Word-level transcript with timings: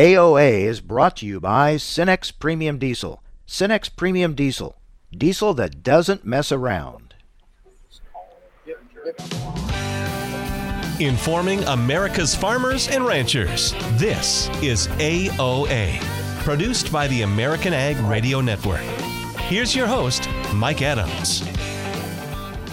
AOA 0.00 0.62
is 0.62 0.80
brought 0.80 1.18
to 1.18 1.26
you 1.26 1.40
by 1.40 1.74
Cenex 1.74 2.32
Premium 2.32 2.78
Diesel. 2.78 3.22
Cenex 3.46 3.94
Premium 3.94 4.34
Diesel. 4.34 4.74
Diesel 5.12 5.52
that 5.52 5.82
doesn't 5.82 6.24
mess 6.24 6.50
around. 6.50 7.12
Informing 11.00 11.62
America's 11.64 12.34
farmers 12.34 12.88
and 12.88 13.04
ranchers. 13.04 13.74
This 13.98 14.48
is 14.62 14.86
AOA, 14.96 16.00
produced 16.44 16.90
by 16.90 17.06
the 17.08 17.20
American 17.20 17.74
Ag 17.74 17.98
Radio 18.08 18.40
Network. 18.40 18.80
Here's 19.50 19.76
your 19.76 19.86
host, 19.86 20.30
Mike 20.54 20.80
Adams. 20.80 21.40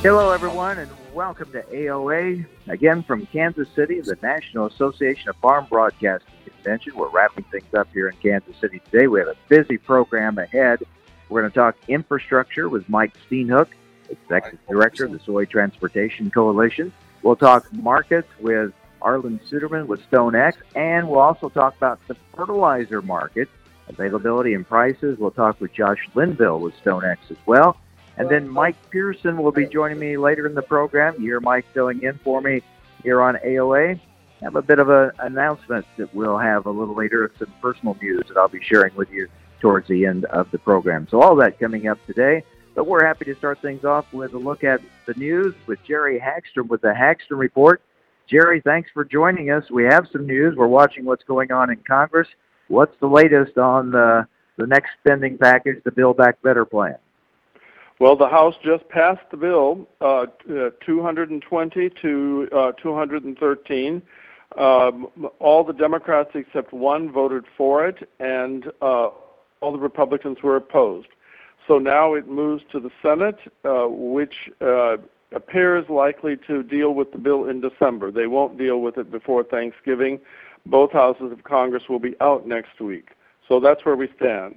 Hello, 0.01 0.31
everyone, 0.31 0.77
and 0.79 0.89
welcome 1.13 1.51
to 1.51 1.61
AOA. 1.63 2.45
Again 2.69 3.03
from 3.03 3.25
Kansas 3.25 3.67
City, 3.75 3.99
the 3.99 4.17
National 4.21 4.67
Association 4.67 5.27
of 5.27 5.35
Farm 5.41 5.67
Broadcasting 5.69 6.36
Convention. 6.51 6.93
We're 6.95 7.09
wrapping 7.09 7.45
things 7.45 7.73
up 7.73 7.87
here 7.93 8.09
in 8.09 8.15
Kansas 8.17 8.55
City 8.59 8.81
today. 8.91 9.07
We 9.07 9.19
have 9.19 9.29
a 9.29 9.35
busy 9.47 9.77
program 9.77 10.37
ahead. 10.37 10.83
We're 11.29 11.41
going 11.41 11.51
to 11.51 11.55
talk 11.55 11.75
infrastructure 11.87 12.69
with 12.69 12.87
Mike 12.89 13.13
Steenhoek, 13.29 13.67
Executive 14.09 14.59
Director 14.67 15.05
of 15.05 15.11
the 15.11 15.19
Soy 15.19 15.45
Transportation 15.45 16.31
Coalition. 16.31 16.93
We'll 17.21 17.35
talk 17.35 17.71
markets 17.73 18.29
with 18.39 18.73
Arlan 19.01 19.39
Suderman 19.49 19.87
with 19.87 20.01
StoneX, 20.09 20.53
and 20.75 21.09
we'll 21.09 21.19
also 21.19 21.49
talk 21.49 21.75
about 21.75 21.99
the 22.07 22.15
fertilizer 22.35 23.01
market, 23.01 23.49
availability 23.87 24.53
and 24.53 24.67
prices. 24.67 25.17
We'll 25.19 25.31
talk 25.31 25.59
with 25.59 25.73
Josh 25.73 26.07
Linville 26.15 26.59
with 26.59 26.73
StoneX 26.83 27.17
as 27.29 27.37
well. 27.45 27.77
And 28.17 28.29
then 28.29 28.49
Mike 28.49 28.75
Pearson 28.89 29.37
will 29.37 29.51
be 29.51 29.67
joining 29.67 29.99
me 29.99 30.17
later 30.17 30.47
in 30.47 30.55
the 30.55 30.61
program. 30.61 31.15
You 31.15 31.25
hear 31.25 31.39
Mike 31.39 31.65
filling 31.73 32.01
in 32.01 32.17
for 32.23 32.41
me 32.41 32.63
here 33.03 33.21
on 33.21 33.35
AOA. 33.35 33.99
Have 34.41 34.55
a 34.55 34.61
bit 34.61 34.79
of 34.79 34.89
an 34.89 35.11
announcement 35.19 35.85
that 35.97 36.13
we'll 36.13 36.37
have 36.37 36.65
a 36.65 36.71
little 36.71 36.95
later, 36.95 37.25
of 37.25 37.31
some 37.39 37.53
personal 37.61 37.97
news 38.01 38.23
that 38.27 38.37
I'll 38.37 38.47
be 38.47 38.61
sharing 38.61 38.95
with 38.95 39.09
you 39.09 39.27
towards 39.59 39.87
the 39.87 40.05
end 40.05 40.25
of 40.25 40.51
the 40.51 40.59
program. 40.59 41.07
So 41.09 41.21
all 41.21 41.35
that 41.37 41.59
coming 41.59 41.87
up 41.87 41.97
today. 42.05 42.43
But 42.75 42.85
we're 42.85 43.03
happy 43.03 43.25
to 43.25 43.35
start 43.35 43.59
things 43.63 43.83
off 43.83 44.05
with 44.13 44.33
a 44.33 44.37
look 44.37 44.63
at 44.63 44.81
the 45.07 45.15
news 45.15 45.55
with 45.65 45.79
Jerry 45.87 46.19
Hagstrom 46.19 46.67
with 46.67 46.81
the 46.81 46.93
Hagstrom 46.93 47.39
Report. 47.39 47.81
Jerry, 48.29 48.61
thanks 48.61 48.91
for 48.93 49.03
joining 49.03 49.49
us. 49.49 49.63
We 49.71 49.85
have 49.85 50.07
some 50.11 50.27
news. 50.27 50.55
We're 50.55 50.67
watching 50.67 51.03
what's 51.03 51.23
going 51.23 51.51
on 51.51 51.71
in 51.71 51.77
Congress. 51.87 52.27
What's 52.67 52.95
the 52.99 53.07
latest 53.07 53.57
on 53.57 53.89
the, 53.89 54.27
the 54.57 54.67
next 54.67 54.91
spending 54.99 55.39
package, 55.39 55.83
the 55.85 55.91
Build 55.91 56.17
Back 56.17 56.39
Better 56.43 56.65
plan? 56.65 56.97
Well, 57.99 58.15
the 58.15 58.27
House 58.27 58.53
just 58.63 58.87
passed 58.89 59.23
the 59.31 59.37
bill, 59.37 59.87
uh, 60.01 60.25
uh, 60.47 60.69
220 60.85 61.89
to 62.01 62.49
uh, 62.55 62.71
213. 62.73 64.01
Um, 64.57 65.07
all 65.39 65.63
the 65.63 65.73
Democrats 65.73 66.31
except 66.33 66.73
one 66.73 67.11
voted 67.11 67.45
for 67.57 67.87
it, 67.87 68.09
and 68.19 68.67
uh, 68.81 69.09
all 69.61 69.71
the 69.71 69.77
Republicans 69.77 70.37
were 70.41 70.55
opposed. 70.55 71.09
So 71.67 71.79
now 71.79 72.13
it 72.13 72.27
moves 72.27 72.63
to 72.71 72.79
the 72.79 72.91
Senate, 73.01 73.37
uh, 73.65 73.87
which 73.89 74.49
uh, 74.61 74.97
appears 75.33 75.89
likely 75.89 76.37
to 76.47 76.63
deal 76.63 76.93
with 76.93 77.11
the 77.11 77.17
bill 77.17 77.49
in 77.49 77.59
December. 77.59 78.09
They 78.09 78.27
won't 78.27 78.57
deal 78.57 78.79
with 78.79 78.97
it 78.97 79.11
before 79.11 79.43
Thanksgiving. 79.43 80.19
Both 80.65 80.93
houses 80.93 81.31
of 81.31 81.43
Congress 81.43 81.83
will 81.89 81.99
be 81.99 82.15
out 82.21 82.47
next 82.47 82.79
week. 82.79 83.09
So 83.47 83.59
that's 83.59 83.85
where 83.85 83.95
we 83.95 84.09
stand. 84.15 84.55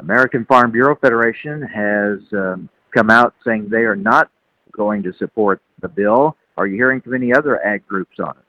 American 0.00 0.44
Farm 0.46 0.70
Bureau 0.70 0.96
Federation 0.96 1.62
has 1.62 2.20
um, 2.32 2.68
come 2.94 3.10
out 3.10 3.34
saying 3.44 3.68
they 3.68 3.84
are 3.84 3.96
not 3.96 4.30
going 4.72 5.02
to 5.02 5.12
support 5.14 5.62
the 5.80 5.88
bill. 5.88 6.36
Are 6.56 6.66
you 6.66 6.76
hearing 6.76 7.00
from 7.00 7.14
any 7.14 7.32
other 7.32 7.64
ag 7.64 7.86
groups 7.86 8.18
on 8.18 8.30
it? 8.30 8.43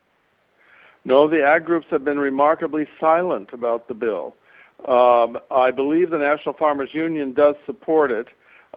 No, 1.06 1.28
the 1.28 1.44
ag 1.44 1.66
groups 1.66 1.86
have 1.92 2.04
been 2.04 2.18
remarkably 2.18 2.88
silent 3.00 3.50
about 3.54 3.88
the 3.88 3.94
bill. 3.94 4.36
Um, 4.88 5.38
I 5.52 5.70
believe 5.72 6.10
the 6.10 6.18
National 6.18 6.54
Farmers 6.54 6.90
Union 6.94 7.32
does 7.34 7.56
support 7.68 8.12
it, 8.12 8.28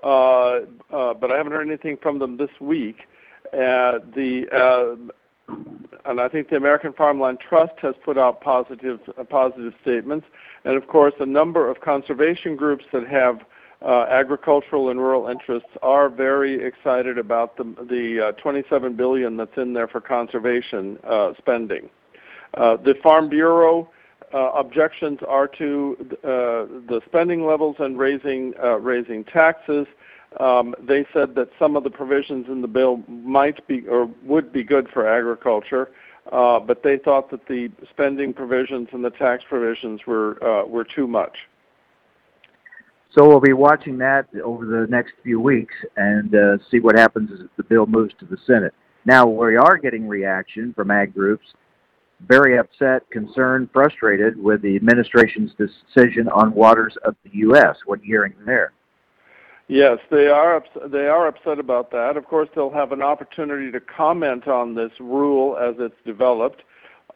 uh, 0.05 0.61
uh, 0.95 1.15
but 1.15 1.33
I 1.33 1.37
haven't 1.37 1.53
heard 1.53 1.67
anything 1.67 1.97
from 2.01 2.19
them 2.19 2.37
this 2.37 2.51
week. 2.61 2.99
Uh, 3.53 3.99
the 4.15 4.45
uh, 4.53 5.53
and 6.05 6.21
I 6.21 6.29
think 6.29 6.51
the 6.51 6.57
American 6.57 6.93
Farmland 6.93 7.39
Trust 7.47 7.73
has 7.81 7.95
put 8.05 8.19
out 8.19 8.43
positive 8.43 9.01
uh, 9.19 9.25
positive 9.25 9.73
statements, 9.81 10.27
and 10.65 10.77
of 10.77 10.87
course, 10.87 11.15
a 11.21 11.27
number 11.27 11.71
of 11.71 11.81
conservation 11.81 12.57
groups 12.57 12.85
that 12.93 13.07
have 13.09 13.41
uh, 13.81 14.05
agricultural 14.11 14.91
and 14.91 15.01
rural 15.01 15.29
interests 15.29 15.71
are 15.83 16.11
very 16.11 16.63
excited 16.63 17.17
about 17.17 17.57
the 17.57 17.65
the 17.89 18.35
27 18.43 18.97
billion 18.97 19.39
that's 19.39 19.57
in 19.57 19.73
there 19.73 19.89
for 19.89 20.01
conservation 20.03 20.99
spending. 21.39 21.89
The 22.55 22.95
Farm 23.03 23.29
Bureau 23.29 23.89
uh, 24.33 24.51
objections 24.55 25.21
are 25.27 25.49
to 25.49 25.97
uh, 26.23 26.27
the 26.89 27.01
spending 27.07 27.47
levels 27.47 27.77
and 27.79 27.99
raising 27.99 28.53
uh, 28.63 28.79
raising 28.79 29.25
taxes. 29.25 29.87
Um, 30.39 30.75
they 30.81 31.07
said 31.13 31.35
that 31.37 31.49
some 31.59 31.77
of 31.77 31.85
the 31.85 31.91
provisions 31.91 32.47
in 32.49 32.61
the 32.61 32.69
bill 32.69 33.03
might 33.09 33.67
be 33.67 33.87
or 33.89 34.11
would 34.25 34.53
be 34.53 34.63
good 34.63 34.89
for 34.93 35.09
agriculture, 35.09 35.91
uh, 36.31 36.61
but 36.61 36.83
they 36.83 36.99
thought 36.99 37.31
that 37.31 37.47
the 37.47 37.71
spending 37.91 38.35
provisions 38.35 38.89
and 38.93 39.03
the 39.03 39.11
tax 39.11 39.45
provisions 39.49 40.03
were 40.07 40.43
uh, 40.45 40.67
were 40.67 40.85
too 40.85 41.07
much. 41.07 41.37
So 43.11 43.27
we'll 43.27 43.41
be 43.41 43.55
watching 43.55 43.97
that 43.99 44.27
over 44.45 44.67
the 44.67 44.87
next 44.91 45.15
few 45.23 45.41
weeks 45.41 45.75
and 45.97 46.35
uh, 46.35 46.59
see 46.71 46.79
what 46.79 46.99
happens 46.99 47.31
as 47.33 47.49
the 47.57 47.65
bill 47.65 47.87
moves 47.87 48.13
to 48.21 48.27
the 48.27 48.37
Senate. 48.47 48.75
Now 49.07 49.27
we 49.27 49.57
are 49.57 49.79
getting 49.79 50.07
reaction 50.07 50.75
from 50.75 50.91
ag 50.91 51.15
groups 51.15 51.47
very 52.27 52.59
upset, 52.59 53.09
concerned, 53.11 53.69
frustrated 53.73 54.37
with 54.43 54.63
the 54.63 54.77
administration's 54.77 55.53
decision 55.55 56.29
on 56.29 56.53
waters 56.53 56.97
of 57.05 57.15
the 57.25 57.31
U.S. 57.35 57.77
What 57.87 58.01
are 58.01 58.03
you 58.03 58.09
hearing 58.09 58.35
there? 58.45 58.73
Yes, 59.69 59.99
they 60.11 60.29
are 60.29 60.57
ups- 60.57 60.91
they 60.91 61.07
are 61.07 61.27
upset 61.29 61.59
about 61.59 61.91
that. 61.91 62.17
Of 62.17 62.25
course, 62.25 62.49
they'll 62.55 62.71
have 62.71 62.93
an 62.93 63.03
opportunity 63.03 63.71
to 63.71 63.81
comment 63.81 64.49
on 64.49 64.75
this 64.75 64.93
rule 64.99 65.59
as 65.59 65.75
it's 65.79 65.95
developed. 66.07 66.63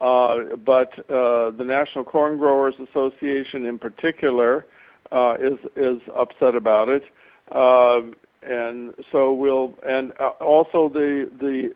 Uh, 0.01 0.57
but 0.65 0.93
uh, 1.11 1.51
the 1.51 1.65
National 1.65 2.05
Corn 2.05 2.37
Growers 2.37 2.75
Association, 2.91 3.67
in 3.67 3.79
particular, 3.79 4.67
uh, 5.11 5.37
is 5.41 5.59
is 5.77 6.01
upset 6.15 6.55
about 6.55 6.89
it. 6.89 7.05
Uh, 7.51 8.01
and 8.43 8.93
so 9.11 9.33
we'll 9.33 9.75
and 9.89 10.13
uh, 10.21 10.31
also 10.41 10.91
the 10.93 11.31
the 11.41 11.73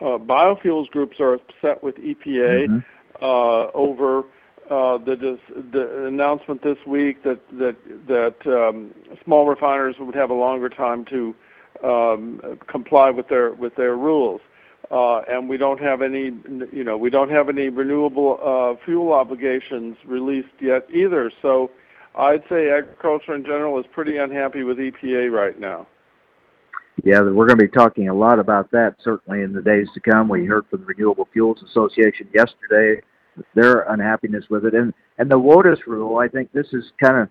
uh, 0.00 0.18
biofuels 0.18 0.88
groups 0.90 1.18
are 1.20 1.34
upset 1.34 1.82
with 1.82 1.96
EPA 1.96 2.68
mm-hmm. 2.68 2.78
uh, 3.22 3.70
over 3.74 4.24
uh, 4.70 4.98
the, 4.98 5.38
the 5.72 6.06
announcement 6.06 6.62
this 6.62 6.78
week 6.86 7.22
that 7.22 7.38
that 7.52 7.76
that 8.06 8.34
um, 8.46 8.94
small 9.22 9.46
refiners 9.46 9.96
would 9.98 10.14
have 10.14 10.30
a 10.30 10.34
longer 10.34 10.68
time 10.68 11.04
to 11.04 11.34
um, 11.82 12.58
comply 12.66 13.10
with 13.10 13.28
their 13.28 13.52
with 13.52 13.74
their 13.76 13.96
rules. 13.96 14.40
Uh, 14.90 15.20
and 15.28 15.48
we 15.48 15.56
don't 15.56 15.80
have 15.80 16.02
any, 16.02 16.30
you 16.70 16.84
know, 16.84 16.96
we 16.96 17.08
don't 17.08 17.30
have 17.30 17.48
any 17.48 17.70
renewable 17.70 18.38
uh, 18.44 18.84
fuel 18.84 19.12
obligations 19.14 19.96
released 20.04 20.52
yet 20.60 20.86
either. 20.92 21.32
So, 21.40 21.70
I'd 22.14 22.42
say 22.50 22.70
agriculture 22.70 23.34
in 23.34 23.44
general 23.44 23.78
is 23.80 23.86
pretty 23.92 24.18
unhappy 24.18 24.62
with 24.62 24.76
EPA 24.76 25.32
right 25.32 25.58
now. 25.58 25.86
Yeah, 27.02 27.20
we're 27.22 27.46
going 27.46 27.58
to 27.58 27.66
be 27.66 27.68
talking 27.68 28.08
a 28.08 28.14
lot 28.14 28.38
about 28.38 28.70
that 28.70 28.94
certainly 29.02 29.42
in 29.42 29.52
the 29.52 29.62
days 29.62 29.88
to 29.94 30.00
come. 30.00 30.28
We 30.28 30.46
heard 30.46 30.64
from 30.70 30.80
the 30.80 30.86
Renewable 30.86 31.28
Fuels 31.32 31.62
Association 31.68 32.28
yesterday 32.32 33.00
their 33.54 33.80
unhappiness 33.92 34.44
with 34.48 34.64
it, 34.64 34.74
and 34.74 34.94
and 35.18 35.28
the 35.28 35.38
WOTUS 35.38 35.86
rule. 35.86 36.18
I 36.18 36.28
think 36.28 36.52
this 36.52 36.68
is 36.72 36.92
kind 37.02 37.16
of 37.16 37.28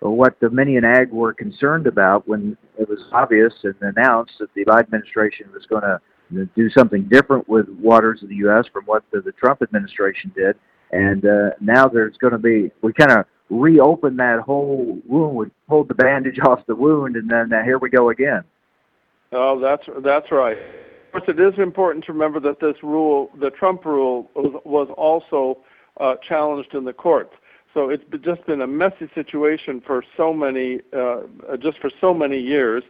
what 0.00 0.40
the 0.40 0.50
many 0.50 0.76
in 0.76 0.84
ag 0.84 1.12
were 1.12 1.32
concerned 1.32 1.86
about 1.86 2.26
when 2.26 2.56
it 2.78 2.88
was 2.88 3.00
obvious 3.12 3.52
and 3.62 3.74
announced 3.82 4.32
that 4.40 4.52
the 4.54 4.64
Biden 4.64 4.80
administration 4.80 5.50
was 5.52 5.66
going 5.66 5.82
to 5.82 6.00
do 6.56 6.70
something 6.70 7.06
different 7.08 7.46
with 7.48 7.68
waters 7.68 8.22
of 8.22 8.30
the 8.30 8.36
U.S. 8.36 8.64
from 8.72 8.84
what 8.86 9.04
the, 9.12 9.20
the 9.20 9.32
Trump 9.32 9.62
administration 9.62 10.32
did. 10.34 10.56
And 10.90 11.24
uh, 11.24 11.50
now 11.60 11.86
there's 11.86 12.16
going 12.16 12.32
to 12.32 12.38
be 12.38 12.70
we 12.82 12.92
kind 12.92 13.12
of 13.12 13.26
reopen 13.50 14.16
that 14.16 14.40
whole 14.40 14.98
wound, 15.06 15.36
we 15.36 15.46
pulled 15.68 15.88
the 15.88 15.94
bandage 15.94 16.38
off 16.46 16.66
the 16.66 16.74
wound, 16.74 17.16
and 17.16 17.30
then 17.30 17.52
uh, 17.52 17.62
here 17.62 17.78
we 17.78 17.90
go 17.90 18.10
again. 18.10 18.42
Oh, 19.32 19.58
that's 19.58 19.88
that's 20.02 20.30
right. 20.30 20.58
Of 20.58 21.24
course, 21.24 21.36
it 21.36 21.40
is 21.40 21.58
important 21.58 22.04
to 22.06 22.12
remember 22.12 22.40
that 22.40 22.60
this 22.60 22.82
rule, 22.82 23.30
the 23.38 23.50
Trump 23.50 23.84
rule, 23.84 24.30
was, 24.34 24.88
also 24.96 25.58
uh, 26.00 26.14
challenged 26.26 26.74
in 26.74 26.84
the 26.84 26.92
courts. 26.92 27.34
So 27.74 27.88
it's 27.90 28.04
just 28.22 28.46
been 28.46 28.60
a 28.60 28.66
messy 28.66 29.10
situation 29.14 29.82
for 29.86 30.04
so 30.16 30.32
many, 30.32 30.80
uh, 30.92 31.22
just 31.58 31.78
for 31.78 31.90
so 32.00 32.12
many 32.12 32.38
years, 32.38 32.82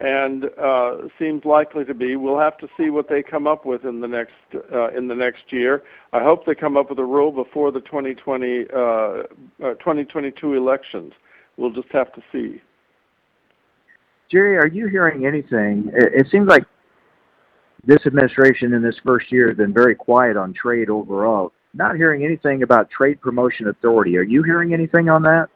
and 0.00 0.46
uh, 0.60 1.08
seems 1.18 1.44
likely 1.44 1.84
to 1.84 1.94
be. 1.94 2.14
We'll 2.14 2.38
have 2.38 2.56
to 2.58 2.68
see 2.76 2.90
what 2.90 3.08
they 3.08 3.22
come 3.22 3.48
up 3.48 3.66
with 3.66 3.84
in 3.84 4.00
the 4.00 4.08
next 4.08 4.34
uh, 4.72 4.88
in 4.88 5.08
the 5.08 5.16
next 5.16 5.52
year. 5.52 5.82
I 6.12 6.22
hope 6.22 6.46
they 6.46 6.54
come 6.54 6.76
up 6.76 6.90
with 6.90 6.98
a 7.00 7.04
rule 7.04 7.32
before 7.32 7.72
the 7.72 7.80
2020 7.80 8.66
uh, 8.72 8.78
uh, 8.78 9.24
2022 9.74 10.54
elections. 10.54 11.12
We'll 11.56 11.72
just 11.72 11.90
have 11.90 12.12
to 12.12 12.22
see. 12.30 12.60
Jerry, 14.30 14.56
are 14.58 14.66
you 14.66 14.88
hearing 14.88 15.26
anything? 15.26 15.90
It, 15.94 16.26
it 16.26 16.30
seems 16.30 16.48
like 16.48 16.64
this 17.84 18.04
administration 18.06 18.74
in 18.74 18.82
this 18.82 18.96
first 19.04 19.32
year 19.32 19.48
has 19.48 19.56
been 19.56 19.72
very 19.72 19.94
quiet 19.94 20.36
on 20.36 20.52
trade 20.52 20.90
overall. 20.90 21.52
not 21.72 21.96
hearing 21.96 22.24
anything 22.24 22.62
about 22.62 22.90
Trade 22.90 23.20
Promotion 23.20 23.68
Authority. 23.68 24.16
Are 24.18 24.22
you 24.22 24.42
hearing 24.42 24.74
anything 24.74 25.08
on 25.08 25.22
that? 25.22 25.48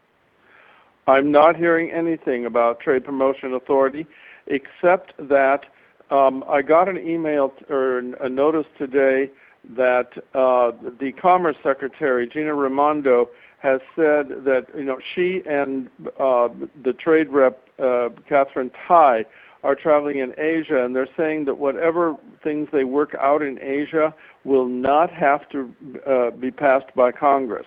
I'm 1.07 1.33
not 1.33 1.57
hearing 1.57 1.91
anything 1.91 2.47
about 2.47 2.81
Trade 2.81 3.05
Promotion 3.05 3.55
Authority, 3.55 4.07
except 4.47 5.13
that 5.29 5.65
um, 6.11 6.45
I 6.49 6.63
got 6.63 6.89
an 6.89 6.99
email 6.99 7.53
or 7.69 7.99
a 7.99 8.29
notice 8.29 8.67
today 8.79 9.31
that 9.77 10.11
uh, 10.35 10.73
the 11.01 11.13
Commerce 11.21 11.57
Secretary 11.63 12.29
Gina 12.29 12.55
Raimondo 12.55 13.29
has 13.63 13.81
said 13.95 14.45
that 14.45 14.67
you 14.77 14.85
know 14.85 14.99
she 15.15 15.41
and 15.49 15.89
uh, 16.19 16.49
the 16.85 16.93
trade 16.93 17.29
rep 17.29 17.69
uh, 17.79 18.09
Katherine 18.29 18.73
Tai 18.87 19.25
are 19.63 19.77
traveling 19.77 20.19
in 20.19 20.33
Asia, 20.37 20.85
and 20.85 20.97
they're 20.97 21.09
saying 21.17 21.45
that 21.45 21.59
whatever 21.59 22.17
things 22.43 22.69
they 22.73 22.83
work 22.83 23.15
out 23.21 23.43
in 23.43 23.61
Asia 23.63 24.13
will 24.45 24.67
not 24.67 25.13
have 25.13 25.49
to 25.51 25.73
uh, 26.05 26.31
be 26.31 26.51
passed 26.51 26.93
by 26.97 27.13
Congress. 27.13 27.67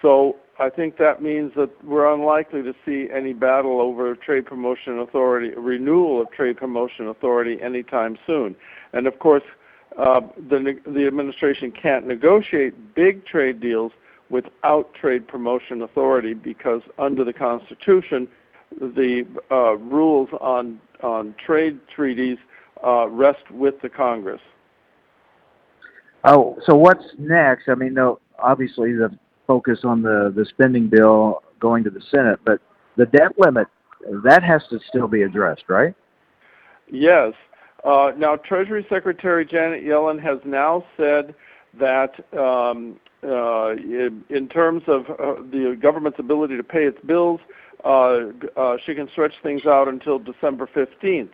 So 0.00 0.36
I 0.60 0.70
think 0.70 0.98
that 0.98 1.20
means 1.20 1.52
that 1.56 1.70
we're 1.84 2.12
unlikely 2.12 2.62
to 2.62 2.72
see 2.84 3.08
any 3.12 3.32
battle 3.32 3.80
over 3.80 4.14
trade 4.14 4.46
promotion 4.46 5.00
authority, 5.00 5.50
renewal 5.56 6.22
of 6.22 6.30
trade 6.30 6.56
promotion 6.56 7.08
authority 7.08 7.60
anytime 7.60 8.16
soon. 8.24 8.54
And 8.92 9.08
of 9.08 9.18
course, 9.18 9.42
uh, 9.98 10.20
the, 10.36 10.78
the 10.86 11.06
administration 11.08 11.72
can't 11.72 12.06
negotiate 12.06 12.94
big 12.94 13.26
trade 13.26 13.60
deals 13.60 13.90
without 14.32 14.92
trade 14.94 15.28
promotion 15.28 15.82
authority 15.82 16.32
because 16.32 16.80
under 16.98 17.22
the 17.22 17.32
Constitution, 17.32 18.26
the 18.80 19.24
uh, 19.50 19.76
rules 19.76 20.30
on 20.40 20.80
on 21.02 21.34
trade 21.44 21.78
treaties 21.94 22.38
uh, 22.84 23.06
rest 23.08 23.50
with 23.50 23.74
the 23.82 23.88
Congress. 23.88 24.40
Oh, 26.24 26.56
so 26.64 26.74
what's 26.74 27.04
next? 27.18 27.68
I 27.68 27.74
mean, 27.74 27.94
no, 27.94 28.20
obviously 28.38 28.92
the 28.92 29.16
focus 29.46 29.80
on 29.84 30.02
the 30.02 30.32
the 30.34 30.46
spending 30.46 30.88
bill 30.88 31.42
going 31.60 31.84
to 31.84 31.90
the 31.90 32.02
Senate, 32.10 32.40
but 32.44 32.60
the 32.96 33.06
debt 33.06 33.38
limit 33.38 33.68
that 34.24 34.42
has 34.42 34.62
to 34.70 34.80
still 34.88 35.06
be 35.06 35.22
addressed, 35.22 35.64
right? 35.68 35.94
Yes. 36.90 37.34
Uh, 37.84 38.12
now, 38.16 38.36
Treasury 38.36 38.86
Secretary 38.88 39.44
Janet 39.44 39.84
Yellen 39.84 40.20
has 40.22 40.38
now 40.44 40.84
said 40.96 41.34
that 41.78 42.12
um, 42.38 42.96
uh, 43.24 43.72
in, 43.72 44.24
in, 44.30 44.48
terms 44.48 44.82
of 44.86 45.06
uh, 45.10 45.40
the 45.50 45.78
government's 45.80 46.18
ability 46.18 46.56
to 46.56 46.64
pay 46.64 46.84
its 46.84 46.98
bills, 47.04 47.40
uh, 47.84 48.20
uh, 48.56 48.76
she 48.84 48.94
can 48.94 49.08
stretch 49.10 49.34
things 49.42 49.64
out 49.66 49.88
until 49.88 50.18
December 50.18 50.68
15th. 50.74 51.30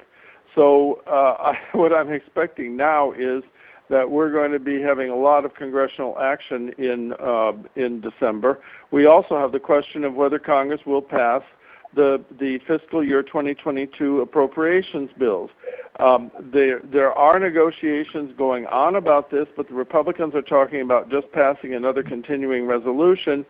So 0.54 1.02
uh, 1.06 1.10
I, 1.52 1.58
what 1.72 1.92
I'm 1.92 2.12
expecting 2.12 2.76
now 2.76 3.12
is 3.12 3.42
that 3.90 4.10
we're 4.10 4.30
going 4.30 4.52
to 4.52 4.58
be 4.58 4.82
having 4.82 5.08
a 5.08 5.16
lot 5.16 5.44
of 5.44 5.54
congressional 5.54 6.18
action 6.18 6.72
in 6.78 7.14
uh, 7.14 7.52
in 7.76 8.00
December. 8.00 8.60
We 8.90 9.06
also 9.06 9.38
have 9.38 9.52
the 9.52 9.60
question 9.60 10.04
of 10.04 10.14
whether 10.14 10.38
Congress 10.38 10.80
will 10.84 11.02
pass 11.02 11.42
the 11.94 12.22
the 12.38 12.58
fiscal 12.66 13.02
year 13.02 13.22
2022 13.22 14.20
appropriations 14.20 15.10
bills. 15.18 15.50
Um, 15.98 16.30
there 16.40 16.80
there 16.84 17.12
are 17.12 17.40
negotiations 17.40 18.32
going 18.38 18.66
on 18.66 18.94
about 18.94 19.30
this, 19.30 19.48
but 19.56 19.68
the 19.68 19.74
Republicans 19.74 20.34
are 20.34 20.42
talking 20.42 20.80
about 20.80 21.10
just 21.10 21.30
passing 21.32 21.74
another 21.74 22.02
continuing 22.02 22.66
resolution 22.66 23.44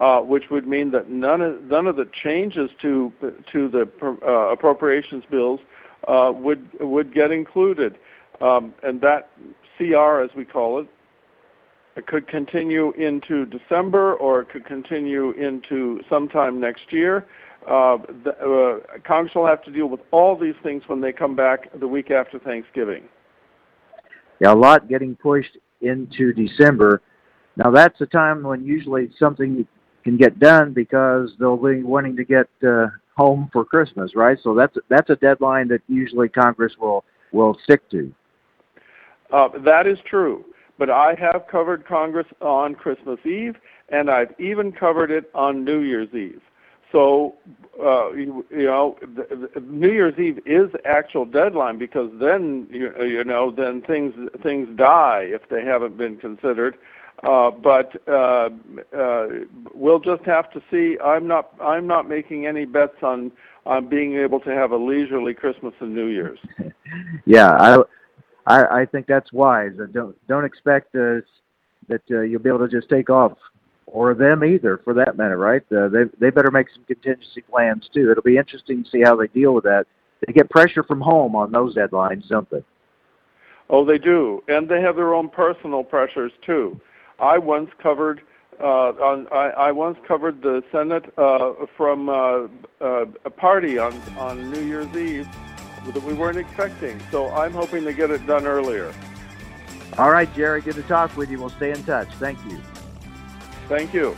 uh, 0.00 0.20
which 0.20 0.50
would 0.50 0.66
mean 0.66 0.90
that 0.90 1.08
none 1.08 1.40
of 1.40 1.62
none 1.64 1.86
of 1.86 1.96
the 1.96 2.06
changes 2.06 2.70
to 2.80 3.12
to 3.52 3.68
the 3.68 3.88
uh, 4.02 4.50
appropriations 4.50 5.24
bills 5.30 5.60
uh, 6.08 6.32
would 6.34 6.68
would 6.80 7.14
get 7.14 7.30
included, 7.30 7.96
um, 8.40 8.74
and 8.82 9.00
that 9.00 9.30
CR, 9.76 10.20
as 10.20 10.30
we 10.34 10.44
call 10.44 10.80
it, 10.80 10.88
it 11.96 12.06
could 12.06 12.26
continue 12.26 12.90
into 12.92 13.46
December 13.46 14.14
or 14.14 14.40
it 14.40 14.48
could 14.48 14.64
continue 14.64 15.30
into 15.32 16.02
sometime 16.08 16.60
next 16.60 16.92
year. 16.92 17.26
Uh, 17.66 17.96
the, 18.24 18.30
uh, 18.40 18.98
Congress 19.06 19.34
will 19.34 19.46
have 19.46 19.62
to 19.64 19.70
deal 19.70 19.86
with 19.86 20.00
all 20.10 20.38
these 20.38 20.54
things 20.62 20.82
when 20.86 21.00
they 21.00 21.12
come 21.12 21.34
back 21.34 21.68
the 21.80 21.88
week 21.88 22.10
after 22.10 22.38
Thanksgiving. 22.38 23.04
Yeah, 24.40 24.52
a 24.52 24.54
lot 24.54 24.88
getting 24.88 25.16
pushed 25.16 25.56
into 25.80 26.32
December. 26.32 27.00
Now 27.56 27.70
that's 27.70 28.00
a 28.00 28.06
time 28.06 28.42
when 28.42 28.64
usually 28.64 29.10
something 29.18 29.66
can 30.02 30.16
get 30.16 30.38
done 30.38 30.72
because 30.72 31.32
they'll 31.38 31.56
be 31.56 31.82
wanting 31.82 32.16
to 32.16 32.24
get 32.24 32.48
uh, 32.66 32.86
home 33.16 33.48
for 33.52 33.64
Christmas, 33.64 34.14
right? 34.14 34.38
So 34.42 34.54
that's 34.54 34.76
that's 34.88 35.10
a 35.10 35.16
deadline 35.16 35.68
that 35.68 35.80
usually 35.88 36.28
Congress 36.28 36.74
will 36.78 37.04
will 37.32 37.56
stick 37.64 37.88
to. 37.90 38.12
Uh, 39.32 39.48
that 39.64 39.86
is 39.86 39.98
true, 40.08 40.44
but 40.78 40.90
I 40.90 41.14
have 41.18 41.46
covered 41.50 41.86
Congress 41.86 42.26
on 42.40 42.74
Christmas 42.74 43.18
Eve, 43.24 43.56
and 43.88 44.10
I've 44.10 44.38
even 44.38 44.70
covered 44.70 45.10
it 45.10 45.30
on 45.34 45.64
New 45.64 45.80
Year's 45.80 46.12
Eve. 46.14 46.42
So, 46.94 47.34
uh, 47.82 48.12
you, 48.12 48.46
you 48.50 48.66
know, 48.66 48.96
the, 49.00 49.50
the 49.52 49.60
New 49.60 49.90
Year's 49.90 50.16
Eve 50.16 50.38
is 50.46 50.70
actual 50.84 51.24
deadline 51.24 51.76
because 51.76 52.08
then 52.20 52.68
you, 52.70 52.92
you 53.04 53.24
know 53.24 53.50
then 53.50 53.82
things 53.82 54.14
things 54.44 54.68
die 54.76 55.26
if 55.26 55.48
they 55.48 55.64
haven't 55.64 55.96
been 55.96 56.16
considered. 56.16 56.76
Uh, 57.24 57.50
but 57.50 58.00
uh, 58.06 58.48
uh, 58.96 59.26
we'll 59.74 59.98
just 59.98 60.22
have 60.22 60.52
to 60.52 60.62
see. 60.70 60.96
I'm 61.02 61.26
not. 61.26 61.52
I'm 61.60 61.88
not 61.88 62.08
making 62.08 62.46
any 62.46 62.64
bets 62.64 63.02
on 63.02 63.32
on 63.66 63.88
being 63.88 64.14
able 64.16 64.38
to 64.40 64.50
have 64.50 64.70
a 64.70 64.76
leisurely 64.76 65.34
Christmas 65.34 65.74
and 65.80 65.94
New 65.94 66.06
Year's. 66.06 66.38
yeah, 67.24 67.50
I, 67.50 67.82
I, 68.46 68.80
I 68.82 68.86
think 68.86 69.08
that's 69.08 69.32
wise. 69.32 69.72
Don't 69.92 70.16
don't 70.28 70.44
expect 70.44 70.94
uh, 70.94 71.22
that 71.88 72.02
uh, 72.10 72.20
you'll 72.20 72.42
be 72.42 72.50
able 72.50 72.60
to 72.60 72.68
just 72.68 72.88
take 72.88 73.10
off, 73.10 73.36
or 73.86 74.14
them 74.14 74.44
either, 74.44 74.80
for 74.84 74.94
that 74.94 75.16
matter. 75.16 75.38
Right? 75.38 75.62
Uh, 75.72 75.88
they 75.88 76.04
they 76.18 76.30
better 76.30 76.50
make 76.50 76.68
some 76.74 76.84
contingency 76.84 77.42
plans 77.42 77.88
too. 77.92 78.10
It'll 78.10 78.22
be 78.22 78.36
interesting 78.36 78.84
to 78.84 78.90
see 78.90 79.02
how 79.02 79.16
they 79.16 79.28
deal 79.28 79.54
with 79.54 79.64
that. 79.64 79.86
They 80.26 80.32
get 80.32 80.50
pressure 80.50 80.82
from 80.82 81.00
home 81.00 81.34
on 81.36 81.52
those 81.52 81.74
deadlines, 81.74 82.28
don't 82.28 82.48
they? 82.50 82.64
Oh, 83.70 83.84
they 83.84 83.98
do, 83.98 84.42
and 84.48 84.68
they 84.68 84.80
have 84.80 84.96
their 84.96 85.14
own 85.14 85.28
personal 85.28 85.82
pressures 85.82 86.32
too. 86.44 86.80
I 87.18 87.38
once 87.38 87.70
covered 87.82 88.20
uh, 88.60 88.64
on 88.64 89.26
I, 89.32 89.68
I 89.68 89.72
once 89.72 89.98
covered 90.06 90.42
the 90.42 90.62
Senate 90.70 91.04
uh, 91.18 91.52
from 91.76 92.08
uh, 92.08 92.46
uh, 92.80 93.06
a 93.24 93.30
party 93.30 93.78
on 93.78 93.92
on 94.16 94.50
New 94.50 94.60
Year's 94.60 94.94
Eve 94.96 95.28
that 95.86 96.02
we 96.02 96.14
weren't 96.14 96.38
expecting. 96.38 97.00
So 97.10 97.30
I'm 97.30 97.52
hoping 97.52 97.84
to 97.84 97.92
get 97.92 98.10
it 98.10 98.26
done 98.26 98.46
earlier. 98.46 98.92
All 99.98 100.10
right, 100.10 100.32
Jerry. 100.34 100.60
Good 100.60 100.76
to 100.76 100.82
talk 100.82 101.16
with 101.16 101.30
you. 101.30 101.38
We'll 101.38 101.50
stay 101.50 101.70
in 101.70 101.82
touch. 101.84 102.08
Thank 102.14 102.38
you. 102.50 102.58
Thank 103.68 103.94
you. 103.94 104.16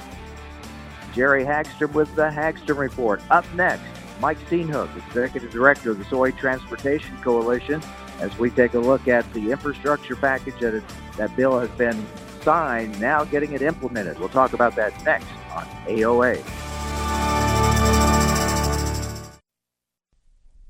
Jerry 1.15 1.45
Hagstrom 1.45 1.93
with 1.93 2.15
the 2.15 2.29
Hagstrom 2.29 2.79
Report. 2.79 3.23
Up 3.31 3.45
next, 3.55 3.85
Mike 4.21 4.39
Steenhoek, 4.49 4.95
Executive 5.09 5.51
Director 5.51 5.91
of 5.91 5.99
the 5.99 6.05
Soy 6.05 6.31
Transportation 6.33 7.17
Coalition, 7.19 7.83
as 8.21 8.37
we 8.39 8.51
take 8.51 8.75
a 8.75 8.79
look 8.79 9.09
at 9.09 9.31
the 9.33 9.51
infrastructure 9.51 10.17
package 10.17 10.59
that, 10.61 10.83
that 11.17 11.35
bill 11.37 11.59
has 11.59 11.71
been 11.71 12.07
signed, 12.43 12.99
now 13.01 13.25
getting 13.25 13.53
it 13.53 13.63
implemented. 13.63 14.19
We'll 14.19 14.29
talk 14.29 14.53
about 14.53 14.77
that 14.77 14.93
next 15.05 15.29
on 15.55 15.65
AOA. 15.87 16.43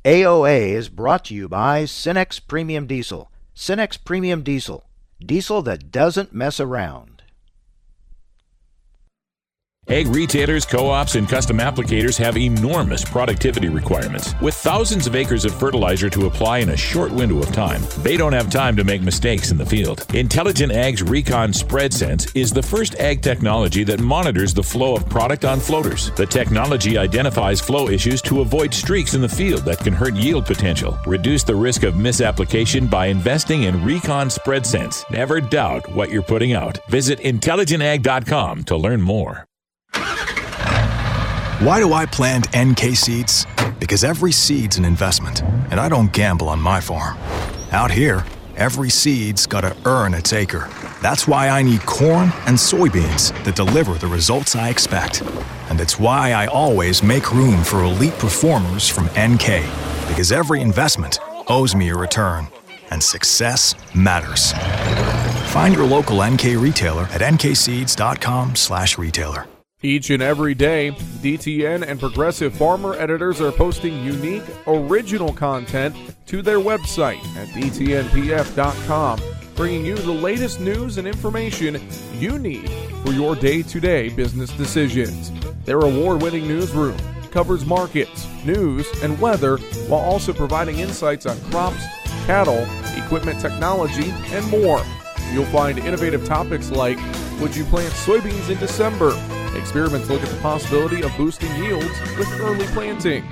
AOA 0.05 0.69
is 0.71 0.89
brought 0.89 1.25
to 1.25 1.35
you 1.35 1.49
by 1.49 1.83
Cenex 1.83 2.41
Premium 2.47 2.87
Diesel. 2.87 3.31
Cenex 3.57 3.99
Premium 4.03 4.43
Diesel. 4.43 4.85
Diesel 5.19 5.63
that 5.63 5.91
doesn't 5.91 6.33
mess 6.33 6.61
around. 6.61 7.16
Ag 9.89 10.09
retailers, 10.09 10.67
co 10.67 10.91
ops, 10.91 11.15
and 11.15 11.29
custom 11.29 11.59
applicators 11.59 12.19
have 12.19 12.37
enormous 12.37 13.05
productivity 13.05 13.69
requirements. 13.69 14.35
With 14.43 14.55
thousands 14.55 15.07
of 15.07 15.15
acres 15.15 15.45
of 15.45 15.55
fertilizer 15.55 16.11
to 16.11 16.27
apply 16.27 16.59
in 16.59 16.71
a 16.71 16.77
short 16.77 17.13
window 17.13 17.39
of 17.39 17.53
time, 17.53 17.81
they 17.99 18.17
don't 18.17 18.33
have 18.33 18.51
time 18.51 18.75
to 18.77 18.83
make 18.83 19.03
mistakes 19.03 19.53
in 19.53 19.57
the 19.57 19.65
field. 19.65 20.05
Intelligent 20.13 20.73
Ag's 20.73 21.05
Recon 21.05 21.53
Spread 21.53 21.95
Sense 21.95 22.27
is 22.35 22.53
the 22.53 22.63
first 22.63 22.97
ag 22.97 23.23
technology 23.23 23.85
that 23.85 24.01
monitors 24.01 24.53
the 24.53 24.63
flow 24.63 24.97
of 24.97 25.09
product 25.09 25.45
on 25.45 25.61
floaters. 25.61 26.11
The 26.17 26.27
technology 26.27 26.99
identifies 26.99 27.61
flow 27.61 27.89
issues 27.89 28.21
to 28.23 28.41
avoid 28.41 28.75
streaks 28.75 29.15
in 29.15 29.21
the 29.21 29.29
field 29.29 29.65
that 29.67 29.79
can 29.79 29.93
hurt 29.93 30.17
yield 30.17 30.47
potential. 30.47 30.99
Reduce 31.07 31.45
the 31.45 31.55
risk 31.55 31.85
of 31.85 31.95
misapplication 31.95 32.89
by 32.89 33.07
investing 33.07 33.63
in 33.63 33.85
Recon 33.85 34.31
Spread 34.31 34.67
Sense. 34.67 35.05
Never 35.13 35.41
doubt 35.41 35.89
what 35.95 36.11
you're 36.11 36.23
putting 36.23 36.55
out. 36.55 36.81
Visit 36.89 37.21
intelligentag.com 37.21 38.65
to 38.65 38.77
learn 38.77 39.01
more. 39.01 39.47
Why 41.61 41.81
do 41.81 41.93
I 41.95 42.07
plant 42.07 42.47
NK 42.55 42.95
seeds? 42.95 43.45
Because 43.81 44.05
every 44.05 44.31
seed's 44.31 44.77
an 44.77 44.85
investment, 44.85 45.43
and 45.71 45.81
I 45.81 45.89
don't 45.89 46.13
gamble 46.13 46.49
on 46.49 46.61
my 46.61 46.81
farm. 46.81 47.19
Out 47.73 47.91
here, 47.91 48.25
every 48.57 48.91
seed's 48.91 49.45
got 49.47 49.63
to 49.63 49.77
earn 49.85 50.15
its 50.15 50.33
acre. 50.33 50.69
That's 51.03 51.27
why 51.27 51.49
I 51.49 51.63
need 51.63 51.85
corn 51.87 52.31
and 52.47 52.57
soybeans 52.57 53.33
that 53.45 53.57
deliver 53.57 53.95
the 53.95 54.07
results 54.07 54.55
I 54.55 54.69
expect. 54.69 55.23
And 55.71 55.81
it's 55.81 55.99
why 55.99 56.31
I 56.33 56.47
always 56.47 57.03
make 57.03 57.33
room 57.33 57.65
for 57.65 57.83
elite 57.85 58.19
performers 58.19 58.89
from 58.89 59.07
NK. 59.19 59.65
Because 60.09 60.31
every 60.33 60.61
investment 60.61 61.19
owes 61.49 61.75
me 61.75 61.89
a 61.89 61.97
return, 61.97 62.47
and 62.91 63.03
success 63.03 63.75
matters. 63.95 64.53
Find 65.53 65.75
your 65.75 65.87
local 65.87 66.23
NK 66.23 66.57
retailer 66.57 67.05
at 67.05 67.23
nkseeds.com/retailer. 67.23 69.47
Each 69.83 70.09
and 70.09 70.23
every 70.23 70.55
day, 70.55 70.93
DTN 71.21 71.87
and 71.87 72.01
Progressive 72.01 72.55
Farmer 72.55 72.95
editors 72.95 73.43
are 73.43 73.53
posting 73.53 74.03
unique, 74.03 74.43
original 74.67 75.35
content 75.35 75.95
to 76.25 76.41
their 76.41 76.61
website 76.61 77.23
at 77.37 77.49
dtnpf.com, 77.49 79.21
bringing 79.55 79.85
you 79.85 79.95
the 79.95 80.13
latest 80.13 80.61
news 80.61 80.97
and 80.97 81.07
information 81.07 81.79
you 82.15 82.39
need 82.39 82.71
for 83.05 83.13
your 83.13 83.37
day 83.37 83.63
to 83.65 83.79
day 83.79 84.09
business 84.09 84.51
decisions. 84.53 85.31
Their 85.67 85.81
award 85.81 86.23
winning 86.23 86.49
newsroom 86.49 86.97
covers 87.31 87.67
markets, 87.67 88.27
news, 88.47 88.89
and 89.03 89.21
weather 89.21 89.59
while 89.89 90.01
also 90.01 90.33
providing 90.33 90.79
insights 90.79 91.27
on 91.27 91.39
crops, 91.51 91.85
cattle, 92.25 92.67
equipment 92.97 93.41
technology, 93.41 94.11
and 94.33 94.49
more. 94.49 94.83
You'll 95.35 95.45
find 95.47 95.79
innovative 95.79 96.25
topics 96.25 96.71
like 96.71 96.99
Would 97.43 97.55
you 97.55 97.65
plant 97.65 97.93
soybeans 97.93 98.49
in 98.49 98.57
December? 98.57 99.15
Experiments 99.57 100.11
look 100.11 100.23
at 100.23 100.29
the 100.29 100.41
possibility 100.41 101.03
of 101.03 101.17
boosting 101.17 101.55
yields 101.57 102.01
with 102.19 102.31
early 102.41 102.67
planting. 102.67 103.25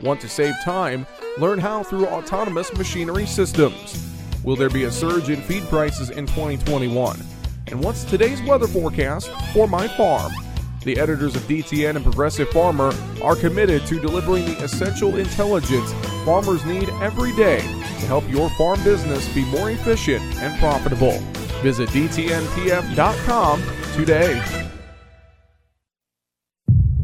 Want 0.00 0.20
to 0.20 0.28
save 0.28 0.54
time? 0.64 1.06
Learn 1.38 1.58
how 1.58 1.82
through 1.82 2.06
autonomous 2.06 2.72
machinery 2.74 3.26
systems. 3.26 4.08
Will 4.44 4.56
there 4.56 4.70
be 4.70 4.84
a 4.84 4.90
surge 4.90 5.28
in 5.28 5.40
feed 5.42 5.64
prices 5.64 6.10
in 6.10 6.26
2021? 6.26 7.20
And 7.66 7.82
what's 7.82 8.04
today's 8.04 8.42
weather 8.42 8.66
forecast 8.66 9.30
for 9.52 9.66
my 9.66 9.88
farm? 9.88 10.32
The 10.84 10.98
editors 10.98 11.36
of 11.36 11.42
DTN 11.42 11.96
and 11.96 12.04
Progressive 12.04 12.48
Farmer 12.50 12.92
are 13.22 13.36
committed 13.36 13.86
to 13.86 14.00
delivering 14.00 14.44
the 14.44 14.64
essential 14.64 15.16
intelligence 15.16 15.92
farmers 16.24 16.64
need 16.64 16.88
every 17.00 17.34
day 17.36 17.60
to 17.60 18.06
help 18.06 18.28
your 18.28 18.50
farm 18.50 18.82
business 18.82 19.32
be 19.34 19.44
more 19.46 19.70
efficient 19.70 20.22
and 20.36 20.58
profitable. 20.58 21.18
Visit 21.62 21.88
DTNPF.com 21.90 23.62
today. 23.94 24.71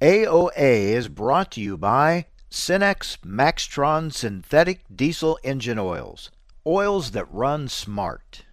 AOA 0.00 0.92
is 0.92 1.08
brought 1.08 1.50
to 1.50 1.60
you 1.60 1.76
by 1.76 2.26
Cenex 2.48 3.18
Maxtron 3.18 4.12
Synthetic 4.12 4.84
Diesel 4.94 5.40
Engine 5.42 5.76
Oils. 5.80 6.30
Oils 6.64 7.10
that 7.10 7.26
run 7.32 7.66
smart. 7.66 8.44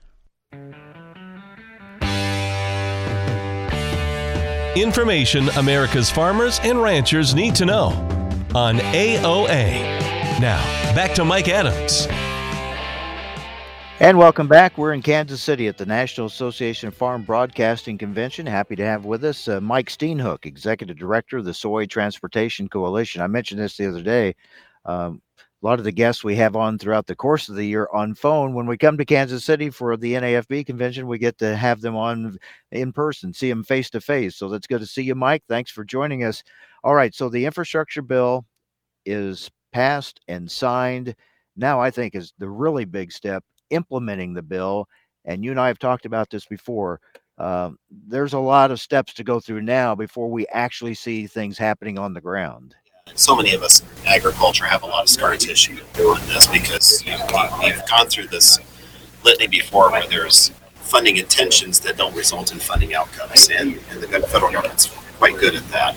Information 4.75 5.49
America's 5.49 6.09
farmers 6.09 6.59
and 6.63 6.81
ranchers 6.81 7.35
need 7.35 7.53
to 7.55 7.65
know 7.65 7.89
on 8.55 8.79
AOA. 8.79 10.39
Now, 10.39 10.63
back 10.95 11.13
to 11.13 11.23
Mike 11.23 11.47
Adams. 11.47 12.07
And 14.01 14.17
welcome 14.17 14.49
back. 14.49 14.77
We're 14.77 14.91
in 14.91 15.01
Kansas 15.01 15.41
City 15.41 15.69
at 15.69 15.77
the 15.77 15.85
National 15.85 16.27
Association 16.27 16.89
of 16.89 16.95
Farm 16.95 17.23
Broadcasting 17.23 17.97
Convention. 17.97 18.45
Happy 18.45 18.75
to 18.75 18.85
have 18.85 19.05
with 19.05 19.23
us 19.23 19.47
uh, 19.47 19.61
Mike 19.61 19.87
Steenhoek, 19.87 20.45
Executive 20.45 20.97
Director 20.97 21.37
of 21.37 21.45
the 21.45 21.53
Soy 21.53 21.85
Transportation 21.85 22.67
Coalition. 22.67 23.21
I 23.21 23.27
mentioned 23.27 23.61
this 23.61 23.77
the 23.77 23.87
other 23.87 24.03
day. 24.03 24.35
Um, 24.83 25.21
a 25.39 25.65
lot 25.65 25.79
of 25.79 25.85
the 25.85 25.93
guests 25.93 26.25
we 26.25 26.35
have 26.35 26.57
on 26.57 26.77
throughout 26.77 27.07
the 27.07 27.15
course 27.15 27.47
of 27.47 27.55
the 27.55 27.63
year 27.63 27.87
on 27.93 28.15
phone. 28.15 28.53
When 28.53 28.65
we 28.65 28.77
come 28.77 28.97
to 28.97 29.05
Kansas 29.05 29.45
City 29.45 29.69
for 29.69 29.95
the 29.95 30.15
NAFB 30.15 30.65
convention, 30.65 31.07
we 31.07 31.17
get 31.17 31.37
to 31.37 31.55
have 31.55 31.79
them 31.79 31.95
on 31.95 32.37
in 32.73 32.91
person, 32.91 33.33
see 33.33 33.47
them 33.47 33.63
face 33.63 33.89
to 33.91 34.01
face. 34.01 34.35
So 34.35 34.49
that's 34.49 34.67
good 34.67 34.81
to 34.81 34.85
see 34.85 35.03
you, 35.03 35.15
Mike. 35.15 35.43
Thanks 35.47 35.71
for 35.71 35.85
joining 35.85 36.25
us. 36.25 36.43
All 36.83 36.95
right. 36.95 37.15
So 37.15 37.29
the 37.29 37.45
infrastructure 37.45 38.01
bill 38.01 38.45
is 39.05 39.49
passed 39.71 40.19
and 40.27 40.51
signed. 40.51 41.15
Now, 41.55 41.79
I 41.79 41.91
think 41.91 42.13
is 42.13 42.33
the 42.37 42.49
really 42.49 42.83
big 42.83 43.13
step 43.13 43.41
implementing 43.69 44.34
the 44.34 44.43
bill. 44.43 44.88
And 45.25 45.43
you 45.43 45.51
and 45.51 45.60
I 45.60 45.67
have 45.67 45.79
talked 45.79 46.05
about 46.05 46.29
this 46.29 46.45
before. 46.45 47.00
Um, 47.38 47.77
there's 47.89 48.34
a 48.34 48.39
lot 48.39 48.72
of 48.72 48.79
steps 48.79 49.13
to 49.15 49.24
go 49.24 49.39
through 49.39 49.62
now 49.62 49.95
before 49.95 50.29
we 50.29 50.48
actually 50.48 50.93
see 50.93 51.27
things 51.27 51.57
happening 51.57 52.00
on 52.00 52.13
the 52.13 52.22
ground 52.22 52.75
so 53.13 53.36
many 53.36 53.53
of 53.53 53.62
us 53.62 53.81
in 53.81 54.07
agriculture 54.07 54.65
have 54.65 54.84
a 54.84 54.86
lot 54.86 55.03
of 55.03 55.10
scar 55.10 55.38
tissue 55.38 55.77
on 56.00 56.19
this 56.27 56.48
because 56.48 57.03
we've 57.05 57.86
gone 57.88 58.07
through 58.07 58.27
this 58.27 58.60
litany 59.24 59.48
before 59.48 59.91
where 59.91 60.07
there's 60.07 60.50
funding 60.74 61.17
intentions 61.17 61.79
that 61.79 61.98
don't 61.98 62.15
result 62.15 62.51
in 62.51 62.60
funding 62.60 62.93
outcomes, 62.93 63.50
and, 63.50 63.79
and 63.89 64.01
the 64.01 64.07
federal 64.07 64.51
government's 64.51 64.88
quite 65.17 65.38
good 65.38 65.55
at 65.55 65.67
that. 65.69 65.95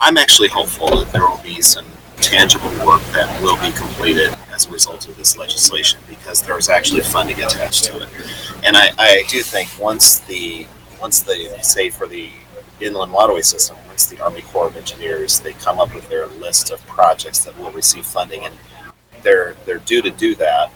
I'm 0.00 0.16
actually 0.16 0.48
hopeful 0.48 0.88
that 0.96 1.12
there 1.12 1.22
will 1.22 1.40
be 1.42 1.60
some 1.60 1.86
tangible 2.16 2.70
work 2.86 3.02
that 3.12 3.42
will 3.42 3.56
be 3.56 3.70
completed 3.76 4.34
as 4.54 4.66
a 4.66 4.70
result 4.70 5.08
of 5.08 5.16
this 5.16 5.36
legislation 5.36 6.00
because 6.08 6.42
there's 6.42 6.68
actually 6.68 7.00
funding 7.00 7.42
attached 7.42 7.84
to 7.84 8.00
it. 8.00 8.08
And 8.64 8.76
I, 8.76 8.90
I 8.98 9.24
do 9.28 9.42
think 9.42 9.68
once 9.78 10.20
the 10.20 10.66
once 11.00 11.20
the 11.20 11.58
say 11.62 11.90
for 11.90 12.06
the 12.06 12.30
inland 12.80 13.12
waterway 13.12 13.42
system, 13.42 13.76
once 13.88 14.06
the 14.06 14.20
Army 14.20 14.42
Corps 14.42 14.68
of 14.68 14.76
Engineers, 14.76 15.40
they 15.40 15.52
come 15.54 15.78
up 15.78 15.94
with 15.94 16.08
their 16.08 16.26
list 16.26 16.70
of 16.70 16.84
projects 16.86 17.44
that 17.44 17.58
will 17.58 17.72
receive 17.72 18.06
funding, 18.06 18.44
and 18.44 18.54
they're 19.22 19.56
they're 19.66 19.78
due 19.78 20.02
to 20.02 20.10
do 20.10 20.34
that 20.36 20.70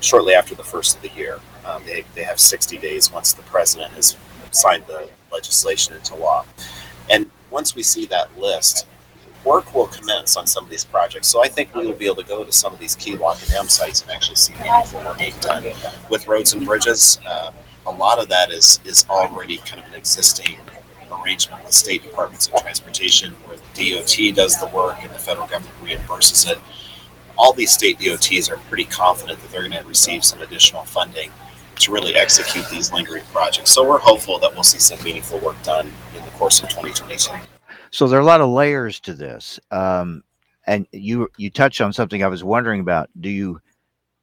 shortly 0.00 0.34
after 0.34 0.54
the 0.54 0.64
first 0.64 0.96
of 0.96 1.02
the 1.02 1.10
year. 1.10 1.38
Um, 1.64 1.82
they, 1.84 2.04
they 2.14 2.22
have 2.22 2.40
60 2.40 2.78
days 2.78 3.12
once 3.12 3.34
the 3.34 3.42
president 3.42 3.92
has 3.92 4.16
signed 4.52 4.84
the 4.86 5.10
legislation 5.30 5.94
into 5.94 6.14
law. 6.14 6.46
And 7.10 7.30
once 7.50 7.74
we 7.74 7.82
see 7.82 8.06
that 8.06 8.38
list, 8.38 8.86
work 9.44 9.74
will 9.74 9.86
commence 9.86 10.36
on 10.36 10.46
some 10.46 10.64
of 10.64 10.70
these 10.70 10.84
projects. 10.84 11.28
So 11.28 11.42
I 11.42 11.48
think 11.48 11.74
we 11.74 11.86
will 11.86 11.94
be 11.94 12.06
able 12.06 12.16
to 12.16 12.24
go 12.24 12.44
to 12.44 12.52
some 12.52 12.72
of 12.72 12.78
these 12.78 12.94
key 12.94 13.16
lock 13.16 13.40
and 13.40 13.50
dam 13.50 13.68
sites 13.68 14.02
and 14.02 14.10
actually 14.10 14.36
see 14.36 14.54
meaningful 14.54 15.00
work 15.00 15.18
being 15.18 15.34
done 15.40 15.64
with 16.10 16.26
roads 16.26 16.52
and 16.52 16.66
bridges. 16.66 17.18
Uh, 17.26 17.52
a 17.86 17.90
lot 17.90 18.18
of 18.18 18.28
that 18.28 18.50
is 18.50 18.80
is 18.84 19.06
already 19.08 19.58
kind 19.58 19.82
of 19.82 19.88
an 19.88 19.94
existing 19.94 20.58
arrangement 21.10 21.64
with 21.64 21.72
state 21.72 22.02
departments 22.02 22.48
of 22.48 22.60
transportation 22.60 23.32
where 23.46 23.56
the 23.74 23.94
DOT 23.94 24.36
does 24.36 24.58
the 24.60 24.66
work 24.66 24.96
and 25.00 25.10
the 25.10 25.18
federal 25.18 25.46
government 25.46 25.74
reimburses 25.82 26.50
it. 26.50 26.58
All 27.36 27.52
these 27.52 27.70
state 27.70 27.98
DOTs 27.98 28.50
are 28.50 28.56
pretty 28.68 28.84
confident 28.84 29.40
that 29.40 29.50
they're 29.50 29.66
going 29.68 29.80
to 29.80 29.88
receive 29.88 30.24
some 30.24 30.42
additional 30.42 30.84
funding 30.84 31.30
to 31.76 31.92
really 31.92 32.14
execute 32.16 32.68
these 32.68 32.92
lingering 32.92 33.24
projects. 33.32 33.70
So 33.70 33.88
we're 33.88 33.98
hopeful 33.98 34.38
that 34.40 34.52
we'll 34.52 34.64
see 34.64 34.80
some 34.80 35.02
meaningful 35.04 35.38
work 35.38 35.62
done 35.62 35.92
in 36.16 36.24
the 36.24 36.30
course 36.32 36.62
of 36.62 36.68
2022. 36.68 37.57
So 37.90 38.06
there 38.06 38.18
are 38.18 38.22
a 38.22 38.26
lot 38.26 38.40
of 38.40 38.50
layers 38.50 39.00
to 39.00 39.14
this, 39.14 39.58
um, 39.70 40.22
and 40.66 40.86
you 40.92 41.28
you 41.38 41.50
touched 41.50 41.80
on 41.80 41.92
something 41.92 42.22
I 42.22 42.28
was 42.28 42.44
wondering 42.44 42.80
about. 42.80 43.08
Do 43.20 43.30
you, 43.30 43.60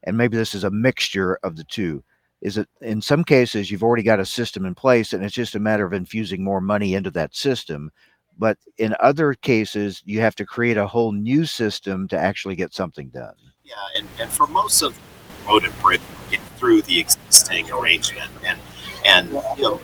and 0.03 0.17
maybe 0.17 0.37
this 0.37 0.53
is 0.53 0.63
a 0.63 0.71
mixture 0.71 1.39
of 1.43 1.55
the 1.55 1.63
two. 1.63 2.03
Is 2.41 2.57
it 2.57 2.67
in 2.81 3.01
some 3.01 3.23
cases 3.23 3.71
you've 3.71 3.83
already 3.83 4.03
got 4.03 4.19
a 4.19 4.25
system 4.25 4.65
in 4.65 4.75
place 4.75 5.13
and 5.13 5.23
it's 5.23 5.33
just 5.33 5.55
a 5.55 5.59
matter 5.59 5.85
of 5.85 5.93
infusing 5.93 6.43
more 6.43 6.61
money 6.61 6.93
into 6.93 7.09
that 7.11 7.35
system. 7.35 7.91
But 8.37 8.57
in 8.77 8.95
other 8.99 9.33
cases 9.33 10.03
you 10.05 10.19
have 10.21 10.35
to 10.35 10.45
create 10.45 10.77
a 10.77 10.85
whole 10.85 11.11
new 11.11 11.45
system 11.45 12.07
to 12.09 12.17
actually 12.17 12.55
get 12.55 12.73
something 12.73 13.09
done. 13.09 13.33
Yeah 13.63 13.73
and, 13.97 14.07
and 14.19 14.29
for 14.29 14.45
most 14.47 14.83
of 14.83 14.99
road 15.47 15.63
and 15.63 15.79
bridge 15.79 16.01
through 16.57 16.81
the 16.83 16.99
existing 16.99 17.71
arrangement 17.71 18.29
and 18.45 18.59
and 19.05 19.29
you 19.57 19.63
know 19.63 19.81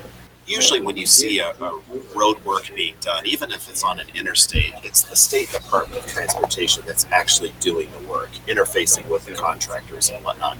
usually 0.47 0.81
when 0.81 0.97
you 0.97 1.05
see 1.05 1.39
a, 1.39 1.49
a, 1.51 1.81
road 2.15 2.43
work 2.43 2.69
being 2.75 2.95
done 2.99 3.25
even 3.25 3.51
if 3.51 3.69
it's 3.69 3.83
on 3.83 3.99
an 3.99 4.07
interstate 4.15 4.73
it's 4.83 5.03
the 5.03 5.15
state 5.15 5.49
department 5.51 6.03
of 6.03 6.11
transportation 6.11 6.83
that's 6.85 7.05
actually 7.11 7.53
doing 7.59 7.87
the 7.91 8.07
work 8.07 8.29
interfacing 8.47 9.07
with 9.07 9.25
the 9.25 9.33
contractors 9.33 10.09
and 10.09 10.23
whatnot 10.25 10.57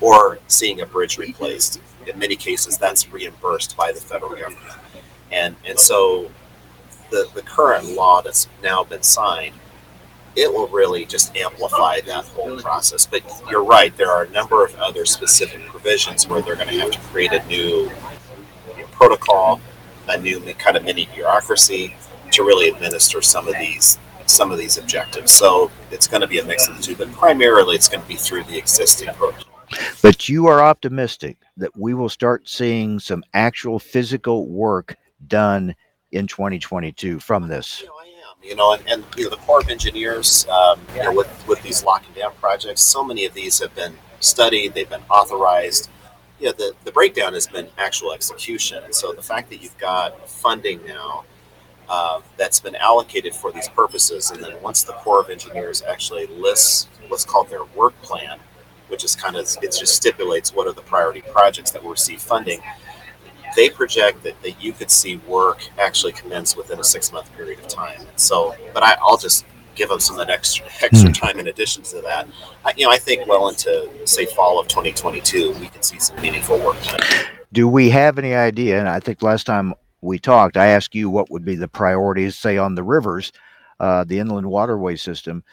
or 0.00 0.38
seeing 0.46 0.80
a 0.80 0.86
bridge 0.86 1.18
replaced. 1.18 1.80
In 2.06 2.18
many 2.18 2.36
cases, 2.36 2.78
that's 2.78 3.10
reimbursed 3.12 3.76
by 3.76 3.92
the 3.92 4.00
federal 4.00 4.30
government. 4.30 4.76
And, 5.30 5.56
and 5.66 5.78
so 5.78 6.30
the, 7.10 7.28
the 7.34 7.42
current 7.42 7.84
law 7.94 8.22
that's 8.22 8.48
now 8.62 8.84
been 8.84 9.02
signed, 9.02 9.54
it 10.36 10.52
will 10.52 10.68
really 10.68 11.04
just 11.04 11.36
amplify 11.36 12.00
that 12.02 12.24
whole 12.24 12.58
process. 12.60 13.06
But 13.06 13.22
you're 13.50 13.64
right, 13.64 13.94
there 13.96 14.10
are 14.10 14.24
a 14.24 14.30
number 14.30 14.64
of 14.64 14.74
other 14.76 15.04
specific 15.04 15.66
provisions 15.66 16.28
where 16.28 16.40
they're 16.42 16.54
going 16.54 16.68
to 16.68 16.80
have 16.80 16.92
to 16.92 17.00
create 17.00 17.32
a 17.32 17.44
new 17.46 17.90
protocol, 18.98 19.60
a 20.08 20.18
new 20.18 20.40
kind 20.54 20.76
of 20.76 20.84
mini 20.84 21.08
bureaucracy 21.14 21.96
to 22.32 22.42
really 22.42 22.68
administer 22.68 23.22
some 23.22 23.48
of 23.48 23.54
these 23.54 23.98
some 24.26 24.52
of 24.52 24.58
these 24.58 24.76
objectives. 24.76 25.32
So 25.32 25.70
it's 25.90 26.06
going 26.06 26.20
to 26.20 26.26
be 26.26 26.38
a 26.38 26.44
mix 26.44 26.68
of 26.68 26.76
the 26.76 26.82
two, 26.82 26.94
but 26.94 27.10
primarily 27.12 27.76
it's 27.76 27.88
going 27.88 28.02
to 28.02 28.08
be 28.08 28.16
through 28.16 28.44
the 28.44 28.58
existing 28.58 29.08
protocol. 29.14 29.54
But 30.02 30.28
you 30.28 30.46
are 30.46 30.60
optimistic 30.60 31.38
that 31.56 31.74
we 31.76 31.94
will 31.94 32.08
start 32.08 32.48
seeing 32.48 32.98
some 32.98 33.22
actual 33.34 33.78
physical 33.78 34.46
work 34.46 34.96
done 35.26 35.74
in 36.12 36.26
2022 36.26 37.20
from 37.20 37.48
this. 37.48 37.84
You 38.42 38.54
know, 38.54 38.74
and, 38.74 38.82
and 38.88 39.04
you 39.16 39.24
know, 39.24 39.30
the 39.30 39.36
Corps 39.36 39.60
of 39.60 39.68
Engineers, 39.68 40.46
um, 40.48 40.80
you 40.94 41.02
know, 41.02 41.12
with, 41.12 41.48
with 41.48 41.62
these 41.62 41.82
lock 41.84 42.04
and 42.06 42.14
dam 42.14 42.30
projects, 42.40 42.82
so 42.82 43.02
many 43.02 43.24
of 43.24 43.34
these 43.34 43.58
have 43.58 43.74
been 43.74 43.94
studied, 44.20 44.74
they've 44.74 44.88
been 44.88 45.02
authorized. 45.10 45.90
Yeah, 46.40 46.52
the, 46.52 46.74
the 46.84 46.92
breakdown 46.92 47.34
has 47.34 47.46
been 47.46 47.68
actual 47.78 48.12
execution. 48.12 48.82
And 48.84 48.94
so 48.94 49.12
the 49.12 49.22
fact 49.22 49.50
that 49.50 49.60
you've 49.60 49.76
got 49.78 50.28
funding 50.28 50.84
now 50.86 51.24
uh, 51.88 52.20
that's 52.36 52.60
been 52.60 52.76
allocated 52.76 53.34
for 53.34 53.50
these 53.50 53.68
purposes, 53.68 54.30
and 54.30 54.42
then 54.42 54.60
once 54.62 54.82
the 54.82 54.92
Corps 54.92 55.20
of 55.20 55.30
Engineers 55.30 55.82
actually 55.82 56.26
lists 56.26 56.88
what's 57.08 57.24
called 57.24 57.48
their 57.48 57.64
work 57.64 58.00
plan, 58.02 58.38
which 58.88 59.04
is 59.04 59.16
kind 59.16 59.36
of 59.36 59.48
it 59.62 59.74
just 59.78 59.96
stipulates 59.96 60.52
what 60.52 60.66
are 60.66 60.72
the 60.72 60.82
priority 60.82 61.22
projects 61.22 61.70
that 61.70 61.82
will 61.82 61.90
receive 61.90 62.20
funding. 62.20 62.60
They 63.56 63.70
project 63.70 64.22
that, 64.24 64.40
that 64.42 64.62
you 64.62 64.72
could 64.72 64.90
see 64.90 65.16
work 65.26 65.66
actually 65.78 66.12
commence 66.12 66.56
within 66.56 66.78
a 66.78 66.84
six 66.84 67.10
month 67.10 67.34
period 67.34 67.58
of 67.58 67.68
time. 67.68 68.02
So, 68.16 68.54
but 68.74 68.82
I, 68.82 68.96
I'll 69.00 69.16
just 69.16 69.46
give 69.78 69.88
them 69.88 70.00
some 70.00 70.20
extra 70.20 70.66
extra 70.82 71.12
time 71.12 71.38
in 71.38 71.46
addition 71.46 71.82
to 71.84 72.00
that. 72.02 72.28
I, 72.64 72.74
you 72.76 72.84
know, 72.84 72.90
I 72.90 72.98
think 72.98 73.26
well 73.26 73.48
into 73.48 73.88
say 74.04 74.26
fall 74.26 74.60
of 74.60 74.68
2022, 74.68 75.54
we 75.54 75.68
can 75.68 75.82
see 75.82 75.98
some 75.98 76.20
meaningful 76.20 76.58
work 76.58 76.82
done. 76.82 77.00
Do 77.52 77.66
we 77.66 77.88
have 77.90 78.18
any 78.18 78.34
idea? 78.34 78.78
And 78.78 78.88
I 78.88 79.00
think 79.00 79.22
last 79.22 79.46
time 79.46 79.72
we 80.02 80.18
talked, 80.18 80.56
I 80.56 80.66
asked 80.66 80.94
you 80.94 81.08
what 81.08 81.30
would 81.30 81.44
be 81.44 81.54
the 81.54 81.68
priorities, 81.68 82.36
say 82.36 82.58
on 82.58 82.74
the 82.74 82.82
rivers, 82.82 83.32
uh, 83.80 84.04
the 84.04 84.18
inland 84.18 84.48
waterway 84.48 84.96
system. 84.96 85.44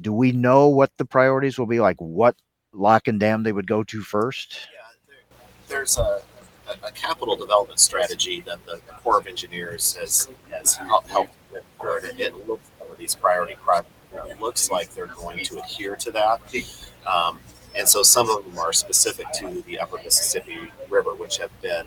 Do 0.00 0.12
we 0.12 0.32
know 0.32 0.68
what 0.68 0.92
the 0.96 1.04
priorities 1.04 1.58
will 1.58 1.66
be? 1.66 1.80
Like 1.80 2.00
what 2.00 2.36
lock 2.72 3.08
and 3.08 3.18
dam 3.20 3.42
they 3.42 3.52
would 3.52 3.66
go 3.66 3.82
to 3.84 4.00
first? 4.00 4.56
Yeah, 4.72 5.14
there, 5.68 5.76
there's 5.76 5.98
a, 5.98 6.22
a, 6.84 6.90
capital 6.92 7.36
development 7.36 7.80
strategy 7.80 8.40
that 8.46 8.64
the, 8.64 8.80
Corps 9.02 9.18
of 9.18 9.26
Engineers 9.26 9.96
has, 9.96 10.28
has 10.50 10.76
helped 10.76 11.12
with. 11.12 11.30
It, 12.04 12.20
it 12.20 12.48
these 13.02 13.16
priority 13.16 13.56
projects. 13.56 13.90
It 14.30 14.40
looks 14.40 14.70
like 14.70 14.94
they're 14.94 15.06
going 15.06 15.44
to 15.44 15.58
adhere 15.58 15.96
to 15.96 16.10
that. 16.12 16.40
Um, 17.06 17.40
and 17.74 17.88
so 17.88 18.02
some 18.02 18.30
of 18.30 18.44
them 18.44 18.58
are 18.58 18.72
specific 18.72 19.26
to 19.34 19.62
the 19.66 19.80
upper 19.80 19.96
Mississippi 20.04 20.58
River, 20.88 21.14
which 21.14 21.38
have 21.38 21.50
been 21.60 21.86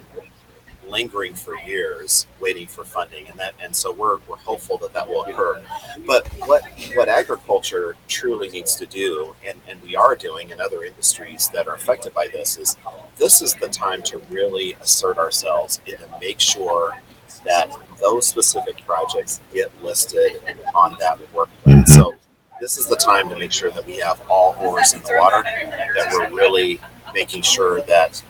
lingering 0.87 1.33
for 1.33 1.57
years, 1.59 2.27
waiting 2.39 2.67
for 2.67 2.83
funding, 2.83 3.27
and 3.27 3.39
that 3.39 3.53
and 3.61 3.75
so 3.75 3.91
we're, 3.91 4.17
we're 4.27 4.35
hopeful 4.37 4.77
that 4.79 4.93
that 4.93 5.07
will 5.07 5.23
occur. 5.23 5.61
But 6.05 6.27
what 6.49 6.63
what 6.95 7.07
agriculture 7.07 7.95
truly 8.07 8.49
needs 8.49 8.75
to 8.75 8.85
do, 8.85 9.35
and, 9.47 9.59
and 9.67 9.81
we 9.81 9.95
are 9.95 10.15
doing 10.15 10.49
in 10.49 10.59
other 10.59 10.83
industries 10.83 11.49
that 11.53 11.67
are 11.67 11.75
affected 11.75 12.13
by 12.13 12.27
this, 12.27 12.57
is 12.57 12.77
this 13.17 13.41
is 13.41 13.53
the 13.55 13.69
time 13.69 14.01
to 14.03 14.19
really 14.29 14.73
assert 14.81 15.17
ourselves 15.17 15.79
and 15.87 15.97
to 15.97 16.07
make 16.19 16.39
sure 16.39 16.99
that 17.45 17.71
those 18.01 18.27
specific 18.27 18.85
projects 18.85 19.41
get 19.53 19.71
listed 19.83 20.41
on 20.73 20.95
that 20.99 21.19
work 21.33 21.49
plan. 21.63 21.85
So 21.85 22.13
this 22.59 22.77
is 22.77 22.87
the 22.87 22.95
time 22.95 23.29
to 23.29 23.37
make 23.37 23.51
sure 23.51 23.71
that 23.71 23.85
we 23.85 23.97
have 23.97 24.21
all 24.29 24.55
oars 24.59 24.93
in 24.93 25.01
the 25.01 25.17
water, 25.19 25.43
that 25.43 26.09
we're 26.11 26.35
really 26.35 26.79
making 27.13 27.41
sure 27.41 27.81
that 27.81 28.21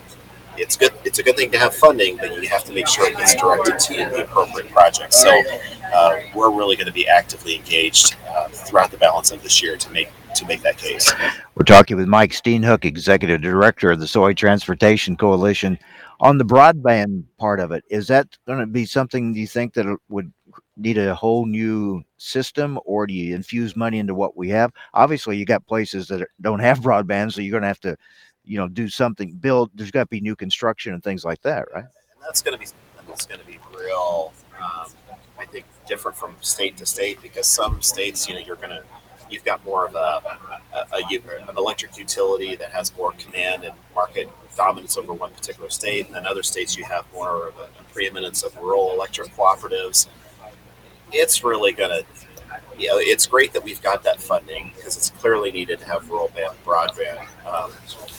it's 0.57 0.77
good. 0.77 0.93
It's 1.03 1.19
a 1.19 1.23
good 1.23 1.35
thing 1.35 1.51
to 1.51 1.59
have 1.59 1.75
funding, 1.75 2.17
but 2.17 2.41
you 2.41 2.47
have 2.47 2.63
to 2.65 2.73
make 2.73 2.87
sure 2.87 3.07
it 3.09 3.17
gets 3.17 3.35
directed 3.35 3.77
to 3.79 3.93
the 3.93 4.23
appropriate 4.23 4.69
projects. 4.71 5.21
So 5.21 5.41
uh, 5.93 6.19
we're 6.33 6.51
really 6.51 6.75
going 6.75 6.87
to 6.87 6.93
be 6.93 7.07
actively 7.07 7.55
engaged 7.55 8.15
uh, 8.29 8.47
throughout 8.47 8.91
the 8.91 8.97
balance 8.97 9.31
of 9.31 9.43
this 9.43 9.61
year 9.61 9.75
to 9.77 9.89
make 9.91 10.09
to 10.35 10.45
make 10.45 10.61
that 10.61 10.77
case. 10.77 11.13
We're 11.55 11.63
talking 11.63 11.95
with 11.95 12.07
Mike 12.07 12.31
Steenhoek, 12.31 12.83
Executive 12.83 13.41
Director 13.41 13.91
of 13.91 13.99
the 13.99 14.07
Soy 14.07 14.33
Transportation 14.33 15.15
Coalition. 15.15 15.79
On 16.19 16.37
the 16.37 16.45
broadband 16.45 17.23
part 17.37 17.59
of 17.59 17.71
it, 17.71 17.83
is 17.89 18.07
that 18.07 18.27
going 18.47 18.59
to 18.59 18.65
be 18.65 18.85
something 18.85 19.35
you 19.35 19.47
think 19.47 19.73
that 19.73 19.97
would 20.09 20.31
need 20.77 20.97
a 20.97 21.13
whole 21.13 21.45
new 21.45 22.03
system, 22.17 22.79
or 22.85 23.05
do 23.05 23.13
you 23.13 23.35
infuse 23.35 23.75
money 23.75 23.99
into 23.99 24.15
what 24.15 24.37
we 24.37 24.49
have? 24.49 24.71
Obviously, 24.93 25.37
you 25.37 25.45
got 25.45 25.65
places 25.67 26.07
that 26.07 26.25
don't 26.41 26.59
have 26.59 26.79
broadband, 26.81 27.33
so 27.33 27.41
you're 27.41 27.51
going 27.51 27.63
to 27.63 27.67
have 27.67 27.81
to 27.81 27.97
you 28.45 28.57
know 28.57 28.67
do 28.67 28.87
something 28.87 29.31
build 29.33 29.71
there's 29.73 29.91
got 29.91 30.03
to 30.03 30.07
be 30.07 30.21
new 30.21 30.35
construction 30.35 30.93
and 30.93 31.03
things 31.03 31.25
like 31.25 31.41
that 31.41 31.65
right 31.73 31.83
and 31.83 32.23
that's 32.23 32.41
going 32.41 32.53
to 32.53 32.59
be 32.59 32.71
that's 33.07 33.25
going 33.25 33.39
to 33.39 33.45
be 33.45 33.59
real 33.75 34.31
um, 34.59 34.87
i 35.39 35.45
think 35.45 35.65
different 35.87 36.15
from 36.15 36.35
state 36.41 36.77
to 36.77 36.85
state 36.85 37.21
because 37.21 37.47
some 37.47 37.81
states 37.81 38.27
you 38.27 38.35
know 38.35 38.41
you're 38.41 38.55
going 38.55 38.69
to 38.69 38.83
you've 39.29 39.43
got 39.43 39.63
more 39.65 39.87
of 39.87 39.95
a, 39.95 39.97
a, 39.97 40.85
a, 40.93 41.49
an 41.49 41.57
electric 41.57 41.97
utility 41.97 42.55
that 42.55 42.71
has 42.71 42.95
more 42.95 43.11
command 43.13 43.63
and 43.63 43.73
market 43.95 44.29
dominance 44.55 44.97
over 44.97 45.13
one 45.13 45.31
particular 45.31 45.69
state 45.69 46.05
and 46.07 46.15
then 46.15 46.25
other 46.25 46.43
states 46.43 46.77
you 46.77 46.83
have 46.83 47.05
more 47.13 47.47
of 47.47 47.57
a, 47.57 47.69
preeminence 47.93 48.43
of 48.43 48.53
rural 48.57 48.91
electric 48.91 49.33
cooperatives 49.37 50.07
it's 51.13 51.45
really 51.45 51.71
going 51.71 51.89
to 51.89 52.05
you 52.77 52.89
know, 52.89 52.97
it's 52.97 53.25
great 53.25 53.53
that 53.53 53.63
we've 53.63 53.81
got 53.81 54.03
that 54.03 54.21
funding 54.21 54.71
because 54.75 54.97
it's 54.97 55.09
clearly 55.11 55.51
needed 55.51 55.79
to 55.79 55.85
have 55.85 56.09
rural 56.09 56.29
broadband. 56.65 57.19
Um, 57.45 57.71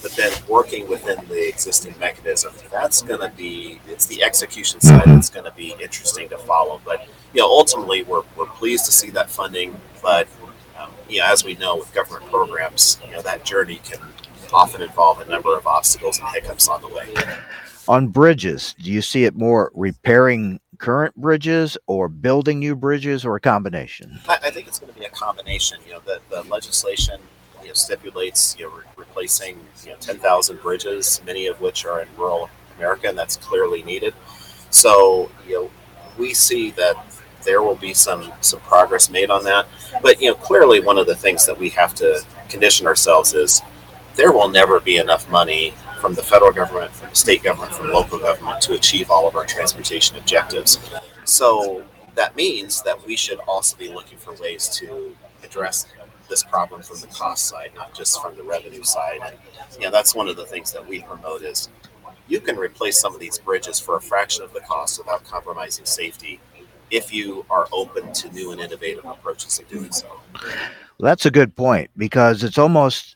but 0.03 0.12
then 0.12 0.33
working 0.49 0.88
within 0.88 1.18
the 1.29 1.49
existing 1.49 1.94
mechanism, 1.99 2.55
that's 2.70 3.03
going 3.03 3.20
to 3.20 3.35
be 3.37 3.81
it's 3.88 4.07
the 4.07 4.22
execution 4.22 4.81
side 4.81 5.03
that's 5.07 5.31
going 5.31 5.44
to 5.44 5.53
be 5.53 5.75
interesting 5.81 6.29
to 6.31 6.38
follow. 6.38 6.81
But 6.85 7.07
you 7.35 7.40
know, 7.40 7.49
ultimately, 7.49 8.03
we're, 8.03 8.22
we're 8.37 8.46
pleased 8.46 8.87
to 8.87 8.92
see 8.92 9.11
that 9.11 9.31
funding. 9.31 9.79
But 10.03 10.29
um, 10.79 10.90
you 11.09 11.18
know, 11.18 11.27
as 11.27 11.44
we 11.44 11.55
know 11.57 11.77
with 11.77 11.92
government 11.92 12.31
programs, 12.31 12.99
you 13.05 13.12
know, 13.12 13.22
that 13.22 13.44
journey 13.44 13.81
can 13.85 14.01
often 14.52 14.82
involve 14.82 15.20
a 15.20 15.24
number 15.26 15.56
of 15.56 15.66
obstacles 15.66 16.18
and 16.18 16.28
hiccups 16.28 16.68
on 16.68 16.80
the 16.80 16.88
way. 16.88 17.14
On 17.88 18.09
bridges, 18.09 18.74
do 18.80 18.90
you 18.90 19.00
see 19.00 19.24
it 19.24 19.37
more 19.37 19.70
repairing 19.74 20.59
current 20.78 21.14
bridges 21.14 21.78
or 21.87 22.09
building 22.09 22.59
new 22.59 22.74
bridges 22.74 23.24
or 23.24 23.37
a 23.37 23.40
combination? 23.40 24.18
I, 24.28 24.38
I 24.44 24.50
think 24.50 24.66
it's 24.66 24.78
going 24.78 24.92
to 24.92 24.98
be 24.98 25.04
a 25.04 25.11
combination. 25.11 25.78
You 25.87 25.94
know, 25.94 26.00
the, 26.00 26.20
the 26.30 26.42
legislation 26.44 27.20
you 27.62 27.68
know, 27.68 27.74
stipulates 27.74 28.56
you 28.59 28.66
know, 28.66 28.76
re- 28.76 28.85
replacing 28.96 29.61
you 29.85 29.90
know, 29.90 29.96
10,000 30.00 30.61
bridges, 30.61 31.20
many 31.24 31.46
of 31.46 31.61
which 31.61 31.85
are 31.85 32.00
in 32.00 32.09
rural 32.16 32.50
America, 32.76 33.09
and 33.09 33.16
that's 33.16 33.37
clearly 33.37 33.82
needed. 33.82 34.14
So, 34.70 35.30
you 35.46 35.54
know, 35.54 35.70
we 36.18 36.35
see 36.35 36.70
that 36.72 36.96
there 37.44 37.62
will 37.62 37.76
be 37.76 37.94
some 37.94 38.32
some 38.40 38.61
progress 38.61 39.09
made 39.09 39.30
on 39.30 39.44
that. 39.44 39.66
But 40.02 40.20
you 40.20 40.28
know, 40.28 40.35
clearly 40.35 40.80
one 40.80 40.98
of 40.98 41.06
the 41.06 41.14
things 41.14 41.46
that 41.46 41.59
we 41.59 41.70
have 41.70 41.94
to 41.96 42.22
condition 42.48 42.87
ourselves 42.87 43.32
is 43.32 43.62
there 44.16 44.33
will 44.33 44.48
never 44.48 44.81
be 44.81 44.96
enough 44.96 45.31
money 45.31 45.74
from 46.00 46.14
the 46.14 46.22
federal 46.22 46.52
government, 46.52 46.90
from 46.92 47.11
the 47.11 47.16
state 47.16 47.42
government, 47.42 47.72
from 47.74 47.90
local 47.90 48.18
government 48.18 48.61
to 48.62 48.74
achieve 48.74 49.11
all 49.11 49.29
of 49.29 49.37
our 49.37 49.44
transportation 49.44 50.16
objectives. 50.16 50.79
So 51.24 51.85
that 52.14 52.35
means 52.35 52.83
that 52.83 53.07
we 53.07 53.16
should 53.16 53.38
also 53.40 53.76
be 53.76 53.88
looking 53.88 54.18
for 54.18 54.33
ways 54.35 54.68
to 54.70 55.14
address 55.44 55.87
this 56.29 56.42
problem 56.42 56.83
from 56.83 57.00
the 57.00 57.07
cost 57.09 57.46
side, 57.46 57.70
not 57.76 57.94
just 57.94 58.20
from 58.20 58.37
the 58.37 58.42
revenue 58.42 58.83
side. 58.83 59.20
And 59.22 59.83
know, 59.83 59.90
that's 59.90 60.14
one 60.14 60.29
of 60.29 60.37
the 60.37 60.46
things 60.46 60.72
that 60.72 60.87
we 60.87 61.02
promote 61.02 61.42
is 61.42 61.68
you 62.29 62.40
can 62.40 62.57
replace 62.57 62.98
some 62.98 63.14
of 63.14 63.20
these 63.20 63.38
bridges 63.38 63.79
for 63.79 63.96
a 63.96 64.00
fraction 64.00 64.42
of 64.42 64.52
the 64.52 64.61
cost 64.61 64.98
without 64.98 65.24
compromising 65.24 65.85
safety 65.85 66.40
if 66.90 67.12
you 67.12 67.44
are 67.50 67.68
open 67.72 68.12
to 68.12 68.33
new 68.33 68.52
and 68.52 68.61
innovative 68.61 69.05
approaches 69.05 69.59
of 69.59 69.68
doing 69.68 69.92
so. 69.92 70.09
Well, 70.98 71.11
that's 71.11 71.26
a 71.26 71.31
good 71.31 71.55
point 71.55 71.90
because 71.96 72.42
it's 72.42 72.59
almost 72.59 73.15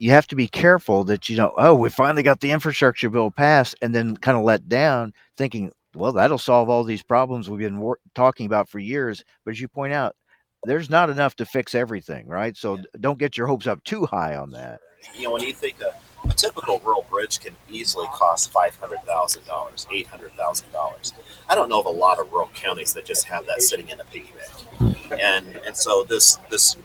you 0.00 0.10
have 0.10 0.26
to 0.26 0.34
be 0.34 0.48
careful 0.48 1.04
that 1.04 1.28
you 1.28 1.36
know, 1.36 1.52
oh, 1.58 1.74
we 1.74 1.90
finally 1.90 2.22
got 2.22 2.40
the 2.40 2.50
infrastructure 2.50 3.10
bill 3.10 3.30
passed, 3.30 3.76
and 3.82 3.94
then 3.94 4.16
kind 4.16 4.36
of 4.36 4.42
let 4.42 4.66
down, 4.68 5.12
thinking, 5.36 5.70
well, 5.94 6.12
that'll 6.12 6.38
solve 6.38 6.70
all 6.70 6.82
these 6.82 7.02
problems 7.02 7.50
we've 7.50 7.60
been 7.60 7.78
wor- 7.78 7.98
talking 8.14 8.46
about 8.46 8.68
for 8.68 8.78
years. 8.78 9.22
But 9.44 9.52
as 9.52 9.60
you 9.60 9.68
point 9.68 9.92
out, 9.92 10.16
there's 10.64 10.88
not 10.88 11.10
enough 11.10 11.36
to 11.36 11.44
fix 11.44 11.74
everything, 11.74 12.26
right? 12.26 12.56
So 12.56 12.76
yeah. 12.76 12.82
don't 13.00 13.18
get 13.18 13.36
your 13.36 13.46
hopes 13.46 13.66
up 13.66 13.84
too 13.84 14.06
high 14.06 14.36
on 14.36 14.50
that. 14.52 14.80
You 15.14 15.24
know, 15.24 15.32
when 15.32 15.42
you 15.42 15.52
think 15.52 15.76
a, 15.82 15.94
a 16.26 16.32
typical 16.32 16.80
rural 16.80 17.06
bridge 17.10 17.38
can 17.38 17.54
easily 17.68 18.06
cost 18.12 18.50
five 18.50 18.74
hundred 18.76 19.02
thousand 19.04 19.44
dollars, 19.46 19.86
eight 19.92 20.06
hundred 20.06 20.32
thousand 20.32 20.72
dollars. 20.72 21.12
I 21.46 21.54
don't 21.54 21.68
know 21.68 21.80
of 21.80 21.86
a 21.86 21.90
lot 21.90 22.18
of 22.18 22.32
rural 22.32 22.50
counties 22.54 22.94
that 22.94 23.04
just 23.04 23.26
have 23.26 23.44
that 23.46 23.60
sitting 23.60 23.90
in 23.90 24.00
a 24.00 24.04
piggy 24.04 24.32
bank. 24.80 24.96
And 25.20 25.60
and 25.66 25.76
so 25.76 26.04
this 26.04 26.38
this 26.48 26.76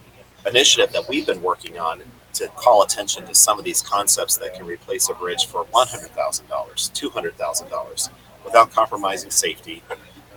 initiative 0.46 0.92
that 0.92 1.08
we've 1.08 1.26
been 1.26 1.42
working 1.42 1.80
on 1.80 2.02
to 2.36 2.48
call 2.50 2.84
attention 2.84 3.26
to 3.26 3.36
some 3.36 3.58
of 3.58 3.66
these 3.66 3.82
concepts 3.82 4.38
that 4.38 4.54
can 4.54 4.66
replace 4.66 5.10
a 5.10 5.14
bridge 5.14 5.48
for 5.48 5.66
$100,000, 5.66 6.44
$200,000 6.48 8.10
without 8.44 8.72
compromising 8.72 9.32
safety. 9.32 9.82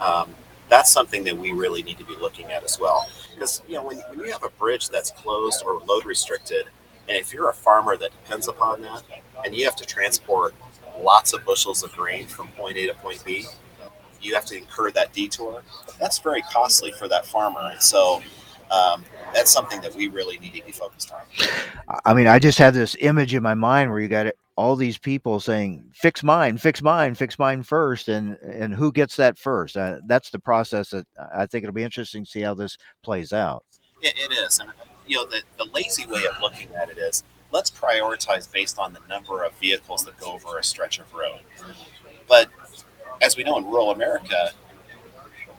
Um, 0.01 0.35
that's 0.69 0.93
something 0.93 1.25
that 1.25 1.37
we 1.37 1.53
really 1.53 1.83
need 1.83 1.99
to 1.99 2.05
be 2.05 2.17
looking 2.17 2.47
at 2.47 2.63
as 2.63 2.79
well. 2.79 3.09
Because 3.35 3.63
you 3.69 3.75
know, 3.75 3.85
when, 3.85 3.99
when 3.99 4.21
you 4.21 4.33
have 4.33 4.45
a 4.45 4.51
bridge 4.51 4.89
that's 4.89 5.11
closed 5.13 5.63
or 5.65 5.81
load 5.87 6.05
restricted, 6.05 6.67
and 7.09 7.17
if 7.17 7.33
you're 7.33 7.49
a 7.49 7.55
farmer 7.55 7.97
that 7.97 8.11
depends 8.11 8.49
upon 8.49 8.83
that, 8.83 9.03
and 9.45 9.55
you 9.55 9.65
have 9.65 9.77
to 9.77 9.87
transport 9.87 10.55
lots 11.01 11.33
of 11.33 11.45
bushels 11.45 11.83
of 11.83 11.93
grain 11.93 12.27
from 12.27 12.49
point 12.49 12.77
A 12.77 12.87
to 12.87 12.95
point 12.95 13.25
B, 13.25 13.47
you 14.21 14.35
have 14.35 14.45
to 14.47 14.57
incur 14.57 14.91
that 14.93 15.13
detour. 15.13 15.63
That's 15.99 16.19
very 16.19 16.43
costly 16.43 16.93
for 16.93 17.09
that 17.09 17.25
farmer. 17.25 17.71
And 17.73 17.83
so 17.83 18.23
um, 18.71 19.05
that's 19.35 19.51
something 19.51 19.81
that 19.81 19.95
we 19.95 20.09
really 20.09 20.39
need 20.39 20.55
to 20.55 20.65
be 20.65 20.73
focused 20.73 21.13
on. 21.13 21.21
I 22.05 22.15
mean, 22.15 22.27
I 22.27 22.39
just 22.39 22.59
have 22.59 22.75
this 22.75 22.97
image 23.01 23.35
in 23.35 23.43
my 23.43 23.55
mind 23.55 23.91
where 23.91 24.01
you 24.01 24.09
got 24.09 24.33
all 24.57 24.75
these 24.77 24.99
people 24.99 25.41
saying, 25.41 25.85
"Fix 25.95 26.23
mine, 26.23 26.59
fix 26.59 26.83
mine, 26.83 27.15
fix 27.15 27.39
mine 27.39 27.63
first. 27.63 28.09
and 28.09 28.37
and 28.43 28.75
who 28.75 28.93
gets 28.93 29.17
that 29.17 29.39
first? 29.39 29.77
Uh, 29.77 29.99
that's 30.07 30.31
the 30.31 30.39
process 30.39 30.91
that 30.91 31.07
I 31.35 31.47
think 31.47 31.65
it'll 31.65 31.75
be 31.75 31.85
interesting 31.85 32.25
to 32.25 32.31
see 32.31 32.41
how 32.41 32.55
this 32.55 32.77
plays 33.03 33.33
out. 33.33 33.65
it, 34.03 34.15
it 34.17 34.33
is, 34.33 34.59
and 34.59 34.71
you 35.07 35.17
know, 35.17 35.27
the, 35.27 35.43
the 35.57 35.65
lazy 35.73 36.07
way 36.07 36.25
of 36.27 36.41
looking 36.41 36.69
at 36.75 36.91
it 36.91 36.99
is 36.99 37.25
let's 37.51 37.71
prioritize 37.71 38.51
based 38.51 38.79
on 38.79 38.93
the 38.93 39.01
number 39.09 39.43
of 39.43 39.53
vehicles 39.55 40.05
that 40.05 40.19
go 40.19 40.33
over 40.33 40.59
a 40.59 40.65
stretch 40.65 40.99
of 40.99 41.13
road. 41.15 41.41
But 42.29 42.49
as 43.23 43.37
we 43.37 43.43
know 43.43 43.57
in 43.59 43.65
rural 43.65 43.91
America, 43.91 44.51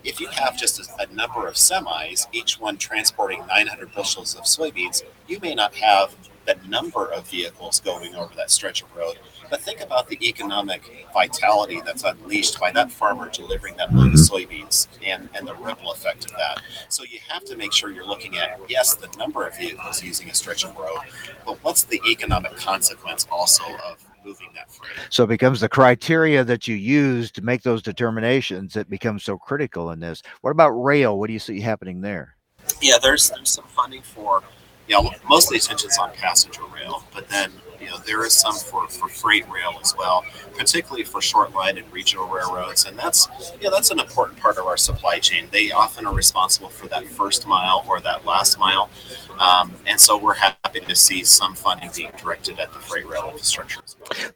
if 0.04 0.20
you 0.20 0.28
have 0.28 0.58
just 0.58 0.80
a, 0.80 1.04
a, 1.04 1.14
number 1.14 1.48
of 1.48 1.56
semis, 1.56 2.28
each 2.32 2.60
one 2.60 2.78
transporting 2.78 3.46
900 3.48 3.94
bushels 3.94 4.36
of 4.36 4.44
soybeans, 4.44 5.04
you 5.28 5.40
may 5.42 5.56
not 5.56 5.74
have 5.76 6.16
the 6.46 6.56
number 6.68 7.12
of 7.12 7.28
vehicles 7.28 7.80
going 7.80 8.16
over 8.16 8.34
that 8.36 8.50
stretch 8.50 8.82
of 8.82 8.96
road. 8.96 9.20
But 9.50 9.62
think 9.62 9.82
about 9.82 10.08
the 10.08 10.18
economic 10.28 11.08
vitality 11.14 11.82
that's 11.84 12.04
unleashed 12.04 12.60
by 12.60 12.72
that 12.72 12.92
farmer 12.92 13.30
delivering 13.30 13.78
that 13.78 13.94
load 13.94 14.14
of 14.14 14.20
mm-hmm. 14.20 14.36
soybeans 14.36 14.88
and, 15.04 15.30
and 15.34 15.48
the 15.48 15.56
ripple 15.56 15.92
effect 15.92 16.26
of 16.26 16.32
that. 16.32 16.62
So 16.90 17.04
you 17.04 17.20
have 17.28 17.44
to 17.46 17.58
make 17.58 17.74
sure 17.74 17.92
you're 17.92 18.06
looking 18.06 18.38
at, 18.38 18.60
yes, 18.68 18.96
the 18.96 19.10
number 19.18 19.46
of 19.46 19.58
vehicles 19.58 20.04
using 20.04 20.30
a 20.30 20.34
stretch 20.34 20.64
of 20.64 20.76
road, 20.76 21.00
but 21.46 21.64
what's 21.64 21.84
the 21.84 22.02
economic 22.10 22.56
consequence 22.58 23.28
also 23.32 23.64
of 23.88 23.98
moving 24.24 24.50
that 24.56 24.72
freight? 24.72 24.92
So 25.10 25.24
it 25.24 25.28
becomes 25.28 25.60
the 25.60 25.70
criteria 25.70 26.44
that 26.44 26.68
you 26.68 26.76
use 26.76 27.32
to 27.32 27.42
make 27.42 27.64
those 27.64 27.82
determinations 27.82 28.74
that 28.74 28.90
becomes 28.90 29.24
so 29.24 29.38
critical 29.38 29.92
in 29.92 30.00
this. 30.00 30.22
What 30.42 30.52
about 30.52 30.72
rail? 30.72 31.18
What 31.20 31.28
do 31.28 31.34
you 31.34 31.40
see 31.40 31.60
happening 31.60 32.02
there? 32.02 32.36
Yeah, 32.82 32.98
there's 33.02 33.30
there's 33.30 33.50
some 33.50 33.66
funding 33.66 34.02
for 34.02 34.44
you 34.90 34.96
know, 34.96 35.12
most 35.30 35.46
of 35.46 35.52
the 35.52 35.58
attention 35.58 35.90
is 35.90 35.98
on 36.00 36.12
passenger 36.14 36.64
rail, 36.74 37.04
but 37.14 37.30
then 37.30 37.52
you 37.80 37.88
know 37.88 37.98
there 38.00 38.26
is 38.26 38.34
some 38.34 38.56
for, 38.56 38.88
for 38.88 39.08
freight 39.08 39.48
rail 39.48 39.80
as 39.82 39.96
well, 39.96 40.26
particularly 40.58 41.04
for 41.04 41.22
short 41.22 41.54
line 41.54 41.78
and 41.78 41.90
regional 41.94 42.28
railroads, 42.28 42.86
and 42.86 42.98
that's 42.98 43.30
yeah 43.30 43.56
you 43.56 43.64
know, 43.66 43.72
that's 43.72 43.92
an 43.92 44.00
important 44.00 44.40
part 44.40 44.58
of 44.58 44.66
our 44.66 44.78
supply 44.78 45.20
chain. 45.20 45.48
They 45.52 45.72
often 45.72 46.08
are 46.08 46.14
responsible 46.14 46.70
for 46.70 46.88
that 46.88 47.06
first 47.06 47.46
mile 47.46 47.86
or 47.88 48.02
that 48.02 48.26
last 48.26 48.58
mile, 48.58 48.90
um, 49.38 49.76
and 49.86 50.02
so 50.02 50.18
we're 50.18 50.34
happy 50.70 50.86
to 50.86 50.96
see 50.96 51.24
some 51.24 51.56
funding 51.56 51.90
being 51.96 52.12
directed 52.18 52.60
at 52.60 52.72
the 52.74 52.80
freight 52.80 53.08
rail 53.08 53.30
infrastructure. 53.32 53.82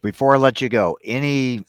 Before 0.02 0.36
I 0.36 0.38
let 0.38 0.62
you 0.62 0.70
go, 0.70 0.98
any 1.04 1.66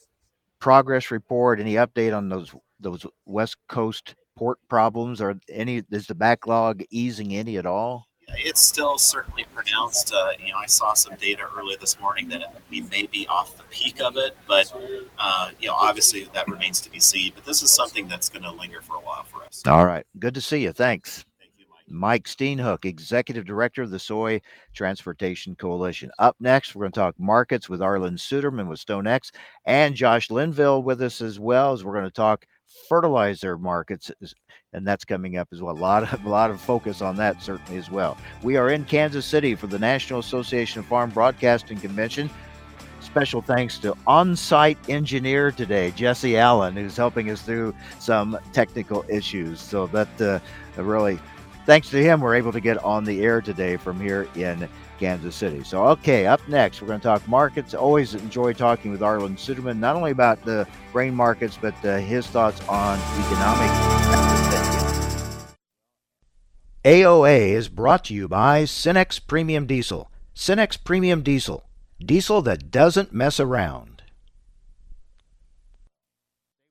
progress 0.59 1.11
report, 1.11 1.61
any 1.61 1.75
update 1.75 2.17
on 2.17 2.29
those 2.29 2.55
those 2.81 3.07
West 3.27 3.57
Coast 3.69 4.15
port 4.37 4.59
problems, 4.69 5.21
or 5.21 5.39
any 5.51 5.83
is 5.91 6.07
the 6.07 6.15
backlog 6.15 6.83
easing 6.91 7.35
any 7.35 7.59
at 7.59 7.67
all? 7.67 8.09
it's 8.39 8.61
still 8.61 8.99
certainly 8.99 9.45
pronounced. 9.55 10.13
Uh, 10.13 10.31
you 10.45 10.51
know, 10.51 10.59
I 10.59 10.67
saw 10.67 10.95
some 10.95 11.15
data 11.17 11.43
earlier 11.57 11.77
this 11.79 12.01
morning 12.01 12.29
that 12.29 12.55
we 12.71 12.81
may 12.83 13.07
be 13.07 13.27
off 13.29 13.57
the 13.57 13.65
peak 13.65 14.01
of 14.01 14.17
it, 14.17 14.37
but 14.49 14.73
uh, 15.19 15.51
you 15.61 15.69
know, 15.69 15.75
obviously 15.75 16.27
that 16.33 16.49
remains 16.49 16.81
to 16.81 16.91
be 16.91 17.01
seen. 17.01 17.33
But 17.35 17.45
this 17.45 17.63
is 17.63 17.71
something 17.71 18.09
that's 18.09 18.29
going 18.29 18.43
to 18.43 18.51
linger 18.51 18.81
for 18.81 18.97
a 18.97 19.01
while 19.01 19.25
for 19.25 19.45
us. 19.45 19.63
All 19.67 19.87
right, 19.87 20.07
good 20.19 20.35
to 20.35 20.41
see 20.41 20.63
you. 20.63 20.73
Thanks. 20.73 21.25
Mike. 21.95 22.25
Steenhoek, 22.25 22.85
Executive 22.85 23.45
Director 23.45 23.83
of 23.83 23.91
the 23.91 23.99
Soy 23.99 24.41
Transportation 24.75 25.55
Coalition. 25.55 26.11
Up 26.19 26.37
next, 26.41 26.75
we're 26.75 26.85
going 26.85 26.93
to 26.93 27.01
talk 27.01 27.15
markets 27.19 27.69
with 27.69 27.81
Arlan 27.81 28.19
Suderman 28.19 28.69
with 28.69 28.85
StoneX 28.85 29.31
and 29.65 29.95
Josh 29.95 30.31
Linville 30.31 30.83
with 30.83 31.01
us 31.03 31.21
as 31.21 31.39
well 31.39 31.73
as 31.73 31.85
we're 31.85 31.93
going 31.93 32.05
to 32.05 32.11
talk 32.11 32.47
fertilizer 32.89 33.57
markets 33.57 34.11
and 34.75 34.87
that's 34.87 35.05
coming 35.05 35.39
up 35.39 35.49
as 35.53 35.63
well. 35.63 35.75
A 35.75 35.79
lot 35.79 36.13
of 36.13 36.25
a 36.25 36.29
lot 36.29 36.51
of 36.51 36.61
focus 36.61 37.01
on 37.01 37.17
that 37.17 37.43
certainly 37.43 37.79
as 37.79 37.91
well. 37.91 38.19
We 38.43 38.57
are 38.57 38.71
in 38.71 38.85
Kansas 38.85 39.25
City 39.25 39.55
for 39.55 39.69
the 39.69 39.79
National 39.79 40.21
Association 40.21 40.81
of 40.81 40.87
Farm 40.87 41.11
Broadcasting 41.11 41.79
Convention. 41.79 42.29
Special 43.01 43.43
thanks 43.43 43.79
to 43.79 43.95
on-site 44.07 44.79
engineer 44.89 45.51
today, 45.51 45.93
Jesse 45.93 46.39
Allen, 46.39 46.75
who's 46.75 46.97
helping 46.97 47.31
us 47.31 47.43
through 47.43 47.75
some 47.99 48.39
technical 48.53 49.05
issues. 49.09 49.61
So 49.61 49.87
that 49.89 50.21
uh, 50.21 50.41
really, 50.83 51.21
thanks 51.67 51.91
to 51.91 52.03
him, 52.03 52.21
we're 52.21 52.35
able 52.35 52.53
to 52.53 52.61
get 52.61 52.83
on 52.85 53.05
the 53.05 53.23
air 53.23 53.41
today 53.41 53.77
from 53.77 54.01
here 54.01 54.29
in 54.35 54.69
Kansas 54.99 55.35
City. 55.35 55.65
So, 55.65 55.85
okay, 55.89 56.27
up 56.27 56.47
next, 56.49 56.81
we're 56.81 56.89
going 56.89 57.01
to 57.01 57.05
talk 57.05 57.27
markets. 57.29 57.75
Always 57.75 58.15
enjoy 58.15 58.53
talking 58.53 58.91
with 58.91 59.01
Arlan 59.01 59.37
Suderman, 59.37 59.79
not 59.79 59.97
only 59.97 60.11
about 60.11 60.45
the 60.45 60.67
grain 60.93 61.15
markets, 61.15 61.59
but 61.61 61.75
uh, 61.85 61.99
his 61.99 62.27
thoughts 62.27 62.61
on 62.69 62.99
economic. 63.25 63.71
AOA 66.85 67.49
is 67.49 67.69
brought 67.69 68.05
to 68.05 68.15
you 68.15 68.29
by 68.29 68.65
Cenex 68.65 69.19
Premium 69.27 69.67
Diesel. 69.67 70.11
Cenex 70.35 70.83
Premium 70.83 71.23
Diesel, 71.23 71.65
diesel 71.99 72.43
that 72.43 72.71
doesn't 72.71 73.13
mess 73.13 73.39
around. 73.39 73.94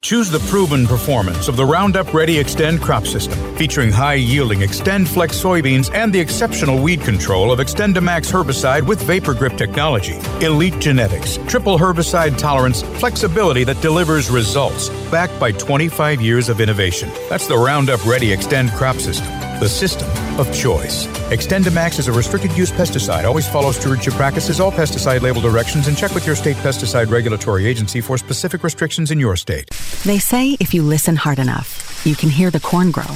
Choose 0.04 0.30
the 0.30 0.40
proven 0.52 0.86
performance 0.86 1.48
of 1.48 1.56
the 1.56 1.66
Roundup 1.66 2.14
Ready 2.14 2.36
Xtend 2.36 2.82
crop 2.82 3.08
system, 3.08 3.40
featuring 3.56 3.90
high 3.90 4.16
yielding 4.16 4.60
XtendFlex 4.60 5.42
soybeans 5.42 5.90
and 5.96 6.12
the 6.12 6.20
exceptional 6.20 6.84
weed 6.84 7.00
control 7.00 7.54
of 7.54 7.60
XtendiMax 7.60 8.30
herbicide 8.30 8.86
with 8.86 9.02
VaporGrip 9.04 9.58
technology. 9.58 10.20
Elite 10.46 10.78
genetics, 10.80 11.38
triple 11.48 11.80
herbicide 11.80 12.38
tolerance, 12.38 12.82
flexibility 13.00 13.64
that 13.64 13.80
delivers 13.80 14.30
results, 14.30 14.90
backed 15.10 15.40
by 15.40 15.54
25 15.54 16.22
years 16.22 16.50
of 16.50 16.60
innovation. 16.60 17.10
That's 17.30 17.48
the 17.48 17.58
Roundup 17.58 18.06
Ready 18.06 18.36
Xtend 18.36 18.76
crop 18.76 18.98
system 18.98 19.26
the 19.64 19.70
system 19.70 20.10
of 20.38 20.54
choice. 20.54 21.08
XtendiMax 21.34 21.98
is 21.98 22.08
a 22.08 22.12
restricted 22.12 22.56
use 22.56 22.70
pesticide. 22.70 23.26
Always 23.26 23.48
follow 23.48 23.72
stewardship 23.72 24.14
practices, 24.14 24.60
all 24.60 24.72
pesticide 24.72 25.22
label 25.22 25.42
directions, 25.42 25.88
and 25.88 25.98
check 25.98 26.14
with 26.14 26.28
your 26.28 26.36
state 26.36 26.56
pesticide 26.58 27.10
regulatory 27.10 27.66
agency 27.66 28.02
for 28.02 28.20
specific 28.20 28.64
restrictions 28.64 29.10
in 29.10 29.20
your 29.20 29.36
state. 29.36 29.68
They 30.04 30.20
say 30.20 30.56
if 30.60 30.76
you 30.76 30.84
listen 30.84 31.16
hard 31.16 31.40
enough, 31.40 32.06
you 32.06 32.16
can 32.16 32.30
hear 32.30 32.52
the 32.52 32.60
corn 32.60 32.92
grow. 32.92 33.10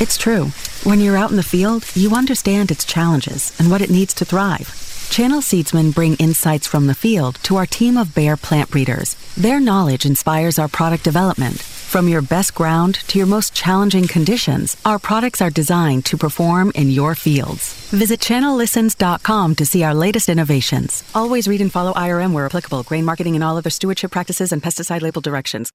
It's 0.00 0.18
true. 0.18 0.48
When 0.84 1.00
you're 1.00 1.16
out 1.16 1.30
in 1.30 1.38
the 1.38 1.42
field, 1.42 1.86
you 1.94 2.14
understand 2.14 2.70
its 2.70 2.84
challenges 2.84 3.58
and 3.58 3.70
what 3.70 3.80
it 3.80 3.88
needs 3.88 4.12
to 4.14 4.26
thrive. 4.26 4.68
Channel 5.08 5.40
Seedsmen 5.40 5.94
bring 5.94 6.16
insights 6.16 6.66
from 6.66 6.88
the 6.88 6.94
field 6.94 7.36
to 7.44 7.56
our 7.56 7.66
team 7.66 7.96
of 7.96 8.14
Bayer 8.14 8.36
plant 8.36 8.70
breeders. 8.70 9.14
Their 9.34 9.60
knowledge 9.60 10.04
inspires 10.04 10.58
our 10.58 10.68
product 10.68 11.04
development 11.04 11.62
from 11.92 12.08
your 12.08 12.22
best 12.22 12.54
ground 12.54 12.94
to 13.08 13.18
your 13.18 13.26
most 13.26 13.52
challenging 13.52 14.08
conditions, 14.08 14.78
our 14.86 14.98
products 14.98 15.42
are 15.42 15.50
designed 15.50 16.06
to 16.06 16.16
perform 16.16 16.72
in 16.74 16.90
your 16.90 17.14
fields. 17.14 17.74
Visit 17.90 18.18
channellistens.com 18.18 19.54
to 19.56 19.66
see 19.66 19.82
our 19.82 19.92
latest 19.92 20.30
innovations. 20.30 21.04
Always 21.14 21.46
read 21.46 21.60
and 21.60 21.70
follow 21.70 21.92
IRM 21.92 22.32
where 22.32 22.46
applicable, 22.46 22.84
grain 22.84 23.04
marketing 23.04 23.34
and 23.34 23.44
all 23.44 23.58
other 23.58 23.68
stewardship 23.68 24.10
practices 24.10 24.52
and 24.52 24.62
pesticide 24.62 25.02
label 25.02 25.20
directions. 25.20 25.70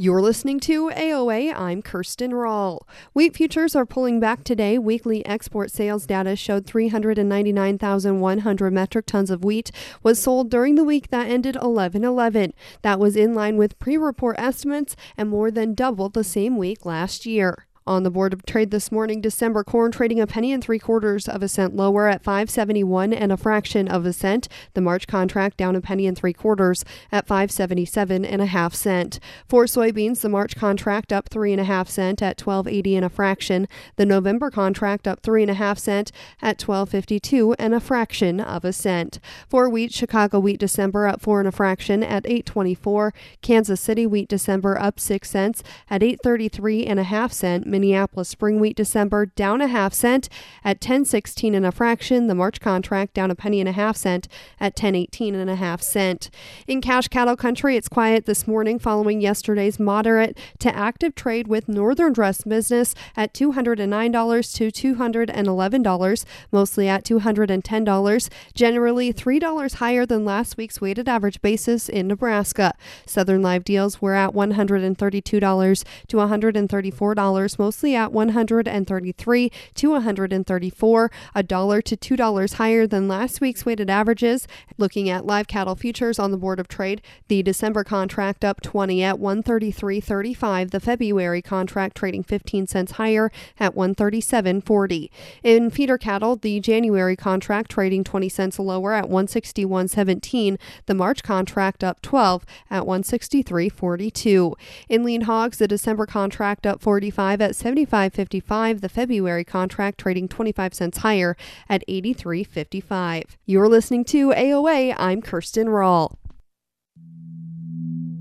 You're 0.00 0.22
listening 0.22 0.60
to 0.60 0.90
AOA. 0.90 1.52
I'm 1.56 1.82
Kirsten 1.82 2.32
Rahl. 2.32 2.86
Wheat 3.14 3.34
futures 3.34 3.74
are 3.74 3.84
pulling 3.84 4.20
back 4.20 4.44
today. 4.44 4.78
Weekly 4.78 5.26
export 5.26 5.72
sales 5.72 6.06
data 6.06 6.36
showed 6.36 6.66
399,100 6.66 8.72
metric 8.72 9.06
tons 9.06 9.28
of 9.28 9.42
wheat 9.42 9.72
was 10.04 10.22
sold 10.22 10.50
during 10.50 10.76
the 10.76 10.84
week 10.84 11.10
that 11.10 11.28
ended 11.28 11.56
11 11.56 12.04
11. 12.04 12.52
That 12.82 13.00
was 13.00 13.16
in 13.16 13.34
line 13.34 13.56
with 13.56 13.76
pre 13.80 13.96
report 13.96 14.36
estimates 14.38 14.94
and 15.16 15.30
more 15.30 15.50
than 15.50 15.74
double 15.74 16.08
the 16.08 16.22
same 16.22 16.56
week 16.56 16.86
last 16.86 17.26
year. 17.26 17.66
On 17.88 18.02
the 18.02 18.10
Board 18.10 18.34
of 18.34 18.44
Trade 18.44 18.70
this 18.70 18.92
morning, 18.92 19.22
December 19.22 19.64
corn 19.64 19.90
trading 19.90 20.20
a 20.20 20.26
penny 20.26 20.52
and 20.52 20.62
three 20.62 20.78
quarters 20.78 21.26
of 21.26 21.42
a 21.42 21.48
cent 21.48 21.74
lower 21.74 22.06
at 22.06 22.22
571 22.22 23.14
and 23.14 23.32
a 23.32 23.36
fraction 23.38 23.88
of 23.88 24.04
a 24.04 24.12
cent. 24.12 24.46
The 24.74 24.82
March 24.82 25.06
contract 25.06 25.56
down 25.56 25.74
a 25.74 25.80
penny 25.80 26.06
and 26.06 26.14
three 26.14 26.34
quarters 26.34 26.84
at 27.10 27.26
577 27.26 28.26
and 28.26 28.42
a 28.42 28.46
half 28.46 28.74
cent. 28.74 29.18
For 29.48 29.64
soybeans, 29.64 30.20
the 30.20 30.28
March 30.28 30.54
contract 30.54 31.14
up 31.14 31.30
three 31.30 31.50
and 31.50 31.62
a 31.62 31.64
half 31.64 31.88
cent 31.88 32.20
at 32.20 32.38
1280 32.38 32.96
and 32.96 33.06
a 33.06 33.08
fraction. 33.08 33.66
The 33.96 34.04
November 34.04 34.50
contract 34.50 35.08
up 35.08 35.20
three 35.22 35.40
and 35.40 35.50
a 35.50 35.54
half 35.54 35.78
cent 35.78 36.12
at 36.42 36.60
1252 36.60 37.54
and 37.58 37.72
a 37.72 37.80
fraction 37.80 38.38
of 38.38 38.66
a 38.66 38.72
cent. 38.74 39.18
For 39.48 39.66
wheat, 39.66 39.94
Chicago 39.94 40.40
wheat 40.40 40.60
December 40.60 41.06
up 41.06 41.22
four 41.22 41.40
and 41.40 41.48
a 41.48 41.52
fraction 41.52 42.02
at 42.02 42.26
824. 42.26 43.14
Kansas 43.40 43.80
City 43.80 44.06
wheat 44.06 44.28
December 44.28 44.78
up 44.78 45.00
six 45.00 45.30
cents 45.30 45.62
at 45.88 46.02
833 46.02 46.84
and 46.84 47.00
a 47.00 47.04
half 47.04 47.32
cent. 47.32 47.66
Minneapolis 47.78 48.28
spring 48.28 48.58
wheat 48.58 48.76
December 48.76 49.26
down 49.26 49.60
a 49.60 49.68
half 49.68 49.94
cent 49.94 50.28
at 50.64 50.78
1016 50.78 51.54
and 51.54 51.64
a 51.64 51.70
fraction. 51.70 52.26
The 52.26 52.34
March 52.34 52.60
contract 52.60 53.14
down 53.14 53.30
a 53.30 53.36
penny 53.36 53.60
and 53.60 53.68
a 53.68 53.72
half 53.72 53.96
cent 53.96 54.26
at 54.58 54.72
1018 54.72 55.36
and 55.36 55.48
a 55.48 55.54
half 55.54 55.80
cent. 55.80 56.28
In 56.66 56.80
cash 56.80 57.06
cattle 57.06 57.36
country, 57.36 57.76
it's 57.76 57.88
quiet 57.88 58.26
this 58.26 58.48
morning 58.48 58.80
following 58.80 59.20
yesterday's 59.20 59.78
moderate 59.78 60.36
to 60.58 60.74
active 60.74 61.14
trade 61.14 61.46
with 61.46 61.68
northern 61.68 62.12
dress 62.12 62.42
business 62.42 62.96
at 63.16 63.32
$209 63.32 64.54
to 64.56 64.94
$211, 64.96 66.24
mostly 66.50 66.88
at 66.88 67.04
$210, 67.04 68.28
generally 68.54 69.12
$3 69.12 69.74
higher 69.74 70.04
than 70.04 70.24
last 70.24 70.56
week's 70.56 70.80
weighted 70.80 71.08
average 71.08 71.40
basis 71.40 71.88
in 71.88 72.08
Nebraska. 72.08 72.74
Southern 73.06 73.40
live 73.40 73.62
deals 73.62 74.02
were 74.02 74.14
at 74.14 74.32
$132 74.32 75.84
to 76.08 76.16
$134, 76.16 77.58
mostly 77.68 77.94
at 77.94 78.14
133 78.14 79.52
to 79.74 79.90
134, 79.90 81.10
a 81.34 81.42
dollar 81.42 81.82
to 81.82 81.96
$2 81.98 82.52
higher 82.54 82.86
than 82.86 83.06
last 83.06 83.42
week's 83.42 83.66
weighted 83.66 83.90
averages. 83.90 84.48
Looking 84.78 85.10
at 85.10 85.26
live 85.26 85.48
cattle 85.48 85.76
futures 85.76 86.18
on 86.18 86.30
the 86.30 86.38
Board 86.38 86.58
of 86.60 86.66
Trade, 86.66 87.02
the 87.28 87.42
December 87.42 87.84
contract 87.84 88.42
up 88.42 88.62
20 88.62 89.04
at 89.04 89.16
133.35, 89.16 90.70
the 90.70 90.80
February 90.80 91.42
contract 91.42 91.94
trading 91.94 92.22
15 92.22 92.66
cents 92.66 92.92
higher 92.92 93.30
at 93.60 93.74
137.40. 93.74 95.10
In 95.42 95.68
feeder 95.68 95.98
cattle, 95.98 96.36
the 96.36 96.60
January 96.60 97.16
contract 97.16 97.70
trading 97.70 98.02
20 98.02 98.30
cents 98.30 98.58
lower 98.58 98.94
at 98.94 99.10
161.17, 99.10 100.58
the 100.86 100.94
March 100.94 101.22
contract 101.22 101.84
up 101.84 102.00
12 102.00 102.46
at 102.70 102.84
163.42. 102.84 104.54
In 104.88 105.04
lean 105.04 105.20
hogs, 105.22 105.58
the 105.58 105.68
December 105.68 106.06
contract 106.06 106.64
up 106.66 106.78
45 106.80 107.42
at 107.42 107.57
75.55, 107.58 108.80
the 108.80 108.88
February 108.88 109.44
contract 109.44 109.98
trading 109.98 110.28
25 110.28 110.74
cents 110.74 110.98
higher 110.98 111.36
at 111.68 111.82
83.55. 111.88 113.24
You're 113.46 113.68
listening 113.68 114.04
to 114.06 114.30
AOA. 114.30 114.94
I'm 114.96 115.20
Kirsten 115.20 115.66
Rawl. 115.66 116.16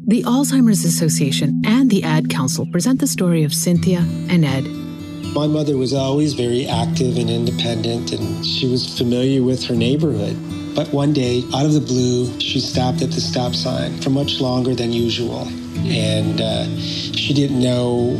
The 0.08 0.23
Alzheimer's 0.23 0.86
Association 0.86 1.62
and 1.65 1.89
the 1.89 2.04
Ad 2.04 2.30
Council 2.30 2.65
present 2.71 3.00
the 3.00 3.08
story 3.08 3.43
of 3.43 3.54
Cynthia 3.54 4.00
and 4.30 4.45
Ed. 4.45 4.65
My 5.36 5.47
mother 5.47 5.78
was 5.78 5.93
always 5.93 6.34
very 6.34 6.65
active 6.65 7.17
and 7.17 7.30
independent, 7.30 8.13
and 8.13 8.45
she 8.45 8.67
was 8.67 8.97
familiar 8.97 9.43
with 9.43 9.63
her 9.65 9.76
neighborhood. 9.76 10.36
But 10.73 10.88
one 10.93 11.12
day, 11.12 11.43
out 11.54 11.65
of 11.65 11.73
the 11.73 11.82
blue, 11.82 12.39
she 12.39 12.60
stopped 12.60 13.02
at 13.02 13.12
the 13.12 13.19
stop 13.19 13.54
sign 13.54 14.00
for 14.00 14.10
much 14.10 14.39
longer 14.39 14.73
than 14.73 14.93
usual. 14.93 15.47
And 15.86 16.39
uh, 16.39 16.65
she 16.80 17.34
didn't 17.34 17.60
know 17.60 18.19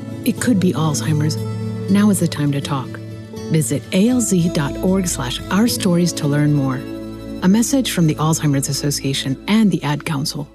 it 0.25 0.39
could 0.41 0.59
be 0.59 0.73
Alzheimer's. 0.73 1.37
Now 1.91 2.09
is 2.09 2.19
the 2.19 2.27
time 2.27 2.51
to 2.51 2.61
talk. 2.61 2.87
Visit 3.51 3.81
alz.org 3.91 5.07
slash 5.07 5.41
our 5.49 5.67
stories 5.67 6.13
to 6.13 6.27
learn 6.27 6.53
more. 6.53 6.75
A 7.43 7.47
message 7.47 7.91
from 7.91 8.07
the 8.07 8.15
Alzheimer's 8.15 8.69
Association 8.69 9.43
and 9.47 9.71
the 9.71 9.83
Ad 9.83 10.05
Council. 10.05 10.47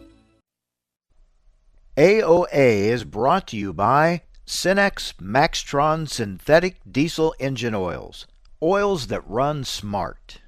AOA 1.96 2.48
is 2.52 3.05
brought 3.05 3.48
to 3.48 3.57
you 3.57 3.72
by 3.72 4.22
Cenex 4.46 5.14
Maxtron 5.14 6.09
Synthetic 6.09 6.81
Diesel 6.90 7.35
Engine 7.38 7.74
Oils. 7.74 8.26
Oils 8.62 9.09
that 9.09 9.29
run 9.29 9.64
smart. 9.64 10.38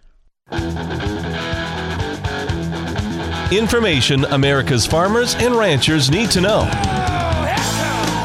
Information 3.50 4.24
America's 4.26 4.87
farmers 4.87 5.35
and 5.37 5.54
ranchers 5.54 6.11
need 6.11 6.31
to 6.31 6.40
know 6.40 6.97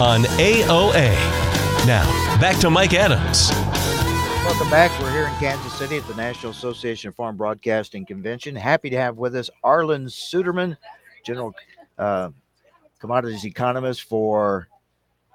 on 0.01 0.23
AOA. 0.23 1.13
Now, 1.85 2.03
back 2.39 2.59
to 2.59 2.69
Mike 2.69 2.93
Adams. 2.93 3.51
Welcome 4.43 4.69
back. 4.69 4.91
We're 4.99 5.11
here 5.11 5.27
in 5.27 5.35
Kansas 5.35 5.73
City 5.73 5.97
at 5.97 6.07
the 6.07 6.15
National 6.15 6.51
Association 6.51 7.09
of 7.09 7.15
Farm 7.15 7.37
Broadcasting 7.37 8.05
Convention. 8.05 8.55
Happy 8.55 8.89
to 8.89 8.97
have 8.97 9.17
with 9.17 9.35
us 9.35 9.49
Arlan 9.63 10.05
Suderman, 10.05 10.75
General 11.23 11.55
uh, 11.97 12.29
Commodities 12.99 13.45
Economist 13.45 14.03
for, 14.03 14.67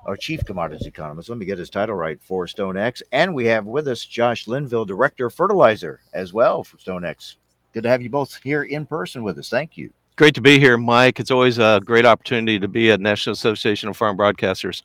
or 0.04 0.16
Chief 0.16 0.44
Commodities 0.44 0.86
Economist. 0.86 1.28
Let 1.28 1.38
me 1.38 1.46
get 1.46 1.58
his 1.58 1.70
title 1.70 1.94
right 1.94 2.20
for 2.22 2.46
StoneX. 2.46 3.02
And 3.12 3.34
we 3.34 3.46
have 3.46 3.66
with 3.66 3.88
us 3.88 4.04
Josh 4.04 4.46
Linville, 4.46 4.84
Director 4.84 5.26
of 5.26 5.34
Fertilizer 5.34 6.00
as 6.12 6.32
well 6.32 6.64
for 6.64 6.76
StoneX. 6.76 7.36
Good 7.72 7.84
to 7.84 7.88
have 7.88 8.02
you 8.02 8.10
both 8.10 8.40
here 8.42 8.64
in 8.64 8.86
person 8.86 9.22
with 9.22 9.38
us. 9.38 9.48
Thank 9.48 9.76
you. 9.76 9.92
Great 10.18 10.34
to 10.34 10.40
be 10.40 10.58
here, 10.58 10.76
Mike. 10.76 11.20
It's 11.20 11.30
always 11.30 11.58
a 11.58 11.80
great 11.84 12.04
opportunity 12.04 12.58
to 12.58 12.66
be 12.66 12.90
at 12.90 12.98
National 12.98 13.34
Association 13.34 13.88
of 13.88 13.96
Farm 13.96 14.18
Broadcasters. 14.18 14.82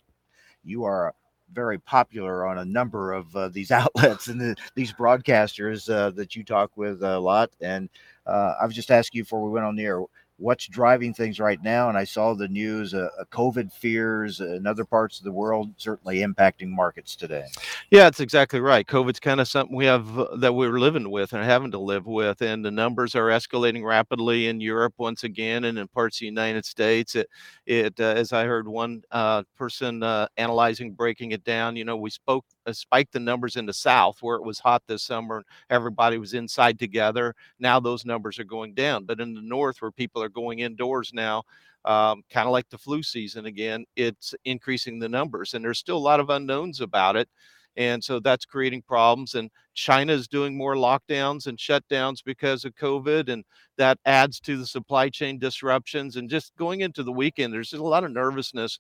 You 0.64 0.84
are 0.84 1.16
very 1.52 1.80
popular 1.80 2.46
on 2.46 2.60
a 2.60 2.66
number 2.66 3.14
of 3.14 3.36
uh, 3.36 3.48
these 3.48 3.72
outlets 3.72 4.28
and 4.28 4.40
the, 4.40 4.56
these 4.76 4.94
broadcasters 4.94 5.92
uh, 5.92 6.12
that 6.12 6.36
you 6.36 6.44
talk 6.44 6.78
with 6.78 7.02
a 7.02 7.18
lot. 7.18 7.50
And 7.62 7.90
uh, 8.28 8.54
I 8.62 8.68
was 8.68 8.76
just 8.76 8.92
asking 8.92 9.18
you 9.18 9.24
before 9.24 9.44
we 9.44 9.50
went 9.50 9.66
on 9.66 9.76
the 9.76 9.86
air, 9.86 10.04
what's 10.38 10.68
driving 10.68 11.14
things 11.14 11.40
right 11.40 11.62
now? 11.64 11.90
And 11.90 11.98
I 11.98 12.04
saw 12.04 12.34
the 12.34 12.48
news, 12.48 12.94
uh, 12.94 13.10
uh, 13.20 13.24
COVID 13.32 13.72
fears 13.72 14.40
in 14.40 14.66
other 14.66 14.86
parts 14.86 15.20
of 15.20 15.24
the 15.24 15.32
world 15.32 15.74
certainly 15.78 16.20
impacting 16.20 16.70
markets 16.70 17.16
today. 17.16 17.46
Yeah, 17.92 18.08
it's 18.08 18.20
exactly 18.20 18.60
right. 18.60 18.86
COVID's 18.86 19.20
kind 19.20 19.40
of 19.40 19.48
something 19.48 19.76
we 19.76 19.86
have 19.86 20.18
uh, 20.18 20.36
that 20.38 20.54
we're 20.54 20.80
living 20.80 21.10
with 21.12 21.34
and 21.34 21.44
having 21.44 21.72
to 21.72 21.80
live 21.80 22.06
with, 22.06 22.42
and 22.42 22.64
the 22.66 22.72
numbers 22.72 23.16
are 23.16 23.28
escalating 23.28 23.84
rapidly 23.84 24.48
in 24.48 24.60
Europe 24.60 24.94
once 24.98 25.24
again, 25.24 25.66
and 25.66 25.78
in 25.78 25.88
parts 25.88 26.18
of 26.18 26.22
the 26.22 26.26
United 26.26 26.66
States. 26.66 27.16
It, 27.16 27.30
it 27.66 28.00
uh, 28.00 28.04
as 28.04 28.34
I 28.34 28.46
heard 28.46 28.68
one 28.68 29.04
uh, 29.12 29.44
person 29.56 30.04
uh, 30.04 30.28
analyzing, 30.38 30.92
breaking 30.94 31.32
it 31.32 31.44
down. 31.44 31.76
You 31.76 31.86
know, 31.86 31.98
we 31.98 32.10
spoke 32.10 32.46
spiked 32.72 33.14
the 33.14 33.20
numbers 33.20 33.56
in 33.56 33.66
the 33.66 33.74
South 33.74 34.18
where 34.22 34.38
it 34.38 34.44
was 34.44 34.60
hot 34.60 34.84
this 34.88 35.04
summer 35.04 35.38
and 35.38 35.46
everybody 35.70 36.18
was 36.18 36.34
inside 36.34 36.80
together. 36.80 37.36
Now 37.60 37.80
those 37.80 38.06
numbers 38.06 38.40
are 38.40 38.46
going 38.46 38.74
down, 38.74 39.06
but 39.06 39.20
in 39.20 39.34
the 39.34 39.42
North 39.42 39.82
where 39.82 39.92
people 39.92 40.22
are 40.24 40.30
going 40.30 40.60
indoors 40.60 41.12
now, 41.14 41.44
um, 41.86 42.24
kind 42.30 42.48
of 42.48 42.54
like 42.54 42.70
the 42.70 42.78
flu 42.78 43.04
season 43.04 43.46
again, 43.46 43.86
it's 43.96 44.34
increasing 44.46 45.00
the 45.00 45.10
numbers, 45.10 45.54
and 45.54 45.66
there's 45.66 45.80
still 45.80 45.98
a 45.98 46.00
lot 46.00 46.22
of 46.22 46.30
unknowns 46.30 46.80
about 46.80 47.16
it. 47.18 47.28
And 47.76 48.04
so 48.04 48.20
that's 48.20 48.46
creating 48.46 48.84
problems. 48.84 49.36
And 49.36 49.50
China 49.74 50.14
is 50.14 50.28
doing 50.28 50.56
more 50.56 50.76
lockdowns 50.76 51.48
and 51.48 51.58
shutdowns 51.58 52.24
because 52.24 52.66
of 52.66 52.76
COVID. 52.76 53.30
And 53.30 53.44
that 53.78 53.98
adds 54.06 54.40
to 54.42 54.58
the 54.58 54.66
supply 54.66 55.10
chain 55.10 55.40
disruptions. 55.40 56.16
And 56.16 56.30
just 56.30 56.56
going 56.56 56.82
into 56.82 57.04
the 57.04 57.12
weekend, 57.12 57.54
there's 57.54 57.72
just 57.72 57.82
a 57.82 57.88
lot 57.88 58.04
of 58.04 58.12
nervousness 58.12 58.80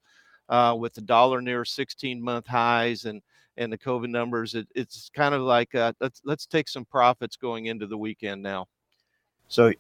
uh, 0.49 0.75
with 0.77 0.93
the 0.93 1.01
dollar 1.01 1.41
near 1.41 1.65
16 1.65 2.21
month 2.21 2.45
highs 2.47 3.05
and 3.05 3.21
and 3.57 3.71
the 3.71 3.77
COVID 3.77 4.09
numbers. 4.09 4.55
It, 4.55 4.67
it's 4.75 5.09
kind 5.15 5.35
of 5.35 5.41
like 5.41 5.73
uh, 5.75 5.93
let's 5.99 6.21
let's 6.25 6.45
take 6.45 6.67
some 6.67 6.85
profits 6.85 7.35
going 7.35 7.67
into 7.67 7.87
the 7.87 7.97
weekend 7.97 8.41
now. 8.41 8.67
So, 9.47 9.73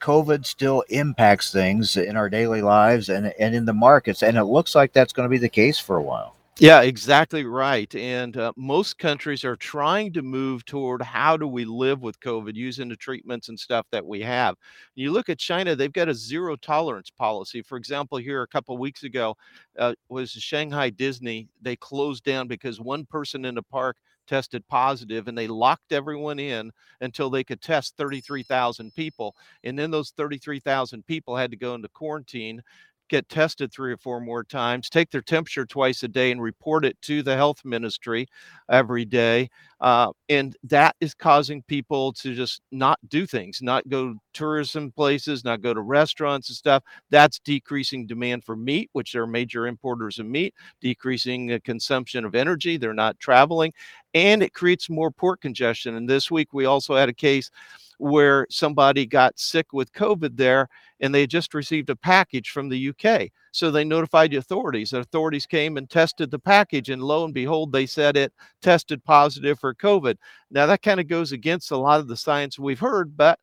COVID 0.00 0.46
still 0.46 0.82
impacts 0.88 1.52
things 1.52 1.96
in 1.96 2.16
our 2.16 2.28
daily 2.28 2.62
lives 2.62 3.08
and 3.08 3.32
and 3.38 3.54
in 3.54 3.64
the 3.64 3.72
markets, 3.72 4.22
and 4.22 4.36
it 4.36 4.44
looks 4.44 4.74
like 4.74 4.92
that's 4.92 5.12
going 5.12 5.26
to 5.26 5.30
be 5.30 5.38
the 5.38 5.48
case 5.48 5.78
for 5.78 5.96
a 5.96 6.02
while. 6.02 6.36
Yeah, 6.60 6.82
exactly 6.82 7.44
right. 7.44 7.92
And 7.96 8.36
uh, 8.36 8.52
most 8.56 8.96
countries 8.98 9.44
are 9.44 9.56
trying 9.56 10.12
to 10.12 10.22
move 10.22 10.64
toward 10.64 11.02
how 11.02 11.36
do 11.36 11.48
we 11.48 11.64
live 11.64 12.00
with 12.02 12.20
COVID 12.20 12.54
using 12.54 12.88
the 12.88 12.94
treatments 12.96 13.48
and 13.48 13.58
stuff 13.58 13.86
that 13.90 14.06
we 14.06 14.20
have. 14.20 14.54
You 14.94 15.10
look 15.10 15.28
at 15.28 15.38
China; 15.40 15.74
they've 15.74 15.92
got 15.92 16.08
a 16.08 16.14
zero 16.14 16.54
tolerance 16.54 17.10
policy. 17.10 17.60
For 17.62 17.76
example, 17.76 18.18
here 18.18 18.42
a 18.42 18.46
couple 18.46 18.78
weeks 18.78 19.02
ago 19.02 19.34
uh, 19.80 19.94
was 20.08 20.30
Shanghai 20.30 20.90
Disney. 20.90 21.48
They 21.60 21.74
closed 21.74 22.22
down 22.22 22.46
because 22.46 22.80
one 22.80 23.04
person 23.04 23.44
in 23.44 23.56
the 23.56 23.62
park 23.62 23.96
tested 24.28 24.66
positive 24.68 25.28
and 25.28 25.36
they 25.36 25.46
locked 25.48 25.92
everyone 25.92 26.38
in 26.38 26.70
until 27.02 27.28
they 27.30 27.42
could 27.44 27.60
test 27.60 27.94
33,000 27.98 28.94
people. 28.94 29.34
And 29.64 29.76
then 29.78 29.90
those 29.90 30.10
33,000 30.16 31.04
people 31.04 31.36
had 31.36 31.50
to 31.50 31.56
go 31.56 31.74
into 31.74 31.88
quarantine 31.88 32.62
get 33.08 33.28
tested 33.28 33.72
three 33.72 33.92
or 33.92 33.96
four 33.96 34.20
more 34.20 34.44
times, 34.44 34.88
take 34.88 35.10
their 35.10 35.22
temperature 35.22 35.66
twice 35.66 36.02
a 36.02 36.08
day, 36.08 36.30
and 36.30 36.42
report 36.42 36.84
it 36.84 37.00
to 37.02 37.22
the 37.22 37.36
health 37.36 37.64
ministry 37.64 38.26
every 38.70 39.04
day. 39.04 39.48
Uh, 39.80 40.10
and 40.28 40.56
that 40.62 40.96
is 41.00 41.14
causing 41.14 41.62
people 41.64 42.12
to 42.12 42.34
just 42.34 42.62
not 42.72 42.98
do 43.08 43.26
things, 43.26 43.60
not 43.60 43.86
go 43.88 44.14
tourism 44.32 44.90
places, 44.92 45.44
not 45.44 45.60
go 45.60 45.74
to 45.74 45.82
restaurants 45.82 46.48
and 46.48 46.56
stuff. 46.56 46.82
That's 47.10 47.38
decreasing 47.40 48.06
demand 48.06 48.44
for 48.44 48.56
meat, 48.56 48.88
which 48.92 49.12
they're 49.12 49.26
major 49.26 49.66
importers 49.66 50.18
of 50.18 50.26
meat, 50.26 50.54
decreasing 50.80 51.46
the 51.46 51.60
consumption 51.60 52.24
of 52.24 52.34
energy. 52.34 52.76
They're 52.76 52.94
not 52.94 53.18
traveling, 53.20 53.72
and 54.14 54.42
it 54.42 54.54
creates 54.54 54.88
more 54.88 55.10
port 55.10 55.40
congestion. 55.40 55.96
And 55.96 56.08
this 56.08 56.30
week 56.30 56.54
we 56.54 56.64
also 56.64 56.96
had 56.96 57.08
a 57.08 57.14
case 57.14 57.50
where 57.98 58.46
somebody 58.50 59.06
got 59.06 59.38
sick 59.38 59.72
with 59.72 59.92
COVID 59.92 60.36
there 60.36 60.68
and 61.00 61.14
they 61.14 61.26
just 61.26 61.54
received 61.54 61.90
a 61.90 61.96
package 61.96 62.50
from 62.50 62.68
the 62.68 62.88
UK. 62.90 63.30
So 63.52 63.70
they 63.70 63.84
notified 63.84 64.30
the 64.30 64.38
authorities. 64.38 64.90
The 64.90 65.00
authorities 65.00 65.46
came 65.46 65.76
and 65.76 65.88
tested 65.88 66.30
the 66.30 66.38
package, 66.38 66.90
and 66.90 67.02
lo 67.02 67.24
and 67.24 67.32
behold, 67.32 67.72
they 67.72 67.86
said 67.86 68.16
it 68.16 68.32
tested 68.62 69.04
positive 69.04 69.58
for 69.58 69.74
COVID. 69.74 70.16
Now, 70.50 70.66
that 70.66 70.82
kind 70.82 70.98
of 70.98 71.08
goes 71.08 71.32
against 71.32 71.70
a 71.70 71.76
lot 71.76 72.00
of 72.00 72.08
the 72.08 72.16
science 72.16 72.58
we've 72.58 72.80
heard, 72.80 73.16
but 73.16 73.38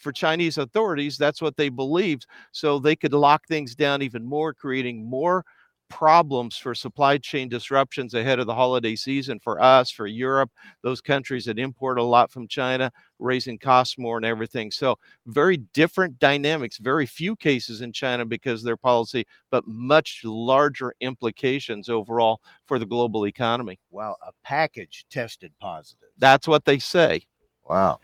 for 0.00 0.12
Chinese 0.12 0.58
authorities, 0.58 1.16
that's 1.16 1.40
what 1.40 1.56
they 1.56 1.68
believed. 1.68 2.26
So 2.50 2.78
they 2.78 2.96
could 2.96 3.14
lock 3.14 3.46
things 3.46 3.74
down 3.74 4.02
even 4.02 4.24
more, 4.24 4.52
creating 4.52 5.08
more 5.08 5.44
problems 5.92 6.56
for 6.56 6.74
supply 6.74 7.18
chain 7.18 7.50
disruptions 7.50 8.14
ahead 8.14 8.38
of 8.38 8.46
the 8.46 8.54
holiday 8.54 8.96
season 8.96 9.38
for 9.38 9.62
us, 9.62 9.90
for 9.90 10.06
Europe, 10.06 10.50
those 10.80 11.02
countries 11.02 11.44
that 11.44 11.58
import 11.58 11.98
a 11.98 12.02
lot 12.02 12.30
from 12.30 12.48
China, 12.48 12.90
raising 13.18 13.58
costs 13.58 13.98
more 13.98 14.16
and 14.16 14.24
everything. 14.24 14.70
So, 14.70 14.98
very 15.26 15.58
different 15.58 16.18
dynamics, 16.18 16.78
very 16.78 17.04
few 17.04 17.36
cases 17.36 17.82
in 17.82 17.92
China 17.92 18.24
because 18.24 18.62
of 18.62 18.64
their 18.64 18.76
policy, 18.78 19.26
but 19.50 19.66
much 19.66 20.22
larger 20.24 20.94
implications 21.00 21.90
overall 21.90 22.40
for 22.64 22.78
the 22.78 22.86
global 22.86 23.26
economy. 23.26 23.78
Wow, 23.90 24.16
a 24.26 24.32
package 24.42 25.04
tested 25.10 25.52
positive. 25.60 26.08
That's 26.16 26.48
what 26.48 26.64
they 26.64 26.78
say. 26.78 27.26
Wow. 27.68 28.00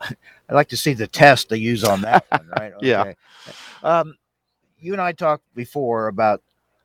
I'd 0.00 0.16
like 0.50 0.68
to 0.70 0.76
see 0.76 0.94
the 0.94 1.06
test 1.06 1.48
they 1.48 1.58
use 1.58 1.84
on 1.84 2.00
that 2.00 2.26
one, 2.30 2.50
right? 2.58 2.72
Yeah. 2.80 3.12
Um, 3.84 4.16
you 4.80 4.92
and 4.92 5.00
I 5.00 5.12
talked 5.12 5.44
before 5.54 6.08
about 6.08 6.42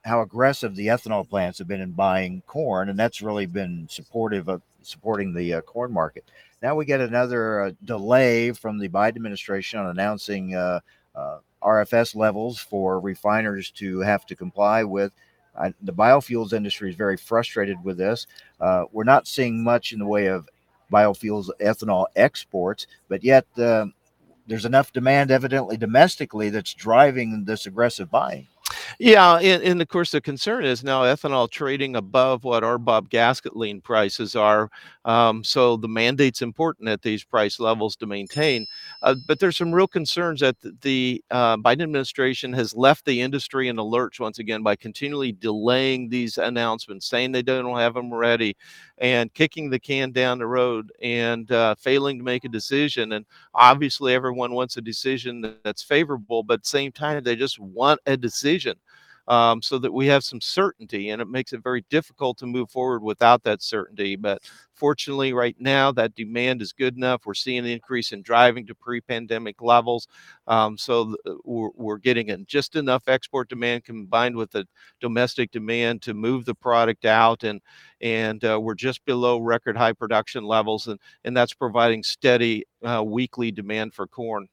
how 0.10 0.22
aggressive 0.22 0.76
the 0.76 0.88
ethanol 0.88 1.28
plants 1.28 1.60
have 1.60 1.68
been 1.68 1.82
in 1.82 1.92
buying 1.92 2.42
corn, 2.48 2.90
and 2.90 2.98
that's 2.98 3.22
really 3.22 3.46
been 3.46 3.88
supportive 3.90 4.50
of 4.50 4.62
supporting 4.82 5.34
the 5.34 5.54
uh, 5.54 5.62
corn 5.62 5.94
market. 5.94 6.26
Now 6.62 6.76
we 6.76 6.86
get 6.86 7.00
another 7.00 7.62
uh, 7.62 7.72
delay 7.86 8.52
from 8.52 8.80
the 8.80 8.90
Biden 8.90 9.16
administration 9.16 9.80
on 9.80 9.88
announcing 9.88 10.56
uh, 10.56 10.80
uh 11.16 11.40
RFS 11.62 12.16
levels 12.16 12.58
for 12.58 13.00
refiners 13.02 13.70
to 13.72 14.00
have 14.00 14.26
to 14.26 14.36
comply 14.36 14.84
with. 14.84 15.12
the 15.82 15.94
biofuels 15.94 16.54
industry 16.54 16.90
is 16.90 16.96
very 16.96 17.18
frustrated 17.18 17.78
with 17.84 17.98
this. 17.98 18.28
Uh, 18.62 18.86
we're 18.94 19.04
not 19.04 19.28
seeing 19.28 19.62
much 19.62 19.92
in 19.92 20.00
the 20.00 20.06
way 20.06 20.28
of 20.28 20.48
biofuels 20.92 21.50
ethanol 21.60 22.06
exports, 22.16 22.88
but 23.10 23.24
yet 23.24 23.46
uh, 23.58 23.86
there's 24.48 24.66
enough 24.66 24.92
demand, 24.92 25.32
evidently 25.32 25.78
domestically, 25.78 26.50
that's 26.50 26.74
driving 26.74 27.46
this 27.46 27.68
aggressive 27.68 28.10
buying. 28.10 28.48
Yeah, 28.98 29.36
and, 29.38 29.62
and, 29.64 29.82
of 29.82 29.88
course 29.88 30.12
the 30.12 30.22
concern 30.22 30.66
is 30.66 30.84
now 30.84 31.04
ethanol 31.04 31.50
trading 31.50 31.96
above 31.96 32.44
what 32.44 32.64
RBOB 32.64 33.10
gasoline 33.10 33.82
prices 33.82 34.36
are. 34.36 34.70
Um, 35.10 35.44
so 35.44 35.76
the 35.76 35.88
mandate's 35.88 36.44
important 36.44 36.88
at 36.88 37.02
these 37.02 37.24
price 37.24 37.60
levels 37.60 37.96
to 37.96 38.06
maintain. 38.06 38.68
Uh, 39.02 39.16
but 39.28 39.40
there's 39.40 39.58
some 39.58 39.74
real 39.74 39.88
concerns 39.88 40.40
that 40.42 40.56
the 40.82 41.24
uh, 41.32 41.58
Biden 41.58 41.82
administration 41.82 42.54
has 42.54 42.76
left 42.76 43.06
the 43.06 43.20
industry 43.20 43.70
in 43.70 43.80
a 43.80 43.84
lurch 43.84 44.20
once 44.20 44.38
again 44.38 44.62
by 44.62 44.76
continually 44.76 45.32
delaying 45.32 46.10
these 46.10 46.38
announcements, 46.38 47.08
saying 47.08 47.32
they 47.32 47.42
don't 47.42 47.76
have 47.76 47.96
them 47.96 48.14
ready, 48.14 48.56
and 49.00 49.34
kicking 49.34 49.72
the 49.72 49.80
can 49.80 50.12
down 50.12 50.38
the 50.38 50.46
road 50.46 50.92
and 51.02 51.52
uh, 51.52 51.74
failing 51.74 52.20
to 52.20 52.24
make 52.24 52.46
a 52.46 52.50
decision. 52.50 53.14
And 53.14 53.26
obviously 53.56 54.14
everyone 54.14 54.54
wants 54.54 54.78
a 54.78 54.82
decision 54.82 55.56
that's 55.64 55.82
favorable, 55.82 56.44
but 56.44 56.56
at 56.56 56.64
the 56.64 56.70
same 56.70 56.92
time 56.92 57.24
they 57.24 57.36
just 57.36 57.58
want 57.58 58.00
a 58.06 58.16
decision 58.16 58.76
um, 59.30 59.62
so 59.62 59.78
that 59.78 59.94
we 59.94 60.08
have 60.08 60.24
some 60.24 60.42
certainty. 60.42 61.10
And 61.10 61.22
it 61.22 61.28
makes 61.28 61.54
it 61.54 61.64
very 61.64 61.86
difficult 61.90 62.38
to 62.40 62.48
move 62.48 62.70
forward 62.72 63.04
without 63.04 63.44
that 63.44 63.62
certainty. 63.62 64.16
But 64.16 64.42
fortunately, 64.74 65.34
right 65.34 65.56
now, 65.60 65.92
that 65.92 66.16
demand 66.16 66.64
is 66.64 66.74
good 66.74 66.98
enough. 66.98 67.26
We're 67.26 67.36
seeing 67.36 67.60
an 67.60 67.66
increase 67.68 68.12
in 68.12 68.24
driving 68.24 68.66
to 68.68 68.76
pre 68.76 69.02
pandemic 69.02 69.62
levels. 69.62 70.08
Um, 70.48 70.78
so 70.78 71.16
uh, 71.28 71.34
we're, 71.46 71.70
we're 71.76 71.98
getting 71.98 72.30
in 72.30 72.46
just 72.48 72.76
enough 72.76 73.04
export 73.08 73.50
demand 73.50 73.86
combined 73.86 74.36
with 74.36 74.52
the 74.52 74.68
domestic 75.00 75.52
demand 75.52 76.02
to 76.02 76.16
move 76.16 76.46
the 76.46 76.56
product 76.56 77.06
out. 77.06 77.44
And, 77.44 77.62
and 78.02 78.44
uh, 78.44 78.60
we're 78.60 78.74
just 78.74 79.06
below 79.06 79.38
record 79.38 79.78
high 79.78 79.94
production 79.94 80.44
levels. 80.44 80.88
And, 80.88 81.00
and 81.24 81.38
that's 81.38 81.54
providing 81.54 82.02
steady 82.02 82.66
uh, 82.84 83.04
weekly 83.06 83.52
demand 83.52 83.94
for 83.94 84.08
corn. 84.08 84.48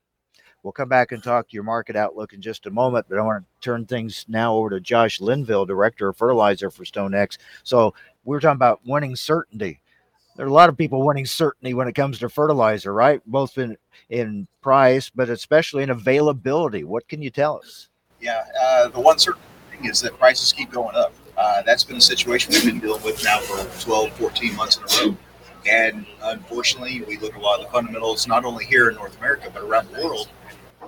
We'll 0.66 0.72
come 0.72 0.88
back 0.88 1.12
and 1.12 1.22
talk 1.22 1.48
to 1.48 1.54
your 1.54 1.62
market 1.62 1.94
outlook 1.94 2.32
in 2.32 2.42
just 2.42 2.66
a 2.66 2.72
moment, 2.72 3.06
but 3.08 3.20
I 3.20 3.22
want 3.22 3.44
to 3.44 3.64
turn 3.64 3.86
things 3.86 4.24
now 4.26 4.52
over 4.56 4.68
to 4.70 4.80
Josh 4.80 5.20
Linville, 5.20 5.64
Director 5.64 6.08
of 6.08 6.16
Fertilizer 6.16 6.72
for 6.72 6.84
StoneX. 6.84 7.38
So 7.62 7.94
we 8.24 8.36
are 8.36 8.40
talking 8.40 8.56
about 8.56 8.80
winning 8.84 9.14
certainty. 9.14 9.78
There 10.34 10.44
are 10.44 10.48
a 10.48 10.52
lot 10.52 10.68
of 10.68 10.76
people 10.76 11.06
winning 11.06 11.24
certainty 11.24 11.72
when 11.72 11.86
it 11.86 11.94
comes 11.94 12.18
to 12.18 12.28
fertilizer, 12.28 12.92
right? 12.92 13.22
Both 13.26 13.58
in 13.58 13.76
in 14.10 14.48
price, 14.60 15.08
but 15.08 15.30
especially 15.30 15.84
in 15.84 15.90
availability. 15.90 16.82
What 16.82 17.06
can 17.06 17.22
you 17.22 17.30
tell 17.30 17.58
us? 17.58 17.88
Yeah, 18.20 18.42
uh, 18.60 18.88
the 18.88 18.98
one 18.98 19.20
certain 19.20 19.42
thing 19.70 19.88
is 19.88 20.00
that 20.00 20.18
prices 20.18 20.52
keep 20.52 20.72
going 20.72 20.96
up. 20.96 21.12
Uh, 21.38 21.62
that's 21.62 21.84
been 21.84 21.98
a 21.98 22.00
situation 22.00 22.52
we've 22.52 22.64
been 22.64 22.80
dealing 22.80 23.04
with 23.04 23.22
now 23.22 23.38
for 23.38 23.84
12, 23.84 24.10
14 24.14 24.56
months 24.56 24.78
in 24.78 24.82
a 24.82 25.10
row. 25.10 25.16
And 25.68 26.06
unfortunately, 26.22 27.02
we 27.02 27.18
look 27.18 27.34
at 27.34 27.40
a 27.40 27.42
lot 27.42 27.60
of 27.60 27.66
the 27.66 27.72
fundamentals, 27.72 28.26
not 28.26 28.44
only 28.44 28.64
here 28.64 28.88
in 28.88 28.96
North 28.96 29.16
America, 29.18 29.48
but 29.52 29.62
around 29.62 29.88
the 29.90 30.02
world 30.02 30.28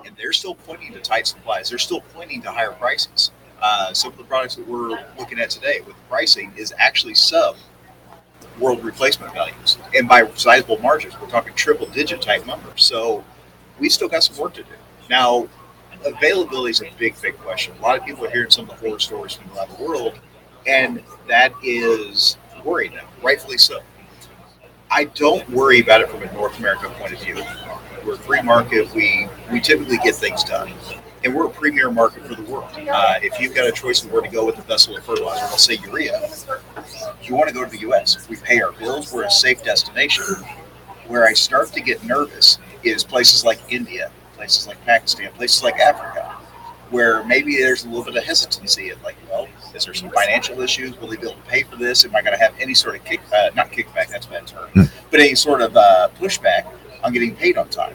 and 0.07 0.17
they're 0.17 0.33
still 0.33 0.55
pointing 0.55 0.93
to 0.93 1.01
tight 1.01 1.27
supplies. 1.27 1.69
They're 1.69 1.79
still 1.79 2.03
pointing 2.15 2.43
to 2.43 2.51
higher 2.51 2.73
prices. 2.73 3.31
Uh, 3.61 3.93
some 3.93 4.13
of 4.13 4.19
the 4.19 4.25
products 4.25 4.55
that 4.57 4.67
we're 4.67 4.99
looking 5.19 5.39
at 5.41 5.51
today 5.51 5.81
with 5.87 5.97
pricing 6.09 6.53
is 6.57 6.73
actually 6.79 7.15
sub 7.15 7.57
world 8.59 8.85
replacement 8.85 9.33
values, 9.35 9.79
and 9.95 10.09
by 10.09 10.29
sizable 10.35 10.79
margins, 10.79 11.15
we're 11.21 11.29
talking 11.29 11.55
triple 11.55 11.87
digit 11.87 12.21
type 12.21 12.45
numbers. 12.47 12.85
So 12.85 13.25
we 13.79 13.89
still 13.89 14.09
got 14.09 14.25
some 14.25 14.37
work 14.37 14.55
to 14.55 14.63
do. 14.63 14.71
Now, 15.09 15.49
availability 16.05 16.71
is 16.71 16.81
a 16.83 16.91
big, 16.99 17.21
big 17.21 17.37
question. 17.39 17.75
A 17.79 17.83
lot 17.83 17.99
of 17.99 18.05
people 18.05 18.25
are 18.27 18.31
hearing 18.31 18.51
some 18.51 18.69
of 18.69 18.71
the 18.71 18.87
horror 18.87 18.99
stories 18.99 19.35
from 19.35 19.51
around 19.57 19.71
the 19.77 19.83
world, 19.83 20.19
and 20.67 21.03
that 21.29 21.53
is 21.63 22.37
worrying 22.65 22.93
them, 22.93 23.07
rightfully 23.23 23.59
so. 23.59 23.81
I 24.91 25.05
don't 25.05 25.49
worry 25.51 25.81
about 25.81 26.01
it 26.01 26.09
from 26.09 26.23
a 26.23 26.33
North 26.33 26.59
America 26.59 26.89
point 26.99 27.13
of 27.13 27.21
view. 27.21 27.43
We're 28.05 28.15
a 28.15 28.19
free 28.19 28.43
market. 28.43 28.93
We 28.95 29.29
we 29.53 29.61
typically 29.61 29.99
get 29.99 30.15
things 30.15 30.45
done, 30.45 30.73
and 31.25 31.35
we're 31.35 31.47
a 31.47 31.51
premier 31.51 31.91
market 31.91 32.27
for 32.27 32.35
the 32.35 32.43
world. 32.51 32.71
Uh, 32.75 33.19
if 33.23 33.39
you've 33.39 33.55
got 33.55 33.69
a 33.69 33.73
choice 33.73 34.03
of 34.03 34.13
where 34.13 34.23
to 34.23 34.29
go 34.29 34.47
with 34.47 34.57
the 34.57 34.63
vessel 34.63 34.97
of 34.97 35.05
fertilizer, 35.05 35.45
I'll 35.45 35.59
say 35.59 35.77
urea, 35.85 36.31
you 37.23 37.35
want 37.35 37.49
to 37.49 37.55
go 37.55 37.65
to 37.65 37.71
the 37.71 37.81
U.S. 37.81 38.29
We 38.29 38.37
pay 38.37 38.61
our 38.63 38.73
bills. 38.73 39.13
We're 39.13 39.25
a 39.25 39.31
safe 39.31 39.63
destination. 39.63 40.25
Where 41.07 41.27
I 41.27 41.33
start 41.33 41.69
to 41.73 41.81
get 41.81 42.03
nervous 42.05 42.59
is 42.83 43.03
places 43.03 43.45
like 43.45 43.61
India, 43.71 44.11
places 44.37 44.67
like 44.67 44.83
Pakistan, 44.85 45.33
places 45.33 45.63
like 45.63 45.77
Africa, 45.77 46.38
where 46.91 47.25
maybe 47.25 47.57
there's 47.57 47.85
a 47.85 47.89
little 47.89 48.05
bit 48.05 48.17
of 48.17 48.25
hesitancy 48.25 48.91
of 48.91 49.03
like, 49.03 49.17
well, 49.31 49.49
is 49.75 49.85
there 49.85 49.95
some 49.95 50.11
financial 50.11 50.61
issues? 50.61 50.99
Will 51.01 51.09
they 51.09 51.17
be 51.17 51.23
able 51.23 51.35
to 51.35 51.49
pay 51.49 51.63
for 51.63 51.77
this? 51.77 52.05
Am 52.05 52.15
I 52.17 52.23
going 52.23 52.37
to 52.37 52.43
have 52.43 52.55
any 52.59 52.75
sort 52.75 52.97
of 52.97 53.05
kick, 53.05 53.21
uh, 53.33 53.51
not 53.55 53.71
kickback, 53.71 54.09
that's 54.09 54.27
a 54.27 54.31
bad 54.31 54.47
term, 54.47 54.69
hmm. 54.71 54.83
but 55.11 55.21
any 55.21 55.35
sort 55.35 55.61
of 55.61 55.77
uh, 55.77 56.09
pushback 56.19 56.67
on 57.05 57.13
getting 57.13 57.35
paid 57.35 57.59
on 57.59 57.69
time? 57.69 57.95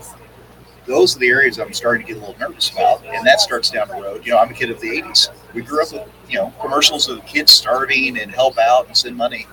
Those 0.85 1.15
are 1.15 1.19
the 1.19 1.29
areas 1.29 1.59
I'm 1.59 1.73
starting 1.73 2.05
to 2.05 2.13
get 2.13 2.21
a 2.21 2.25
little 2.25 2.39
nervous 2.39 2.69
about, 2.69 3.05
and 3.05 3.25
that 3.25 3.39
starts 3.39 3.71
down 3.71 3.87
the 3.87 3.95
road. 3.95 4.25
You 4.25 4.33
know, 4.33 4.39
I'm 4.39 4.49
a 4.49 4.53
kid 4.53 4.69
of 4.69 4.81
the 4.81 4.89
'80s. 5.01 5.29
We 5.53 5.61
grew 5.61 5.81
up 5.81 5.93
with 5.93 6.09
you 6.27 6.37
know 6.37 6.53
commercials 6.59 7.07
of 7.07 7.25
kids 7.25 7.53
starving 7.53 8.19
and 8.19 8.29
help 8.29 8.57
out 8.57 8.87
and 8.87 8.97
send 8.97 9.15
money. 9.15 9.47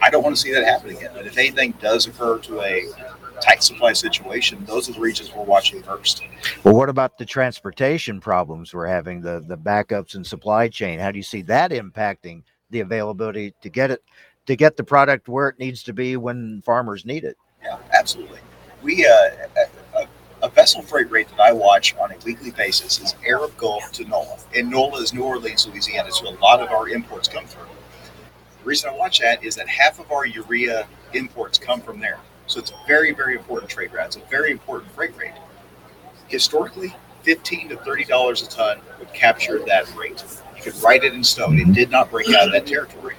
I 0.00 0.08
don't 0.08 0.22
want 0.22 0.34
to 0.34 0.40
see 0.40 0.50
that 0.52 0.64
happen 0.64 0.90
again. 0.90 1.10
But 1.12 1.26
if 1.26 1.36
anything 1.36 1.74
does 1.78 2.06
occur 2.06 2.38
to 2.38 2.62
a 2.62 2.88
tight 3.42 3.62
supply 3.62 3.92
situation, 3.92 4.64
those 4.64 4.88
are 4.88 4.92
the 4.92 5.00
regions 5.00 5.32
we're 5.34 5.42
watching 5.44 5.82
first. 5.82 6.22
Well, 6.64 6.74
what 6.74 6.88
about 6.88 7.18
the 7.18 7.24
transportation 7.24 8.20
problems 8.20 8.72
we're 8.72 8.86
having, 8.86 9.20
the 9.20 9.44
the 9.46 9.56
backups 9.56 10.14
and 10.14 10.26
supply 10.26 10.68
chain? 10.68 10.98
How 10.98 11.10
do 11.10 11.18
you 11.18 11.22
see 11.22 11.42
that 11.42 11.70
impacting 11.70 12.42
the 12.70 12.80
availability 12.80 13.54
to 13.62 13.68
get 13.68 13.90
it 13.90 14.02
to 14.46 14.56
get 14.56 14.76
the 14.76 14.84
product 14.84 15.28
where 15.28 15.48
it 15.48 15.58
needs 15.58 15.82
to 15.84 15.92
be 15.92 16.16
when 16.16 16.62
farmers 16.62 17.04
need 17.04 17.24
it? 17.24 17.36
Yeah, 17.62 17.78
absolutely. 17.92 18.40
We 18.82 19.06
uh, 19.06 19.46
a, 19.96 20.06
a 20.42 20.48
vessel 20.48 20.82
freight 20.82 21.10
rate 21.10 21.28
that 21.28 21.40
I 21.40 21.52
watch 21.52 21.94
on 21.96 22.10
a 22.10 22.16
weekly 22.24 22.50
basis 22.50 23.00
is 23.00 23.14
Arab 23.26 23.56
Gulf 23.56 23.92
to 23.92 24.04
NOLA, 24.04 24.38
and 24.56 24.70
NOLA 24.70 25.02
is 25.02 25.14
New 25.14 25.22
Orleans, 25.22 25.66
Louisiana. 25.66 26.10
So 26.10 26.28
a 26.28 26.34
lot 26.38 26.60
of 26.60 26.70
our 26.70 26.88
imports 26.88 27.28
come 27.28 27.46
through. 27.46 27.66
The 28.58 28.64
reason 28.64 28.90
I 28.90 28.96
watch 28.96 29.20
that 29.20 29.42
is 29.44 29.54
that 29.56 29.68
half 29.68 30.00
of 30.00 30.10
our 30.10 30.26
urea 30.26 30.86
imports 31.14 31.58
come 31.58 31.80
from 31.80 32.00
there. 32.00 32.18
So 32.52 32.60
it's 32.60 32.70
a 32.70 32.86
very, 32.86 33.12
very 33.12 33.34
important 33.34 33.70
trade 33.70 33.94
route. 33.94 34.08
It's 34.08 34.16
a 34.16 34.28
very 34.28 34.50
important 34.50 34.92
freight 34.92 35.16
rate. 35.16 35.32
Historically, 36.28 36.94
15 37.22 37.70
to 37.70 37.76
30 37.78 38.04
dollars 38.04 38.42
a 38.42 38.46
ton 38.46 38.78
would 38.98 39.10
capture 39.14 39.58
that 39.60 39.90
rate. 39.96 40.22
You 40.54 40.62
could 40.62 40.82
write 40.82 41.02
it 41.02 41.14
in 41.14 41.24
stone. 41.24 41.58
It 41.58 41.72
did 41.72 41.90
not 41.90 42.10
break 42.10 42.28
out 42.28 42.48
of 42.48 42.52
that 42.52 42.66
territory. 42.66 43.14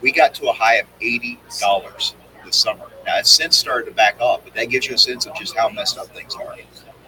We 0.00 0.10
got 0.10 0.34
to 0.34 0.48
a 0.48 0.52
high 0.52 0.76
of 0.78 0.86
80 1.00 1.38
dollars 1.60 2.16
this 2.44 2.56
summer. 2.56 2.86
Now 3.06 3.18
it's 3.18 3.30
since 3.30 3.56
started 3.56 3.88
to 3.88 3.92
back 3.94 4.20
off, 4.20 4.40
but 4.42 4.52
that 4.54 4.64
gives 4.64 4.88
you 4.88 4.96
a 4.96 4.98
sense 4.98 5.26
of 5.26 5.34
just 5.36 5.56
how 5.56 5.68
messed 5.68 5.96
up 5.96 6.08
things 6.08 6.34
are. 6.34 6.56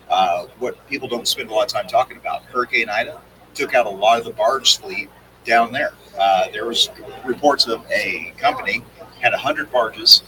Uh, 0.09 0.47
what 0.61 0.87
people 0.89 1.09
don't 1.09 1.27
spend 1.27 1.51
a 1.51 1.53
lot 1.53 1.65
of 1.65 1.73
time 1.73 1.89
talking 1.89 2.19
about, 2.19 2.45
Hurricane 2.45 2.89
Ida 2.89 3.21
took 3.55 3.75
out 3.75 3.87
a 3.87 3.91
lot 3.91 4.17
of 4.17 4.25
the 4.25 4.33
barge 4.33 4.79
fleet 4.79 5.11
down 5.45 5.73
there. 5.73 5.95
Uh, 6.17 6.51
there 6.53 6.67
was 6.67 6.89
reports 7.25 7.67
of 7.67 7.85
a 7.91 8.33
company 8.39 8.85
had 9.21 9.33
100 9.33 9.71
barges, 9.73 10.23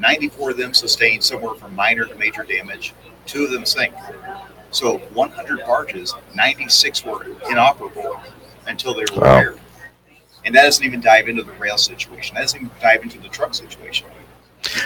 94 0.00 0.50
of 0.50 0.56
them 0.56 0.74
sustained 0.74 1.22
somewhere 1.22 1.54
from 1.54 1.74
minor 1.74 2.04
to 2.06 2.14
major 2.16 2.42
damage, 2.42 2.94
two 3.26 3.44
of 3.44 3.50
them 3.50 3.64
sank. 3.64 3.94
So 4.70 4.98
100 4.98 5.60
barges, 5.66 6.14
96 6.34 7.04
were 7.04 7.26
inoperable 7.50 8.20
until 8.66 8.94
they 8.94 9.04
were 9.12 9.20
Wow. 9.20 9.36
repaired. 9.38 9.60
And 10.44 10.54
that 10.54 10.62
doesn't 10.62 10.84
even 10.84 11.00
dive 11.00 11.28
into 11.28 11.42
the 11.42 11.52
rail 11.52 11.76
situation. 11.76 12.34
That 12.34 12.42
doesn't 12.42 12.58
even 12.58 12.70
dive 12.80 13.02
into 13.02 13.18
the 13.18 13.28
truck 13.28 13.54
situation. 13.54 14.06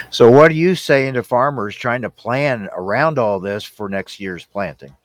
So, 0.09 0.29
what 0.29 0.51
are 0.51 0.55
you 0.55 0.75
saying 0.75 1.13
to 1.13 1.23
farmers 1.23 1.75
trying 1.75 2.01
to 2.01 2.09
plan 2.09 2.69
around 2.73 3.19
all 3.19 3.39
this 3.39 3.63
for 3.63 3.87
next 3.89 4.19
year's 4.19 4.45
planting? 4.45 4.95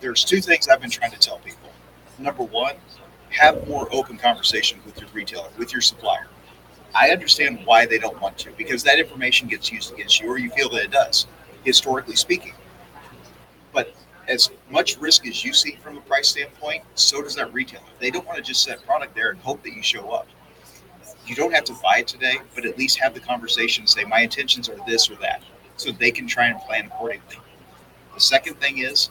There's 0.00 0.24
two 0.24 0.40
things 0.40 0.68
I've 0.68 0.80
been 0.80 0.90
trying 0.90 1.10
to 1.12 1.18
tell 1.18 1.38
people. 1.38 1.70
Number 2.18 2.44
one, 2.44 2.76
have 3.30 3.66
more 3.66 3.88
open 3.92 4.16
conversation 4.18 4.78
with 4.84 5.00
your 5.00 5.08
retailer, 5.12 5.48
with 5.58 5.72
your 5.72 5.80
supplier. 5.80 6.28
I 6.94 7.10
understand 7.10 7.60
why 7.64 7.86
they 7.86 7.98
don't 7.98 8.20
want 8.20 8.38
to, 8.38 8.50
because 8.52 8.82
that 8.84 8.98
information 8.98 9.48
gets 9.48 9.72
used 9.72 9.92
against 9.92 10.20
you, 10.20 10.28
or 10.28 10.38
you 10.38 10.50
feel 10.50 10.68
that 10.70 10.84
it 10.84 10.90
does, 10.90 11.26
historically 11.64 12.16
speaking. 12.16 12.54
But 13.72 13.94
as 14.28 14.50
much 14.70 14.96
risk 14.98 15.26
as 15.26 15.44
you 15.44 15.52
see 15.52 15.76
from 15.82 15.96
a 15.96 16.00
price 16.02 16.28
standpoint, 16.28 16.84
so 16.94 17.20
does 17.20 17.34
that 17.34 17.52
retailer. 17.52 17.82
They 17.98 18.10
don't 18.10 18.24
want 18.26 18.38
to 18.38 18.44
just 18.44 18.62
set 18.62 18.84
product 18.86 19.14
there 19.14 19.30
and 19.30 19.40
hope 19.40 19.62
that 19.64 19.74
you 19.74 19.82
show 19.82 20.10
up. 20.10 20.28
You 21.26 21.34
don't 21.34 21.52
have 21.52 21.64
to 21.64 21.74
buy 21.82 21.98
it 21.98 22.06
today, 22.06 22.36
but 22.54 22.64
at 22.64 22.78
least 22.78 22.98
have 23.00 23.12
the 23.12 23.20
conversation 23.20 23.82
and 23.82 23.88
say, 23.88 24.04
my 24.04 24.20
intentions 24.20 24.68
are 24.68 24.76
this 24.86 25.10
or 25.10 25.16
that, 25.16 25.42
so 25.76 25.90
they 25.90 26.10
can 26.10 26.26
try 26.26 26.46
and 26.46 26.60
plan 26.60 26.86
accordingly. 26.86 27.38
The 28.14 28.20
second 28.20 28.60
thing 28.60 28.78
is 28.78 29.10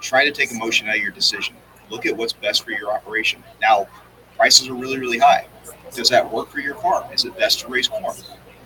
try 0.00 0.24
to 0.24 0.30
take 0.30 0.52
emotion 0.52 0.88
out 0.88 0.96
of 0.96 1.00
your 1.00 1.12
decision. 1.12 1.54
Look 1.88 2.04
at 2.04 2.14
what's 2.16 2.34
best 2.34 2.64
for 2.64 2.72
your 2.72 2.92
operation. 2.92 3.42
Now, 3.60 3.88
prices 4.36 4.68
are 4.68 4.74
really, 4.74 4.98
really 4.98 5.18
high. 5.18 5.46
Does 5.92 6.08
that 6.10 6.30
work 6.30 6.48
for 6.50 6.60
your 6.60 6.74
farm? 6.76 7.12
Is 7.12 7.24
it 7.24 7.36
best 7.38 7.60
to 7.60 7.68
raise 7.68 7.88
corn? 7.88 8.16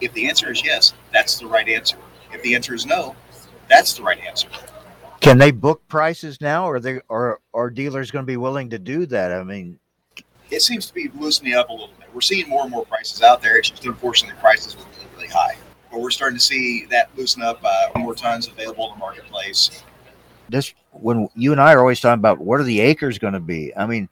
If 0.00 0.12
the 0.12 0.28
answer 0.28 0.50
is 0.50 0.64
yes, 0.64 0.94
that's 1.12 1.38
the 1.38 1.46
right 1.46 1.68
answer. 1.68 1.96
If 2.32 2.42
the 2.42 2.54
answer 2.54 2.74
is 2.74 2.86
no, 2.86 3.16
that's 3.68 3.94
the 3.94 4.02
right 4.02 4.18
answer. 4.20 4.48
Can 5.20 5.38
they 5.38 5.50
book 5.50 5.82
prices 5.88 6.40
now, 6.40 6.66
or 6.68 6.78
they 6.78 7.00
or 7.08 7.40
are 7.52 7.70
dealers 7.70 8.10
going 8.10 8.22
to 8.22 8.26
be 8.26 8.36
willing 8.36 8.70
to 8.70 8.78
do 8.78 9.04
that? 9.06 9.32
I 9.32 9.42
mean, 9.42 9.78
It 10.50 10.62
seems 10.62 10.86
to 10.86 10.94
be 10.94 11.10
loosening 11.14 11.54
up 11.54 11.68
a 11.68 11.72
little 11.72 11.90
bit. 11.98 12.08
We're 12.14 12.20
seeing 12.20 12.48
more 12.48 12.62
and 12.62 12.70
more 12.70 12.86
prices 12.86 13.22
out 13.22 13.42
there. 13.42 13.58
It's 13.58 13.68
just 13.70 13.84
unfortunately 13.84 14.38
prices 14.40 14.76
were 14.76 14.84
really, 14.84 15.08
really 15.16 15.28
high. 15.28 15.56
But 15.90 16.00
we're 16.00 16.10
starting 16.10 16.38
to 16.38 16.44
see 16.44 16.84
that 16.86 17.10
loosen 17.16 17.42
up. 17.42 17.60
Uh, 17.64 17.88
more 17.98 18.14
tons 18.14 18.46
available 18.46 18.86
in 18.86 18.92
the 18.92 18.98
marketplace. 18.98 19.82
this 20.48 20.72
when 20.92 21.28
you 21.34 21.52
and 21.52 21.60
I 21.60 21.74
are 21.74 21.80
always 21.80 22.00
talking 22.00 22.20
about 22.20 22.38
what 22.38 22.60
are 22.60 22.64
the 22.64 22.80
acres 22.80 23.18
going 23.18 23.34
to 23.34 23.40
be. 23.40 23.74
I 23.76 23.86
mean, 23.86 24.08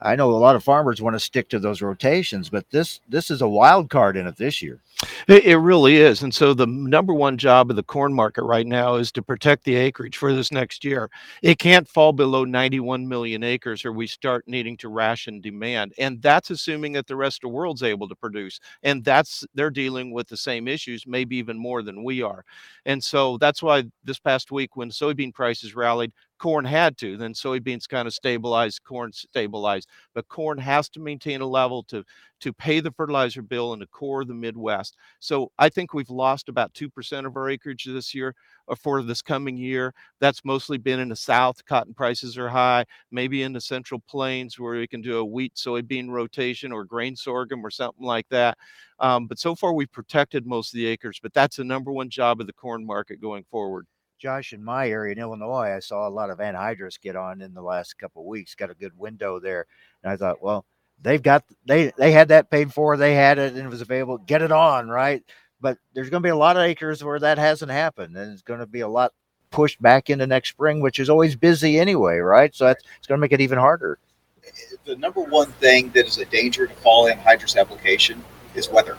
I 0.00 0.16
know 0.16 0.30
a 0.30 0.32
lot 0.32 0.56
of 0.56 0.64
farmers 0.64 1.00
want 1.00 1.14
to 1.14 1.20
stick 1.20 1.48
to 1.50 1.58
those 1.58 1.80
rotations, 1.80 2.50
but 2.50 2.68
this 2.70 3.00
this 3.08 3.30
is 3.30 3.40
a 3.40 3.48
wild 3.48 3.88
card 3.88 4.16
in 4.16 4.26
it 4.26 4.36
this 4.36 4.60
year. 4.60 4.80
It, 5.28 5.44
it 5.44 5.56
really 5.58 5.96
is. 5.96 6.22
And 6.22 6.34
so 6.34 6.54
the 6.54 6.66
number 6.66 7.12
one 7.12 7.36
job 7.36 7.68
of 7.70 7.76
the 7.76 7.82
corn 7.82 8.14
market 8.14 8.44
right 8.44 8.66
now 8.66 8.94
is 8.94 9.12
to 9.12 9.22
protect 9.22 9.64
the 9.64 9.76
acreage 9.76 10.16
for 10.16 10.32
this 10.32 10.50
next 10.50 10.84
year. 10.84 11.10
It 11.42 11.58
can't 11.58 11.88
fall 11.88 12.12
below 12.12 12.44
91 12.44 13.06
million 13.06 13.42
acres 13.42 13.84
or 13.84 13.92
we 13.92 14.06
start 14.06 14.44
needing 14.46 14.76
to 14.78 14.88
ration 14.88 15.40
demand. 15.40 15.92
And 15.98 16.22
that's 16.22 16.50
assuming 16.50 16.92
that 16.92 17.06
the 17.06 17.16
rest 17.16 17.38
of 17.38 17.50
the 17.50 17.54
world's 17.54 17.82
able 17.82 18.08
to 18.08 18.14
produce. 18.14 18.58
And 18.82 19.04
that's 19.04 19.44
they're 19.54 19.70
dealing 19.70 20.12
with 20.12 20.28
the 20.28 20.36
same 20.36 20.66
issues, 20.66 21.06
maybe 21.06 21.36
even 21.36 21.58
more 21.58 21.82
than 21.82 22.02
we 22.02 22.22
are. 22.22 22.44
And 22.86 23.02
so 23.02 23.36
that's 23.38 23.62
why 23.62 23.84
this 24.04 24.18
past 24.18 24.50
week 24.50 24.76
when 24.76 24.90
soybean 24.90 25.34
prices 25.34 25.74
rallied, 25.74 26.12
corn 26.38 26.64
had 26.64 26.96
to 26.98 27.16
then 27.16 27.32
soybeans 27.32 27.88
kind 27.88 28.06
of 28.06 28.14
stabilized 28.14 28.82
corn 28.84 29.12
stabilized 29.12 29.88
but 30.14 30.28
corn 30.28 30.58
has 30.58 30.88
to 30.88 31.00
maintain 31.00 31.40
a 31.40 31.46
level 31.46 31.82
to 31.82 32.04
to 32.40 32.52
pay 32.52 32.80
the 32.80 32.90
fertilizer 32.92 33.40
bill 33.42 33.72
in 33.72 33.78
the 33.78 33.86
core 33.86 34.20
of 34.22 34.28
the 34.28 34.34
midwest. 34.34 34.96
So 35.20 35.50
i 35.58 35.68
think 35.68 35.94
we've 35.94 36.10
lost 36.10 36.48
about 36.48 36.72
2% 36.74 37.26
of 37.26 37.36
our 37.36 37.48
acreage 37.48 37.84
this 37.84 38.14
year 38.14 38.34
or 38.68 38.76
for 38.76 39.02
this 39.02 39.22
coming 39.22 39.56
year. 39.56 39.94
That's 40.20 40.44
mostly 40.44 40.78
been 40.78 41.00
in 41.00 41.08
the 41.08 41.16
south 41.16 41.64
cotton 41.66 41.94
prices 41.94 42.36
are 42.38 42.48
high 42.48 42.84
maybe 43.10 43.42
in 43.42 43.52
the 43.52 43.60
central 43.60 44.00
plains 44.08 44.58
where 44.58 44.76
we 44.78 44.86
can 44.86 45.00
do 45.00 45.18
a 45.18 45.24
wheat 45.24 45.54
soybean 45.54 46.10
rotation 46.10 46.72
or 46.72 46.84
grain 46.84 47.16
sorghum 47.16 47.64
or 47.64 47.70
something 47.70 48.04
like 48.04 48.26
that. 48.30 48.58
Um, 48.98 49.26
but 49.26 49.38
so 49.38 49.54
far 49.54 49.72
we've 49.74 49.92
protected 49.92 50.46
most 50.46 50.72
of 50.72 50.78
the 50.78 50.86
acres 50.86 51.18
but 51.22 51.32
that's 51.34 51.56
the 51.56 51.64
number 51.64 51.92
one 51.92 52.10
job 52.10 52.40
of 52.40 52.46
the 52.46 52.52
corn 52.52 52.84
market 52.86 53.20
going 53.20 53.44
forward 53.50 53.86
Josh, 54.18 54.52
in 54.52 54.64
my 54.64 54.88
area 54.88 55.12
in 55.12 55.18
Illinois, 55.18 55.74
I 55.74 55.80
saw 55.80 56.08
a 56.08 56.10
lot 56.10 56.30
of 56.30 56.38
anhydrous 56.38 57.00
get 57.00 57.16
on 57.16 57.40
in 57.42 57.54
the 57.54 57.62
last 57.62 57.98
couple 57.98 58.22
of 58.22 58.28
weeks. 58.28 58.54
Got 58.54 58.70
a 58.70 58.74
good 58.74 58.98
window 58.98 59.38
there, 59.38 59.66
and 60.02 60.12
I 60.12 60.16
thought, 60.16 60.42
well, 60.42 60.64
they've 61.02 61.22
got 61.22 61.44
they 61.66 61.92
they 61.96 62.12
had 62.12 62.28
that 62.28 62.50
paid 62.50 62.72
for, 62.72 62.96
they 62.96 63.14
had 63.14 63.38
it, 63.38 63.54
and 63.54 63.62
it 63.62 63.68
was 63.68 63.80
available. 63.80 64.18
Get 64.18 64.42
it 64.42 64.52
on, 64.52 64.88
right? 64.88 65.22
But 65.60 65.78
there's 65.94 66.10
going 66.10 66.22
to 66.22 66.26
be 66.26 66.30
a 66.30 66.36
lot 66.36 66.56
of 66.56 66.62
acres 66.62 67.02
where 67.02 67.18
that 67.18 67.38
hasn't 67.38 67.70
happened, 67.70 68.16
and 68.16 68.32
it's 68.32 68.42
going 68.42 68.60
to 68.60 68.66
be 68.66 68.80
a 68.80 68.88
lot 68.88 69.12
pushed 69.50 69.80
back 69.80 70.10
into 70.10 70.26
next 70.26 70.50
spring, 70.50 70.80
which 70.80 70.98
is 70.98 71.08
always 71.08 71.36
busy 71.36 71.78
anyway, 71.78 72.18
right? 72.18 72.54
So 72.54 72.66
that's 72.66 72.84
it's 72.98 73.06
going 73.06 73.18
to 73.18 73.20
make 73.20 73.32
it 73.32 73.40
even 73.40 73.58
harder. 73.58 73.98
Eh, 74.44 74.48
eh, 74.48 74.76
the 74.84 74.96
number 74.96 75.22
one 75.22 75.50
thing 75.52 75.90
that 75.90 76.06
is 76.06 76.18
a 76.18 76.24
danger 76.26 76.66
to 76.66 76.74
fall 76.74 77.10
anhydrous 77.10 77.56
application 77.56 78.22
is 78.54 78.68
weather. 78.68 78.96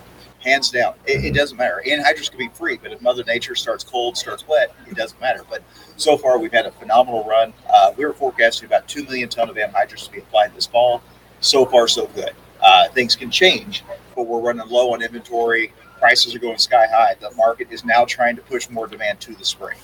Hands 0.48 0.72
down. 0.72 0.94
It, 1.06 1.26
it 1.26 1.34
doesn't 1.34 1.58
matter. 1.58 1.84
Anhydrous 1.86 2.30
can 2.30 2.38
be 2.38 2.48
free, 2.48 2.78
but 2.82 2.94
if 2.94 3.02
Mother 3.02 3.22
Nature 3.26 3.54
starts 3.54 3.84
cold, 3.84 4.16
starts 4.16 4.48
wet, 4.48 4.74
it 4.90 4.96
doesn't 4.96 5.20
matter. 5.20 5.44
But 5.50 5.62
so 5.98 6.18
far, 6.18 6.40
we've 6.40 6.54
had 6.54 6.66
a 6.66 6.72
phenomenal 6.72 7.26
run. 7.26 7.52
Uh, 7.70 7.92
we 7.98 8.06
were 8.06 8.14
forecasting 8.14 8.66
about 8.66 8.88
2 8.88 9.04
million 9.04 9.28
ton 9.28 9.50
of 9.50 9.58
anhydrous 9.58 10.06
to 10.06 10.12
be 10.12 10.20
applied 10.20 10.56
this 10.56 10.66
fall. 10.66 11.02
So 11.42 11.66
far, 11.66 11.90
so 11.90 12.08
good. 12.08 12.32
Uh, 12.64 12.88
things 12.90 13.14
can 13.14 13.30
change, 13.30 13.84
but 14.16 14.24
we're 14.24 14.40
running 14.40 14.66
low 14.70 14.94
on 14.94 15.02
inventory. 15.02 15.74
Prices 16.00 16.34
are 16.34 16.40
going 16.40 16.58
sky 16.58 16.88
high. 16.90 17.16
The 17.20 17.32
market 17.32 17.68
is 17.70 17.84
now 17.84 18.06
trying 18.06 18.38
to 18.38 18.42
push 18.42 18.70
more 18.70 18.88
demand 18.88 19.20
to 19.22 19.36
the 19.36 19.44
spring. 19.44 19.78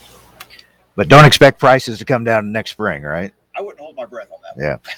But 0.95 1.09
don't 1.09 1.26
expect 1.26 1.59
prices 1.59 1.99
to 1.99 2.05
come 2.05 2.24
down 2.24 2.53
next 2.53 2.72
spring, 2.72 3.03
right? 3.03 3.34
I 3.53 3.61
wouldn't 3.61 3.82
hold 3.82 3.97
my 3.97 4.05
breath 4.05 4.30
on 4.32 4.39
that. 4.43 4.64
Yeah. 4.64 4.93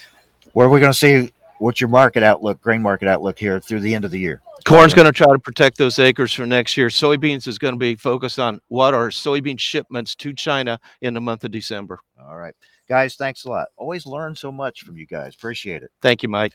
Where 0.53 0.68
are 0.68 0.70
we 0.70 0.80
going 0.80 0.91
to 0.91 0.97
see 0.97 1.32
what's 1.60 1.82
your 1.82 1.89
market 1.89 2.24
outlook, 2.24 2.62
grain 2.62 2.82
market 2.82 3.08
outlook 3.08 3.39
here 3.39 3.60
through 3.60 3.82
the 3.82 3.93
end 3.93 4.06
of 4.06 4.12
the 4.12 4.20
year? 4.20 4.41
Corn's 4.66 4.93
going 4.93 5.06
to 5.06 5.12
try 5.12 5.32
to 5.32 5.39
protect 5.39 5.78
those 5.78 5.99
acres 5.99 6.34
for 6.34 6.45
next 6.45 6.76
year. 6.76 6.88
Soybeans 6.88 7.47
is 7.47 7.60
going 7.60 7.74
to 7.74 7.80
be 7.80 7.95
focused 7.95 8.39
on 8.39 8.60
what 8.68 8.93
are 8.93 9.10
soybean 9.10 9.60
shipments 9.60 10.16
to 10.16 10.34
China 10.34 10.80
in 11.01 11.14
the 11.14 11.22
month 11.22 11.43
of 11.43 11.51
December. 11.51 11.99
All 12.20 12.36
right. 12.36 12.56
Guys, 12.88 13.16
thanks 13.16 13.45
a 13.45 13.49
lot. 13.49 13.68
Always 13.78 14.06
learn 14.06 14.36
so 14.36 14.51
much 14.51 14.82
from 14.82 14.97
you 14.97 15.06
guys. 15.06 15.36
Appreciate 15.36 15.84
it. 15.84 15.91
Thank 16.01 16.24
you, 16.24 16.30
Mike. 16.30 16.53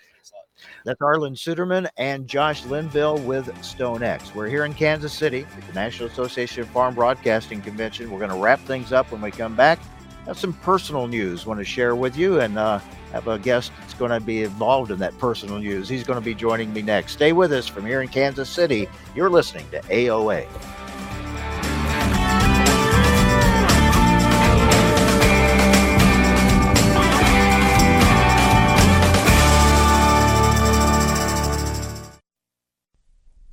That's 0.85 1.01
Arlan 1.01 1.37
Suderman 1.37 1.89
and 1.97 2.29
Josh 2.29 2.65
Linville 2.67 3.19
with 3.19 3.47
StoneX. 3.63 4.35
We're 4.35 4.49
here 4.49 4.65
in 4.65 4.75
Kansas 4.75 5.13
City 5.13 5.47
at 5.57 5.67
the 5.67 5.73
National 5.73 6.09
Association 6.09 6.63
of 6.63 6.69
Farm 6.69 6.95
Broadcasting 6.95 7.63
Convention. 7.63 8.11
We're 8.11 8.19
going 8.19 8.31
to 8.31 8.37
wrap 8.37 8.61
things 8.61 8.93
up 8.93 9.11
when 9.11 9.21
we 9.21 9.31
come 9.31 9.57
back. 9.57 9.79
Have 10.27 10.39
some 10.39 10.53
personal 10.53 11.07
news 11.07 11.47
want 11.47 11.59
to 11.59 11.65
share 11.65 11.97
with 11.97 12.17
you 12.17 12.41
and 12.41 12.59
uh, 12.59 12.79
have 13.13 13.27
a 13.29 13.39
guest 13.39 13.73
that's 13.81 13.95
going 13.95 14.11
to 14.11 14.21
be 14.21 14.43
involved 14.45 14.91
in 14.91 14.99
that 14.99 15.17
personal 15.19 15.59
news. 15.59 15.89
He's 15.89 16.05
going 16.05 16.19
to 16.19 16.25
be 16.25 16.35
joining 16.35 16.73
me 16.73 16.83
next. 16.83 17.13
Stay 17.13 17.33
with 17.33 17.53
us 17.53 17.67
from 17.67 17.87
here 17.87 18.03
in 18.03 18.09
Kansas 18.09 18.49
City. 18.49 18.89
You're 19.15 19.31
listening 19.31 19.69
to 19.71 19.81
AOA. 19.83 20.47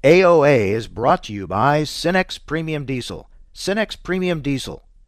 AOA 0.04 0.70
is 0.70 0.88
brought 0.88 1.24
to 1.24 1.34
you 1.34 1.48
by 1.48 1.82
Cenex 1.82 2.40
Premium 2.46 2.86
Diesel. 2.86 3.30
Cenex 3.54 4.02
Premium 4.02 4.42
Diesel. 4.42 4.87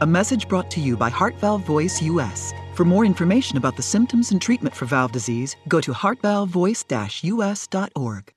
A 0.00 0.06
message 0.06 0.48
brought 0.48 0.72
to 0.72 0.80
you 0.80 0.96
by 0.96 1.08
Heart 1.08 1.36
Valve 1.36 1.62
Voice 1.62 2.02
US. 2.02 2.52
For 2.74 2.84
more 2.84 3.04
information 3.04 3.56
about 3.56 3.76
the 3.76 3.82
symptoms 3.82 4.32
and 4.32 4.42
treatment 4.42 4.74
for 4.74 4.86
valve 4.86 5.12
disease, 5.12 5.54
go 5.68 5.80
to 5.80 5.92
heartvalvevoice-us.org. 5.92 8.32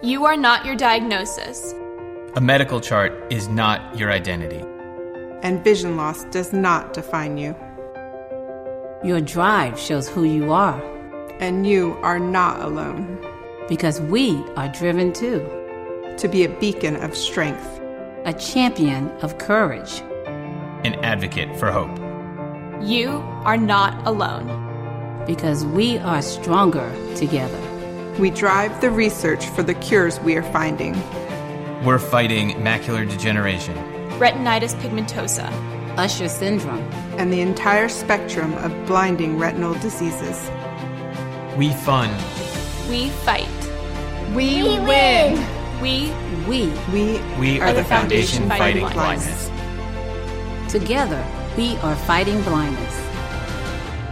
You 0.00 0.26
are 0.26 0.36
not 0.36 0.64
your 0.64 0.76
diagnosis. 0.76 1.74
A 2.36 2.40
medical 2.40 2.80
chart 2.80 3.12
is 3.32 3.48
not 3.48 3.98
your 3.98 4.12
identity. 4.12 4.64
And 5.42 5.64
vision 5.64 5.96
loss 5.96 6.22
does 6.26 6.52
not 6.52 6.92
define 6.92 7.36
you. 7.36 7.56
Your 9.02 9.20
drive 9.20 9.76
shows 9.76 10.08
who 10.08 10.22
you 10.22 10.52
are. 10.52 10.80
And 11.40 11.66
you 11.66 11.98
are 12.02 12.20
not 12.20 12.60
alone. 12.60 13.18
Because 13.68 14.00
we 14.00 14.36
are 14.54 14.68
driven 14.68 15.12
too. 15.12 15.44
To 16.18 16.28
be 16.28 16.44
a 16.44 16.48
beacon 16.60 16.94
of 16.94 17.16
strength, 17.16 17.79
a 18.24 18.34
champion 18.34 19.08
of 19.22 19.38
courage, 19.38 20.00
an 20.84 20.94
advocate 21.02 21.58
for 21.58 21.70
hope. 21.70 21.96
You 22.86 23.08
are 23.44 23.56
not 23.56 24.06
alone. 24.06 24.66
Because 25.26 25.64
we 25.64 25.98
are 25.98 26.20
stronger 26.22 26.90
together. 27.14 27.60
We 28.18 28.30
drive 28.30 28.80
the 28.80 28.90
research 28.90 29.46
for 29.46 29.62
the 29.62 29.74
cures 29.74 30.18
we 30.20 30.36
are 30.36 30.42
finding. 30.42 30.94
We're 31.84 31.98
fighting 31.98 32.50
macular 32.56 33.08
degeneration, 33.08 33.74
retinitis 34.18 34.74
pigmentosa, 34.80 35.50
Usher 35.96 36.28
syndrome, 36.28 36.82
and 37.18 37.32
the 37.32 37.40
entire 37.40 37.88
spectrum 37.88 38.52
of 38.54 38.86
blinding 38.86 39.38
retinal 39.38 39.74
diseases. 39.74 40.50
We 41.56 41.72
fund. 41.72 42.12
We 42.88 43.10
fight. 43.10 43.48
We, 44.34 44.62
we 44.62 44.78
win. 44.80 45.34
win. 45.34 45.59
We 45.80 46.12
we 46.46 46.68
we, 46.92 47.20
we 47.38 47.60
are, 47.60 47.68
are 47.68 47.72
the, 47.72 47.80
the 47.80 47.84
foundation, 47.84 48.48
foundation 48.48 48.48
fighting, 48.48 48.82
fighting 48.82 48.88
blindness. 48.92 49.48
blindness. 49.48 50.72
Together, 50.72 51.26
we 51.56 51.76
are 51.78 51.96
fighting 51.96 52.42
blindness. 52.42 53.10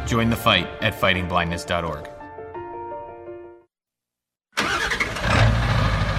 Join 0.08 0.30
the 0.30 0.36
fight 0.36 0.66
at 0.80 0.94
fightingblindness.org. 0.94 2.08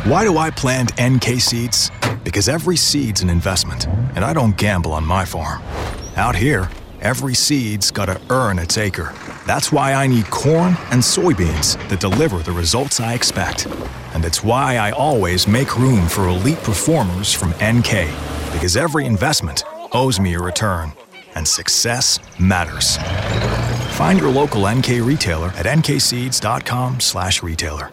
Why 0.06 0.24
do 0.24 0.38
I 0.38 0.50
plant 0.50 0.92
NK 1.02 1.40
seeds? 1.40 1.92
Because 2.24 2.48
every 2.48 2.76
seed's 2.76 3.22
an 3.22 3.30
investment, 3.30 3.88
and 4.16 4.24
I 4.24 4.34
don't 4.34 4.56
gamble 4.56 4.92
on 4.94 5.04
my 5.04 5.26
farm. 5.26 5.62
Out 6.16 6.36
here, 6.36 6.70
every 7.02 7.34
seed's 7.34 7.92
got 7.92 8.06
to 8.06 8.22
earn 8.30 8.60
its 8.60 8.78
acre. 8.78 9.14
That's 9.50 9.72
why 9.72 9.94
I 9.94 10.06
need 10.06 10.30
corn 10.30 10.78
and 10.92 11.02
soybeans 11.02 11.76
that 11.90 12.00
deliver 12.00 12.44
the 12.44 12.52
results 12.52 13.00
I 13.00 13.16
expect. 13.16 13.66
And 14.14 14.24
it's 14.24 14.44
why 14.44 14.78
I 14.78 14.92
always 14.92 15.48
make 15.48 15.76
room 15.76 16.08
for 16.08 16.28
elite 16.28 16.62
performers 16.62 17.34
from 17.34 17.50
NK, 17.54 18.12
because 18.54 18.78
every 18.78 19.08
investment 19.08 19.64
owes 19.92 20.20
me 20.20 20.36
a 20.36 20.40
return, 20.40 20.94
and 21.34 21.48
success 21.48 22.20
matters. 22.40 22.98
Find 23.98 24.20
your 24.20 24.30
local 24.30 24.70
NK 24.70 25.02
retailer 25.02 25.48
at 25.58 25.66
nkseeds.com/retailer. 25.66 27.92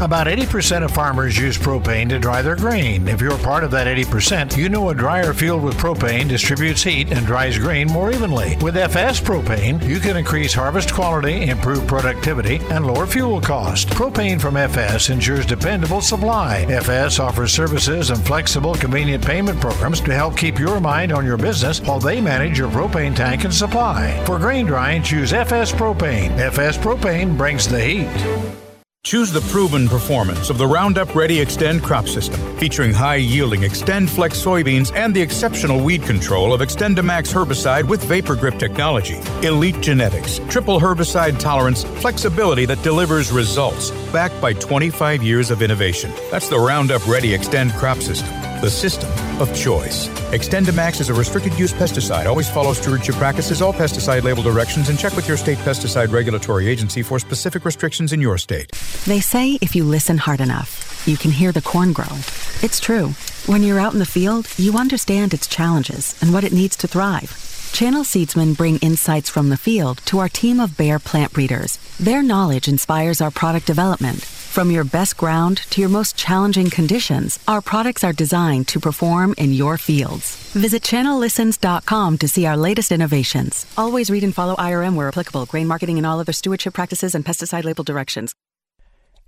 About 0.00 0.26
80% 0.26 0.84
of 0.84 0.90
farmers 0.90 1.38
use 1.38 1.56
propane 1.56 2.08
to 2.08 2.18
dry 2.18 2.42
their 2.42 2.56
grain. 2.56 3.06
If 3.06 3.20
you're 3.20 3.38
part 3.38 3.62
of 3.62 3.70
that 3.70 3.86
80%, 3.86 4.56
you 4.56 4.68
know 4.68 4.90
a 4.90 4.94
dryer 4.94 5.32
field 5.32 5.62
with 5.62 5.76
propane 5.76 6.28
distributes 6.28 6.82
heat 6.82 7.12
and 7.12 7.24
dries 7.24 7.58
grain 7.58 7.86
more 7.86 8.10
evenly. 8.10 8.56
With 8.60 8.76
FS 8.76 9.20
propane, 9.20 9.82
you 9.86 10.00
can 10.00 10.16
increase 10.16 10.52
harvest 10.52 10.92
quality, 10.92 11.48
improve 11.48 11.86
productivity, 11.86 12.56
and 12.70 12.86
lower 12.86 13.06
fuel 13.06 13.40
cost. 13.40 13.88
Propane 13.88 14.40
from 14.40 14.56
FS 14.56 15.10
ensures 15.10 15.46
dependable 15.46 16.00
supply. 16.00 16.62
FS 16.68 17.20
offers 17.20 17.52
services 17.52 18.10
and 18.10 18.26
flexible, 18.26 18.74
convenient 18.74 19.24
payment 19.24 19.60
programs 19.60 20.00
to 20.00 20.12
help 20.12 20.36
keep 20.36 20.58
your 20.58 20.80
mind 20.80 21.12
on 21.12 21.24
your 21.24 21.36
business 21.36 21.80
while 21.80 22.00
they 22.00 22.20
manage 22.20 22.58
your 22.58 22.70
propane 22.70 23.14
tank 23.14 23.44
and 23.44 23.54
supply. 23.54 24.20
For 24.26 24.38
grain 24.38 24.66
drying, 24.66 25.04
choose 25.04 25.32
FS 25.32 25.70
propane. 25.72 26.36
FS 26.38 26.76
propane 26.76 27.36
brings 27.36 27.68
the 27.68 27.80
heat. 27.80 28.63
Choose 29.04 29.30
the 29.30 29.42
proven 29.52 29.86
performance 29.86 30.48
of 30.48 30.56
the 30.56 30.66
Roundup 30.66 31.14
Ready 31.14 31.44
Xtend 31.44 31.82
crop 31.82 32.08
system, 32.08 32.40
featuring 32.56 32.90
high 32.94 33.16
yielding 33.16 33.60
XtendFlex 33.60 34.42
soybeans 34.42 34.96
and 34.96 35.14
the 35.14 35.20
exceptional 35.20 35.84
weed 35.84 36.02
control 36.04 36.54
of 36.54 36.62
XtendiMax 36.62 37.30
herbicide 37.30 37.86
with 37.86 38.02
VaporGrip 38.04 38.58
technology. 38.58 39.20
Elite 39.46 39.78
genetics, 39.82 40.40
triple 40.48 40.80
herbicide 40.80 41.38
tolerance, 41.38 41.84
flexibility 42.00 42.64
that 42.64 42.82
delivers 42.82 43.30
results, 43.30 43.90
backed 44.10 44.40
by 44.40 44.54
25 44.54 45.22
years 45.22 45.50
of 45.50 45.60
innovation. 45.60 46.10
That's 46.30 46.48
the 46.48 46.58
Roundup 46.58 47.06
Ready 47.06 47.36
Xtend 47.36 47.76
crop 47.76 47.98
system, 47.98 48.32
the 48.64 48.70
system 48.70 49.10
of 49.42 49.54
choice. 49.54 50.08
XtendiMax 50.32 50.98
is 50.98 51.10
a 51.10 51.14
restricted 51.14 51.52
use 51.58 51.74
pesticide. 51.74 52.24
Always 52.24 52.48
follow 52.48 52.72
stewardship 52.72 53.14
practices, 53.16 53.60
all 53.60 53.74
pesticide 53.74 54.22
label 54.22 54.42
directions, 54.42 54.88
and 54.88 54.98
check 54.98 55.14
with 55.14 55.28
your 55.28 55.36
state 55.36 55.58
pesticide 55.58 56.10
regulatory 56.10 56.66
agency 56.66 57.02
for 57.02 57.18
specific 57.18 57.66
restrictions 57.66 58.14
in 58.14 58.22
your 58.22 58.38
state. 58.38 58.72
They 59.04 59.20
say 59.20 59.58
if 59.60 59.76
you 59.76 59.84
listen 59.84 60.16
hard 60.16 60.40
enough, 60.40 61.04
you 61.06 61.18
can 61.18 61.30
hear 61.30 61.52
the 61.52 61.60
corn 61.60 61.92
grow. 61.92 62.16
It's 62.62 62.80
true. 62.80 63.08
When 63.44 63.62
you're 63.62 63.78
out 63.80 63.92
in 63.92 63.98
the 63.98 64.06
field, 64.06 64.48
you 64.56 64.78
understand 64.78 65.34
its 65.34 65.46
challenges 65.46 66.16
and 66.22 66.32
what 66.32 66.44
it 66.44 66.52
needs 66.52 66.76
to 66.76 66.88
thrive. 66.88 67.53
Channel 67.74 68.04
Seedsmen 68.04 68.56
bring 68.56 68.78
insights 68.78 69.28
from 69.28 69.48
the 69.48 69.56
field 69.56 69.98
to 70.04 70.20
our 70.20 70.28
team 70.28 70.60
of 70.60 70.76
Bayer 70.76 71.00
plant 71.00 71.32
breeders. 71.32 71.76
Their 71.98 72.22
knowledge 72.22 72.68
inspires 72.68 73.20
our 73.20 73.32
product 73.32 73.66
development. 73.66 74.24
From 74.24 74.70
your 74.70 74.84
best 74.84 75.16
ground 75.16 75.56
to 75.70 75.80
your 75.80 75.90
most 75.90 76.16
challenging 76.16 76.70
conditions, 76.70 77.40
our 77.48 77.60
products 77.60 78.04
are 78.04 78.12
designed 78.12 78.68
to 78.68 78.78
perform 78.78 79.34
in 79.38 79.52
your 79.52 79.76
fields. 79.76 80.36
Visit 80.52 80.84
channellistens.com 80.84 82.18
to 82.18 82.28
see 82.28 82.46
our 82.46 82.56
latest 82.56 82.92
innovations. 82.92 83.66
Always 83.76 84.08
read 84.08 84.22
and 84.22 84.32
follow 84.32 84.54
IRM 84.54 84.94
where 84.94 85.08
applicable, 85.08 85.46
grain 85.46 85.66
marketing 85.66 85.96
and 85.96 86.06
all 86.06 86.20
other 86.20 86.32
stewardship 86.32 86.74
practices 86.74 87.12
and 87.12 87.24
pesticide 87.24 87.64
label 87.64 87.82
directions. 87.82 88.36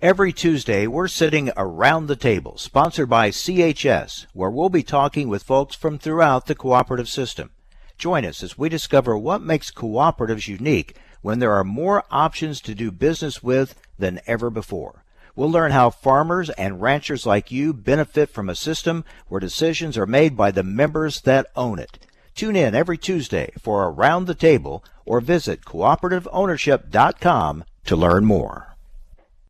Every 0.01 0.31
Tuesday, 0.31 0.87
we're 0.87 1.09
sitting 1.09 1.51
around 1.57 2.07
the 2.07 2.15
table, 2.15 2.57
sponsored 2.57 3.09
by 3.09 3.29
CHS, 3.29 4.27
where 4.31 4.49
we'll 4.49 4.69
be 4.69 4.83
talking 4.83 5.27
with 5.27 5.43
folks 5.43 5.75
from 5.75 5.97
throughout 5.97 6.45
the 6.45 6.55
cooperative 6.55 7.09
system. 7.09 7.49
Join 7.97 8.25
us 8.25 8.43
as 8.43 8.57
we 8.57 8.69
discover 8.69 9.17
what 9.17 9.41
makes 9.41 9.71
cooperatives 9.71 10.47
unique 10.47 10.95
when 11.21 11.39
there 11.39 11.53
are 11.53 11.63
more 11.63 12.03
options 12.11 12.61
to 12.61 12.75
do 12.75 12.91
business 12.91 13.41
with 13.41 13.73
than 13.97 14.19
ever 14.27 14.51
before. 14.51 15.03
We'll 15.35 15.51
learn 15.51 15.71
how 15.71 15.89
farmers 15.89 16.49
and 16.51 16.81
ranchers 16.81 17.25
like 17.25 17.51
you 17.51 17.73
benefit 17.73 18.29
from 18.29 18.49
a 18.49 18.55
system 18.55 19.03
where 19.27 19.39
decisions 19.39 19.97
are 19.97 20.05
made 20.05 20.37
by 20.37 20.51
the 20.51 20.63
members 20.63 21.21
that 21.21 21.47
own 21.55 21.79
it. 21.79 21.99
Tune 22.35 22.55
in 22.55 22.75
every 22.75 22.97
Tuesday 22.97 23.51
for 23.59 23.87
Around 23.87 24.25
the 24.25 24.35
Table 24.35 24.83
or 25.05 25.19
visit 25.19 25.61
cooperativeownership.com 25.65 27.63
to 27.85 27.95
learn 27.95 28.25
more. 28.25 28.66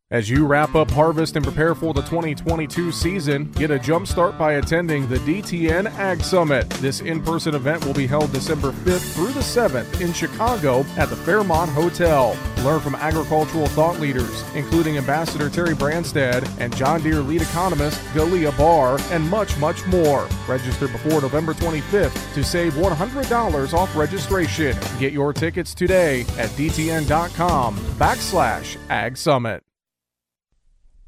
As 0.09 0.29
you 0.29 0.47
wrap 0.47 0.73
up 0.73 0.89
harvest 0.89 1.35
and 1.35 1.43
prepare 1.43 1.75
for 1.75 1.93
the 1.93 2.01
2022 2.03 2.93
season, 2.93 3.51
get 3.51 3.71
a 3.71 3.77
jump 3.77 4.07
start 4.07 4.37
by 4.37 4.53
attending 4.53 5.05
the 5.09 5.17
DTN 5.17 5.85
Ag 5.97 6.21
Summit. 6.21 6.69
This 6.79 7.01
in 7.01 7.21
person 7.21 7.53
event 7.55 7.85
will 7.85 7.93
be 7.93 8.07
held 8.07 8.31
December 8.31 8.71
5th 8.71 9.13
through 9.13 9.33
the 9.33 9.41
7th 9.41 9.99
in 9.99 10.13
Chicago 10.13 10.85
at 10.95 11.09
the 11.09 11.15
Fairmont 11.17 11.71
Hotel. 11.71 12.37
Learn 12.63 12.79
from 12.79 12.95
agricultural 12.95 13.67
thought 13.67 13.99
leaders, 13.99 14.45
including 14.55 14.97
Ambassador 14.97 15.49
Terry 15.49 15.75
Branstad 15.75 16.49
and 16.57 16.73
John 16.73 17.01
Deere 17.01 17.19
lead 17.19 17.41
economist 17.41 17.99
Galia 18.13 18.57
Barr, 18.57 18.97
and 19.11 19.29
much, 19.29 19.57
much 19.57 19.85
more. 19.87 20.29
Register 20.47 20.87
before 20.87 21.19
November 21.19 21.53
25th 21.53 22.33
to 22.33 22.45
save 22.45 22.75
$100 22.75 23.73
off 23.73 23.93
registration. 23.93 24.77
Get 24.99 25.11
your 25.11 25.33
tickets 25.33 25.75
today 25.75 26.21
at 26.37 26.49
dtn.com 26.51 27.75
backslash 27.75 28.77
Ag 28.89 29.17
Summit. 29.17 29.66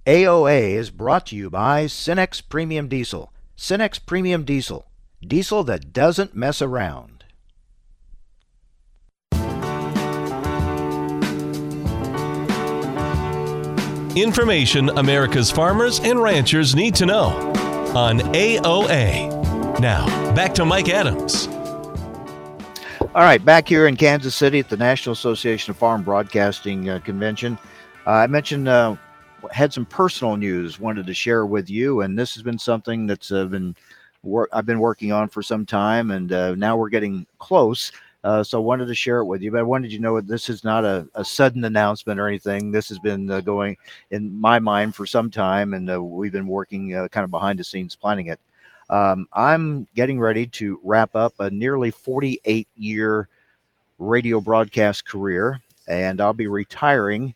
AOA 0.06 0.72
is 0.72 0.92
brought 0.92 1.26
to 1.28 1.36
you 1.36 1.50
by 1.50 1.86
Cenex 1.86 2.42
Premium 2.48 2.88
Diesel. 2.88 3.34
Cenex 3.58 4.04
Premium 4.04 4.44
Diesel. 4.44 4.86
Diesel 5.22 5.64
that 5.66 5.92
doesn't 5.92 6.34
mess 6.34 6.62
around. 6.62 7.26
Information 14.16 14.90
America's 14.98 15.52
farmers 15.52 16.00
and 16.00 16.22
ranchers 16.22 16.76
need 16.76 16.96
to 16.96 17.06
know 17.06 17.28
on 17.96 18.20
AOA. 18.20 19.80
Now, 19.80 20.06
back 20.34 20.54
to 20.56 20.66
Mike 20.66 20.90
Adams. 20.90 21.48
All 23.16 23.24
right, 23.24 23.44
back 23.44 23.68
here 23.68 23.88
in 23.88 23.98
Kansas 23.98 24.36
City 24.36 24.60
at 24.60 24.70
the 24.70 24.78
National 24.78 25.14
Association 25.14 25.72
of 25.72 25.78
Farm 25.78 26.04
Broadcasting 26.04 26.90
uh, 26.90 27.00
Convention. 27.00 27.58
Uh, 28.08 28.12
I 28.12 28.28
mentioned 28.28 28.68
uh, 28.68 28.96
had 29.52 29.74
some 29.74 29.86
personal 29.86 30.38
news 30.38 30.80
wanted 30.80 31.06
to 31.08 31.14
share 31.14 31.46
with 31.46 31.70
you, 31.70 32.02
and 32.02 32.18
this 32.18 32.34
has 32.34 32.44
been 32.44 32.60
something 32.60 33.08
that's 33.08 33.32
uh, 33.32 33.46
been 33.46 33.76
wor- 34.24 34.50
I've 34.54 34.66
been 34.66 34.80
working 34.80 35.12
on 35.12 35.30
for 35.30 35.42
some 35.42 35.66
time, 35.66 36.12
and 36.12 36.32
uh, 36.32 36.56
now 36.56 36.78
we're 36.78 36.90
getting 36.90 37.26
close. 37.38 37.92
Uh, 38.24 38.44
so 38.44 38.60
I 38.60 38.62
wanted 38.62 38.88
to 38.88 38.96
share 38.96 39.20
it 39.20 39.26
with 39.26 39.42
you, 39.42 39.52
but 39.52 39.62
I 39.62 39.64
wanted 39.64 39.92
you 39.92 39.98
to 40.00 40.04
know 40.04 40.20
this 40.20 40.50
is 40.50 40.64
not 40.64 40.84
a, 40.84 41.08
a 41.16 41.24
sudden 41.24 41.64
announcement 41.64 42.20
or 42.20 42.28
anything. 42.28 42.70
This 42.70 42.90
has 42.90 43.00
been 43.00 43.32
uh, 43.32 43.40
going 43.40 43.78
in 44.12 44.38
my 44.40 44.60
mind 44.60 44.94
for 44.94 45.06
some 45.06 45.32
time, 45.32 45.74
and 45.74 45.90
uh, 45.90 46.04
we've 46.04 46.32
been 46.34 46.48
working 46.48 46.96
uh, 46.96 47.08
kind 47.08 47.24
of 47.24 47.32
behind 47.32 47.60
the 47.60 47.64
scenes 47.64 47.96
planning 47.96 48.28
it. 48.28 48.40
Um, 48.90 49.28
I'm 49.32 49.88
getting 49.96 50.20
ready 50.20 50.48
to 50.48 50.80
wrap 50.84 51.16
up 51.16 51.34
a 51.40 51.50
nearly 51.50 51.92
48 51.92 52.68
year 52.76 53.30
radio 54.00 54.42
broadcast 54.42 55.06
career, 55.06 55.62
and 55.88 56.20
I'll 56.20 56.34
be 56.34 56.48
retiring 56.48 57.36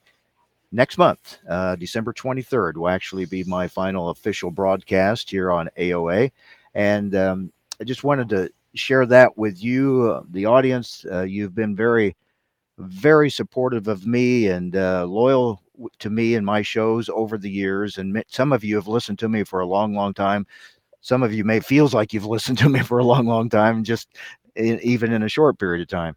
next 0.74 0.98
month. 0.98 1.38
Uh, 1.48 1.76
December 1.76 2.12
23rd 2.12 2.76
will 2.76 2.90
actually 2.90 3.26
be 3.26 3.44
my 3.46 3.68
final 3.68 4.10
official 4.10 4.52
broadcast 4.52 5.30
here 5.30 5.52
on 5.52 5.70
AOA. 5.78 6.32
And 6.74 7.16
um, 7.16 7.54
I 7.80 7.84
just 7.86 8.04
wanted 8.04 8.28
to 8.30 8.50
share 8.74 9.06
that 9.06 9.38
with 9.38 9.64
you, 9.64 10.12
uh, 10.12 10.24
the 10.32 10.46
audience. 10.46 11.06
Uh, 11.10 11.22
you've 11.22 11.56
been 11.56 11.76
very, 11.76 12.16
very 12.80 13.30
supportive 13.30 13.88
of 13.88 14.08
me 14.08 14.48
and 14.48 14.76
uh, 14.76 15.06
loyal 15.06 15.62
to 16.00 16.10
me 16.10 16.36
and 16.36 16.46
my 16.46 16.64
shows 16.64 17.08
over 17.10 17.38
the 17.38 17.50
years. 17.50 18.00
And 18.00 18.24
some 18.28 18.52
of 18.52 18.64
you 18.64 18.76
have 18.76 18.88
listened 18.88 19.20
to 19.20 19.30
me 19.30 19.44
for 19.44 19.60
a 19.60 19.68
long, 19.68 19.94
long 19.94 20.14
time. 20.14 20.48
Some 21.02 21.22
of 21.22 21.34
you 21.34 21.44
may 21.44 21.60
feels 21.60 21.94
like 21.94 22.14
you've 22.14 22.26
listened 22.36 22.58
to 22.58 22.70
me 22.70 22.82
for 22.82 22.98
a 22.98 23.06
long, 23.06 23.28
long 23.28 23.48
time, 23.48 23.84
just 23.84 24.10
in, 24.56 24.80
even 24.82 25.14
in 25.14 25.22
a 25.22 25.30
short 25.30 25.60
period 25.60 25.84
of 25.84 25.88
time. 25.88 26.16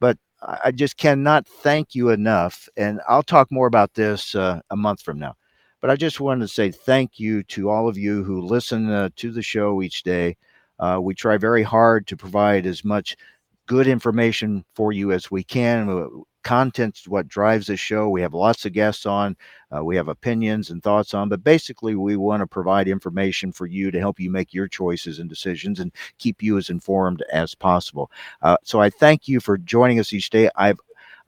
But 0.00 0.16
I 0.42 0.70
just 0.70 0.96
cannot 0.96 1.46
thank 1.46 1.94
you 1.94 2.10
enough. 2.10 2.68
And 2.76 3.00
I'll 3.08 3.22
talk 3.22 3.50
more 3.50 3.66
about 3.66 3.94
this 3.94 4.34
uh, 4.34 4.60
a 4.70 4.76
month 4.76 5.02
from 5.02 5.18
now. 5.18 5.34
But 5.80 5.90
I 5.90 5.96
just 5.96 6.20
wanted 6.20 6.42
to 6.42 6.52
say 6.52 6.70
thank 6.70 7.18
you 7.18 7.42
to 7.44 7.70
all 7.70 7.88
of 7.88 7.96
you 7.96 8.24
who 8.24 8.40
listen 8.40 8.90
uh, 8.90 9.10
to 9.16 9.30
the 9.30 9.42
show 9.42 9.82
each 9.82 10.02
day. 10.02 10.36
Uh, 10.78 10.98
we 11.00 11.14
try 11.14 11.36
very 11.36 11.62
hard 11.62 12.06
to 12.06 12.16
provide 12.16 12.66
as 12.66 12.84
much 12.84 13.16
good 13.68 13.86
information 13.86 14.64
for 14.74 14.92
you 14.92 15.12
as 15.12 15.30
we 15.30 15.44
can. 15.44 15.88
Uh, 15.88 16.06
content's 16.42 17.06
what 17.06 17.28
drives 17.28 17.66
the 17.66 17.76
show. 17.76 18.08
We 18.08 18.22
have 18.22 18.32
lots 18.32 18.64
of 18.64 18.72
guests 18.72 19.04
on. 19.04 19.36
Uh, 19.74 19.84
we 19.84 19.94
have 19.96 20.08
opinions 20.08 20.70
and 20.70 20.82
thoughts 20.82 21.12
on, 21.12 21.28
but 21.28 21.44
basically, 21.44 21.94
we 21.94 22.16
want 22.16 22.40
to 22.40 22.46
provide 22.46 22.88
information 22.88 23.52
for 23.52 23.66
you 23.66 23.90
to 23.90 23.98
help 24.00 24.18
you 24.18 24.30
make 24.30 24.54
your 24.54 24.66
choices 24.66 25.18
and 25.18 25.28
decisions 25.28 25.78
and 25.78 25.92
keep 26.18 26.42
you 26.42 26.56
as 26.56 26.70
informed 26.70 27.22
as 27.32 27.54
possible. 27.54 28.10
Uh, 28.40 28.56
so 28.64 28.80
I 28.80 28.88
thank 28.88 29.28
you 29.28 29.40
for 29.40 29.58
joining 29.58 30.00
us 30.00 30.12
each 30.12 30.30
day. 30.30 30.50
I've 30.56 30.78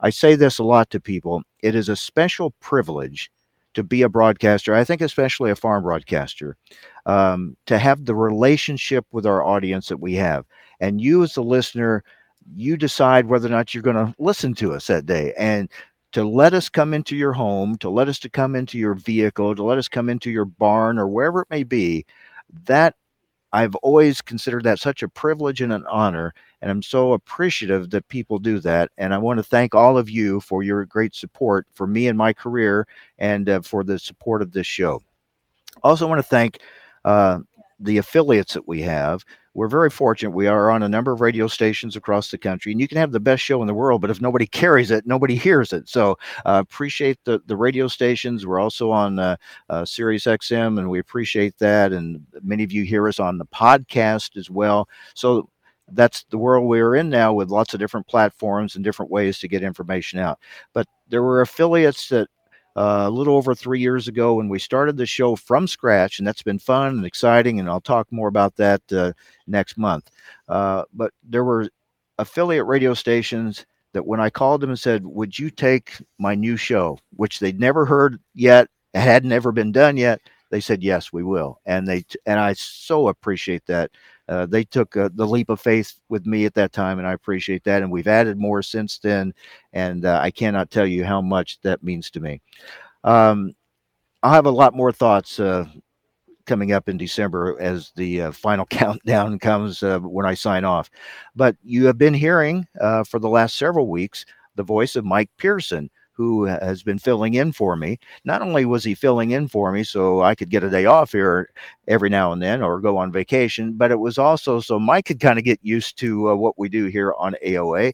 I 0.01 0.09
say 0.09 0.35
this 0.35 0.57
a 0.57 0.63
lot 0.63 0.89
to 0.89 0.99
people. 0.99 1.43
It 1.61 1.75
is 1.75 1.87
a 1.87 1.95
special 1.95 2.51
privilege 2.59 3.29
to 3.75 3.83
be 3.83 4.01
a 4.01 4.09
broadcaster. 4.09 4.73
I 4.73 4.83
think 4.83 5.01
especially 5.01 5.51
a 5.51 5.55
farm 5.55 5.83
broadcaster, 5.83 6.57
um, 7.05 7.55
to 7.67 7.77
have 7.77 8.05
the 8.05 8.15
relationship 8.15 9.05
with 9.11 9.27
our 9.27 9.43
audience 9.43 9.87
that 9.89 9.99
we 9.99 10.15
have, 10.15 10.45
and 10.79 10.99
you 10.99 11.21
as 11.23 11.35
the 11.35 11.43
listener 11.43 12.03
you 12.55 12.77
decide 12.77 13.27
whether 13.27 13.47
or 13.47 13.51
not 13.51 13.73
you're 13.73 13.83
going 13.83 13.95
to 13.95 14.13
listen 14.19 14.53
to 14.55 14.73
us 14.73 14.87
that 14.87 15.05
day. 15.05 15.33
And 15.37 15.69
to 16.11 16.25
let 16.25 16.53
us 16.53 16.67
come 16.69 16.93
into 16.93 17.15
your 17.15 17.33
home 17.33 17.77
to 17.77 17.89
let 17.89 18.09
us 18.09 18.19
to 18.19 18.29
come 18.29 18.55
into 18.55 18.77
your 18.77 18.93
vehicle 18.93 19.55
to 19.55 19.63
let 19.63 19.77
us 19.77 19.87
come 19.87 20.09
into 20.09 20.29
your 20.29 20.45
barn 20.45 20.97
or 20.97 21.07
wherever 21.07 21.41
it 21.41 21.49
may 21.49 21.63
be 21.63 22.05
that 22.65 22.95
i've 23.53 23.75
always 23.75 24.21
considered 24.21 24.63
that 24.63 24.77
such 24.77 25.01
a 25.03 25.07
privilege 25.07 25.61
and 25.61 25.71
an 25.71 25.85
honor 25.89 26.33
and 26.61 26.69
i'm 26.69 26.81
so 26.81 27.13
appreciative 27.13 27.89
that 27.91 28.05
people 28.09 28.39
do 28.39 28.59
that 28.59 28.91
and 28.97 29.13
i 29.13 29.17
want 29.17 29.37
to 29.37 29.43
thank 29.43 29.73
all 29.73 29.97
of 29.97 30.09
you 30.09 30.41
for 30.41 30.63
your 30.63 30.83
great 30.85 31.15
support 31.15 31.65
for 31.71 31.87
me 31.87 32.07
and 32.07 32.17
my 32.17 32.33
career 32.33 32.85
and 33.17 33.47
uh, 33.47 33.61
for 33.61 33.83
the 33.83 33.97
support 33.97 34.41
of 34.41 34.51
this 34.51 34.67
show. 34.67 35.01
Also 35.83 36.07
want 36.07 36.19
to 36.19 36.23
thank 36.23 36.59
uh, 37.05 37.39
the 37.79 37.97
affiliates 37.97 38.53
that 38.53 38.67
we 38.67 38.81
have 38.81 39.23
we're 39.53 39.67
very 39.67 39.89
fortunate. 39.89 40.31
We 40.31 40.47
are 40.47 40.69
on 40.69 40.83
a 40.83 40.89
number 40.89 41.11
of 41.11 41.21
radio 41.21 41.47
stations 41.47 41.95
across 41.95 42.31
the 42.31 42.37
country, 42.37 42.71
and 42.71 42.79
you 42.79 42.87
can 42.87 42.97
have 42.97 43.11
the 43.11 43.19
best 43.19 43.43
show 43.43 43.61
in 43.61 43.67
the 43.67 43.73
world, 43.73 44.01
but 44.01 44.09
if 44.09 44.21
nobody 44.21 44.47
carries 44.47 44.91
it, 44.91 45.05
nobody 45.05 45.35
hears 45.35 45.73
it. 45.73 45.89
So 45.89 46.17
uh, 46.45 46.63
appreciate 46.63 47.19
the 47.25 47.41
the 47.47 47.57
radio 47.57 47.87
stations. 47.87 48.45
We're 48.45 48.59
also 48.59 48.91
on 48.91 49.19
uh, 49.19 49.35
uh, 49.69 49.85
Sirius 49.85 50.23
XM, 50.23 50.79
and 50.79 50.89
we 50.89 50.99
appreciate 50.99 51.57
that. 51.59 51.91
And 51.91 52.25
many 52.41 52.63
of 52.63 52.71
you 52.71 52.83
hear 52.83 53.07
us 53.07 53.19
on 53.19 53.37
the 53.37 53.45
podcast 53.45 54.37
as 54.37 54.49
well. 54.49 54.87
So 55.15 55.49
that's 55.93 56.23
the 56.29 56.37
world 56.37 56.67
we're 56.67 56.95
in 56.95 57.09
now 57.09 57.33
with 57.33 57.49
lots 57.49 57.73
of 57.73 57.79
different 57.79 58.07
platforms 58.07 58.75
and 58.75 58.83
different 58.83 59.11
ways 59.11 59.39
to 59.39 59.47
get 59.47 59.63
information 59.63 60.19
out. 60.19 60.39
But 60.73 60.87
there 61.09 61.23
were 61.23 61.41
affiliates 61.41 62.07
that 62.09 62.29
a 62.75 63.09
little 63.09 63.35
over 63.35 63.53
three 63.53 63.79
years 63.79 64.07
ago 64.07 64.35
when 64.35 64.49
we 64.49 64.59
started 64.59 64.97
the 64.97 65.05
show 65.05 65.35
from 65.35 65.67
scratch, 65.67 66.19
and 66.19 66.27
that's 66.27 66.43
been 66.43 66.59
fun 66.59 66.97
and 66.97 67.05
exciting. 67.05 67.59
And 67.59 67.69
I'll 67.69 67.81
talk 67.81 68.11
more 68.11 68.27
about 68.27 68.55
that 68.57 68.81
uh, 68.91 69.13
next 69.47 69.77
month. 69.77 70.09
Uh, 70.47 70.83
but 70.93 71.11
there 71.23 71.43
were 71.43 71.69
affiliate 72.17 72.65
radio 72.65 72.93
stations 72.93 73.65
that 73.93 74.05
when 74.05 74.19
I 74.19 74.29
called 74.29 74.61
them 74.61 74.69
and 74.69 74.79
said, 74.79 75.05
Would 75.05 75.37
you 75.37 75.49
take 75.49 75.93
my 76.17 76.35
new 76.35 76.57
show, 76.57 76.97
which 77.15 77.39
they'd 77.39 77.59
never 77.59 77.85
heard 77.85 78.19
yet, 78.33 78.67
had 78.93 79.25
never 79.25 79.51
been 79.51 79.71
done 79.71 79.97
yet, 79.97 80.21
they 80.49 80.59
said, 80.59 80.83
Yes, 80.83 81.11
we 81.11 81.23
will. 81.23 81.59
And 81.65 81.87
they, 81.87 82.05
and 82.25 82.39
I 82.39 82.53
so 82.53 83.07
appreciate 83.07 83.65
that. 83.67 83.91
Uh, 84.31 84.45
they 84.45 84.63
took 84.63 84.95
uh, 84.95 85.09
the 85.13 85.27
leap 85.27 85.49
of 85.49 85.59
faith 85.59 85.99
with 86.07 86.25
me 86.25 86.45
at 86.45 86.53
that 86.53 86.71
time, 86.71 86.99
and 86.99 87.07
I 87.07 87.11
appreciate 87.11 87.65
that. 87.65 87.83
And 87.83 87.91
we've 87.91 88.07
added 88.07 88.37
more 88.37 88.61
since 88.61 88.97
then, 88.97 89.33
and 89.73 90.05
uh, 90.05 90.21
I 90.23 90.31
cannot 90.31 90.71
tell 90.71 90.87
you 90.87 91.03
how 91.03 91.19
much 91.19 91.59
that 91.63 91.83
means 91.83 92.09
to 92.11 92.21
me. 92.21 92.41
Um, 93.03 93.53
I'll 94.23 94.31
have 94.31 94.45
a 94.45 94.51
lot 94.51 94.73
more 94.73 94.93
thoughts 94.93 95.37
uh, 95.37 95.65
coming 96.45 96.71
up 96.71 96.87
in 96.87 96.95
December 96.95 97.57
as 97.59 97.91
the 97.97 98.21
uh, 98.21 98.31
final 98.31 98.65
countdown 98.69 99.37
comes 99.37 99.83
uh, 99.83 99.99
when 99.99 100.25
I 100.25 100.33
sign 100.33 100.63
off. 100.63 100.89
But 101.35 101.57
you 101.61 101.85
have 101.87 101.97
been 101.97 102.13
hearing 102.13 102.65
for 103.05 103.19
the 103.19 103.27
last 103.27 103.57
several 103.57 103.89
weeks 103.89 104.25
the 104.55 104.63
voice 104.63 104.95
of 104.95 105.03
Mike 105.03 105.29
Pearson 105.37 105.89
who 106.21 106.43
has 106.43 106.83
been 106.83 106.99
filling 106.99 107.33
in 107.33 107.51
for 107.51 107.75
me. 107.75 107.97
Not 108.25 108.43
only 108.43 108.63
was 108.63 108.83
he 108.83 108.93
filling 108.93 109.31
in 109.31 109.47
for 109.47 109.71
me 109.71 109.83
so 109.83 110.21
I 110.21 110.35
could 110.35 110.51
get 110.51 110.63
a 110.63 110.69
day 110.69 110.85
off 110.85 111.13
here 111.13 111.49
every 111.87 112.09
now 112.09 112.31
and 112.31 112.39
then 112.39 112.61
or 112.61 112.79
go 112.79 112.95
on 112.95 113.11
vacation, 113.11 113.73
but 113.73 113.89
it 113.89 113.99
was 113.99 114.19
also 114.19 114.59
so 114.59 114.79
Mike 114.79 115.05
could 115.05 115.19
kind 115.19 115.39
of 115.39 115.45
get 115.45 115.59
used 115.63 115.97
to 115.97 116.29
uh, 116.29 116.35
what 116.35 116.59
we 116.59 116.69
do 116.69 116.85
here 116.85 117.15
on 117.17 117.35
AOA 117.43 117.93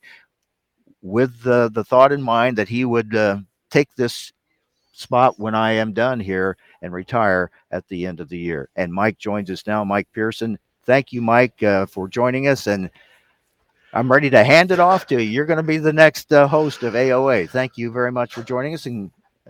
with 1.02 1.42
the, 1.42 1.72
the 1.74 1.86
thought 1.86 2.12
in 2.12 2.22
mind 2.22 2.58
that 2.58 2.68
he 2.68 2.84
would 2.84 3.16
uh, 3.16 3.38
take 3.72 3.88
this 3.96 4.34
spot 4.92 5.40
when 5.40 5.56
I 5.56 5.72
am 5.72 5.94
done 5.94 6.20
here 6.20 6.58
and 6.82 6.92
retire 6.92 7.50
at 7.72 7.88
the 7.88 8.06
end 8.06 8.20
of 8.20 8.28
the 8.28 8.38
year. 8.38 8.68
And 8.76 8.92
Mike 8.92 9.18
joins 9.20 9.50
us 9.50 9.66
now. 9.66 9.86
Mike 9.86 10.10
Pearson. 10.14 10.60
Thank 10.86 11.14
you, 11.14 11.22
Mike, 11.22 11.64
uh, 11.64 11.86
for 11.86 12.10
joining 12.10 12.50
us. 12.50 12.68
And 12.68 12.90
I'm 13.98 14.12
ready 14.12 14.30
to 14.30 14.43
hand 14.43 14.70
it 14.70 14.80
off 14.80 15.08
to 15.08 15.16
you. 15.16 15.28
You're 15.28 15.48
going 15.48 15.58
to 15.58 15.64
be 15.64 15.80
the 15.80 15.91
next 15.91 16.32
uh, 16.32 16.48
host 16.48 16.84
of 16.84 16.93
AOA. 16.93 17.50
Thank 17.50 17.80
you 17.80 17.91
very 17.91 18.12
much 18.12 18.32
for 18.32 18.43
joining 18.43 18.76
us 18.76 18.86
and 18.86 19.10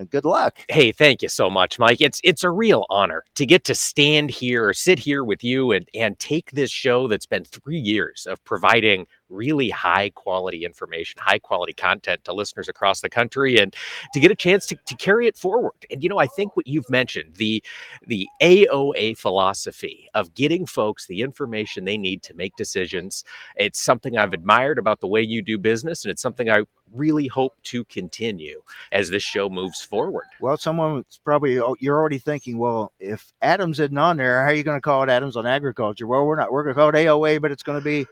good 0.10 0.24
luck. 0.24 0.58
Hey, 0.70 0.94
thank 0.94 1.22
you 1.22 1.28
so 1.28 1.50
much, 1.50 1.78
Mike. 1.78 2.00
It's 2.00 2.22
it's 2.24 2.46
a 2.46 2.50
real 2.50 2.86
honor 2.90 3.26
to 3.36 3.46
get 3.46 3.66
to 3.66 3.76
stand 3.76 4.30
here, 4.30 4.70
or 4.70 4.74
sit 4.74 5.00
here 5.00 5.26
with 5.26 5.44
you, 5.44 5.74
and 5.74 5.90
and 5.94 6.18
take 6.20 6.52
this 6.52 6.72
show 6.72 7.10
that's 7.10 7.26
been 7.26 7.44
three 7.44 7.80
years 7.80 8.26
of 8.26 8.42
providing 8.46 9.06
really 9.30 9.70
high 9.70 10.10
quality 10.12 10.66
information, 10.66 11.20
high 11.22 11.40
quality 11.40 11.74
content 11.74 12.24
to 12.26 12.34
listeners 12.34 12.70
across 12.70 13.02
the 13.02 13.10
country 13.10 13.58
and 13.58 13.76
to 14.14 14.20
get 14.20 14.32
a 14.32 14.36
chance 14.36 14.66
to, 14.68 14.76
to 14.86 14.96
carry 14.96 15.28
it 15.28 15.38
forward. 15.38 15.74
And 15.92 16.04
you 16.04 16.10
know, 16.10 16.20
I 16.20 16.28
think 16.28 16.56
what 16.56 16.68
you've 16.68 16.90
mentioned, 16.90 17.36
the 17.36 17.64
the 18.06 18.28
AOA 18.42 19.18
philosophy 19.18 20.10
of 20.14 20.34
getting 20.34 20.66
folks 20.66 21.08
the 21.08 21.22
information 21.22 21.86
they 21.86 21.98
need 21.98 22.24
to 22.24 22.34
make 22.34 22.56
decisions, 22.56 23.24
it's 23.56 23.82
something 23.82 24.18
I've 24.18 24.34
admired 24.34 24.80
about 24.80 25.00
the 25.00 25.08
way 25.08 25.22
you 25.22 25.42
do 25.42 25.58
business 25.58 26.04
and 26.04 26.12
it's 26.12 26.22
something 26.22 26.50
I 26.50 26.64
really 26.94 27.28
hope 27.28 27.56
to 27.64 27.84
continue 27.86 28.62
as 28.92 29.10
this 29.10 29.24
show 29.24 29.50
moves 29.50 29.82
forward. 29.82 30.26
Well, 30.40 30.58
someone's 30.58 31.20
probably 31.24 31.60
oh, 31.60 31.76
you're 31.80 31.98
already 31.98 32.20
thinking, 32.20 32.58
well, 32.58 32.94
if 33.00 33.34
Adams 33.42 33.80
isn't 33.80 33.98
on 33.98 34.18
there, 34.18 34.42
how 34.42 34.50
are 34.50 34.54
you 34.54 34.64
going 34.64 34.78
to 34.78 34.82
call 34.82 35.04
it 35.04 35.10
Adams 35.10 35.36
on 35.36 35.46
Agriculture? 35.46 36.08
Well, 36.08 36.26
we're 36.26 36.36
not. 36.36 36.52
We're 36.52 36.64
going 36.64 36.76
to 36.76 36.80
call 36.80 36.90
it 36.90 36.96
AOA, 36.96 37.42
but 37.42 37.52
it's 37.52 37.64
going 37.64 37.80
to 37.80 37.84
be 37.84 38.06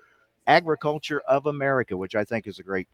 Agriculture 0.47 1.21
of 1.27 1.45
America, 1.45 1.97
which 1.97 2.15
I 2.15 2.23
think 2.23 2.47
is 2.47 2.59
a 2.59 2.63
great 2.63 2.87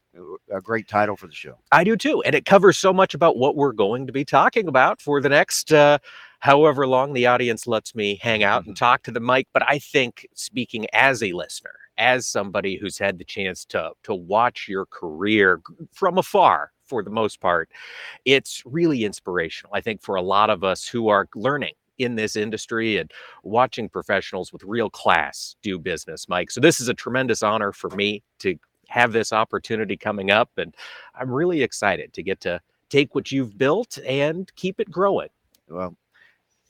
a 0.54 0.62
great 0.62 0.88
title 0.88 1.18
for 1.18 1.28
the 1.28 1.34
show. 1.34 1.58
I 1.72 1.84
do 1.84 1.96
too, 1.96 2.22
and 2.24 2.36
it 2.36 2.46
covers 2.46 2.78
so 2.78 2.94
much 2.94 3.14
about 3.14 3.38
what 3.38 3.56
we're 3.56 3.74
going 3.74 4.08
to 4.08 4.14
be 4.14 4.26
talking 4.26 4.68
about 4.68 5.02
for 5.02 5.22
the 5.22 5.30
next 5.30 5.74
uh, 5.74 5.98
however 6.40 6.88
long 6.88 7.14
the 7.14 7.28
audience 7.28 7.68
lets 7.68 7.94
me 7.96 8.20
hang 8.22 8.44
out 8.44 8.66
and 8.66 8.76
mm-hmm. 8.76 8.86
talk 8.86 9.04
to 9.04 9.12
the 9.12 9.20
mic. 9.20 9.48
But 9.54 9.64
I 9.68 9.80
think 9.80 10.28
speaking 10.34 10.88
as 10.94 11.22
a 11.22 11.34
listener, 11.34 11.74
as 11.98 12.28
somebody 12.28 12.78
who's 12.78 12.98
had 12.98 13.18
the 13.18 13.26
chance 13.26 13.66
to 13.66 13.92
to 14.04 14.16
watch 14.16 14.68
your 14.68 14.86
career 14.86 15.62
from 15.92 16.18
afar 16.18 16.72
for 16.86 17.04
the 17.04 17.10
most 17.10 17.40
part, 17.42 17.70
it's 18.26 18.64
really 18.66 19.06
inspirational. 19.06 19.74
I 19.74 19.82
think 19.82 20.02
for 20.02 20.16
a 20.16 20.22
lot 20.22 20.50
of 20.50 20.64
us 20.64 20.88
who 20.88 21.08
are 21.10 21.28
learning 21.36 21.74
in 22.04 22.16
this 22.16 22.36
industry 22.36 22.98
and 22.98 23.12
watching 23.44 23.90
professionals 23.90 24.52
with 24.52 24.64
real 24.64 24.90
class 24.90 25.56
do 25.62 25.80
business, 25.80 26.28
Mike. 26.28 26.52
So 26.52 26.62
this 26.62 26.80
is 26.80 26.88
a 26.88 26.94
tremendous 26.94 27.44
honor 27.44 27.72
for 27.72 27.90
me 27.92 28.24
to 28.40 28.56
have 28.90 29.14
this 29.14 29.32
opportunity 29.32 29.98
coming 29.98 30.32
up. 30.32 30.50
And 30.58 30.76
I'm 31.16 31.32
really 31.32 31.64
excited 31.64 32.14
to 32.14 32.24
get 32.24 32.42
to 32.42 32.60
take 32.90 33.16
what 33.16 33.32
you've 33.32 33.58
built 33.58 33.98
and 34.06 34.54
keep 34.56 34.80
it 34.80 34.92
growing. 34.92 35.30
Well, 35.70 35.96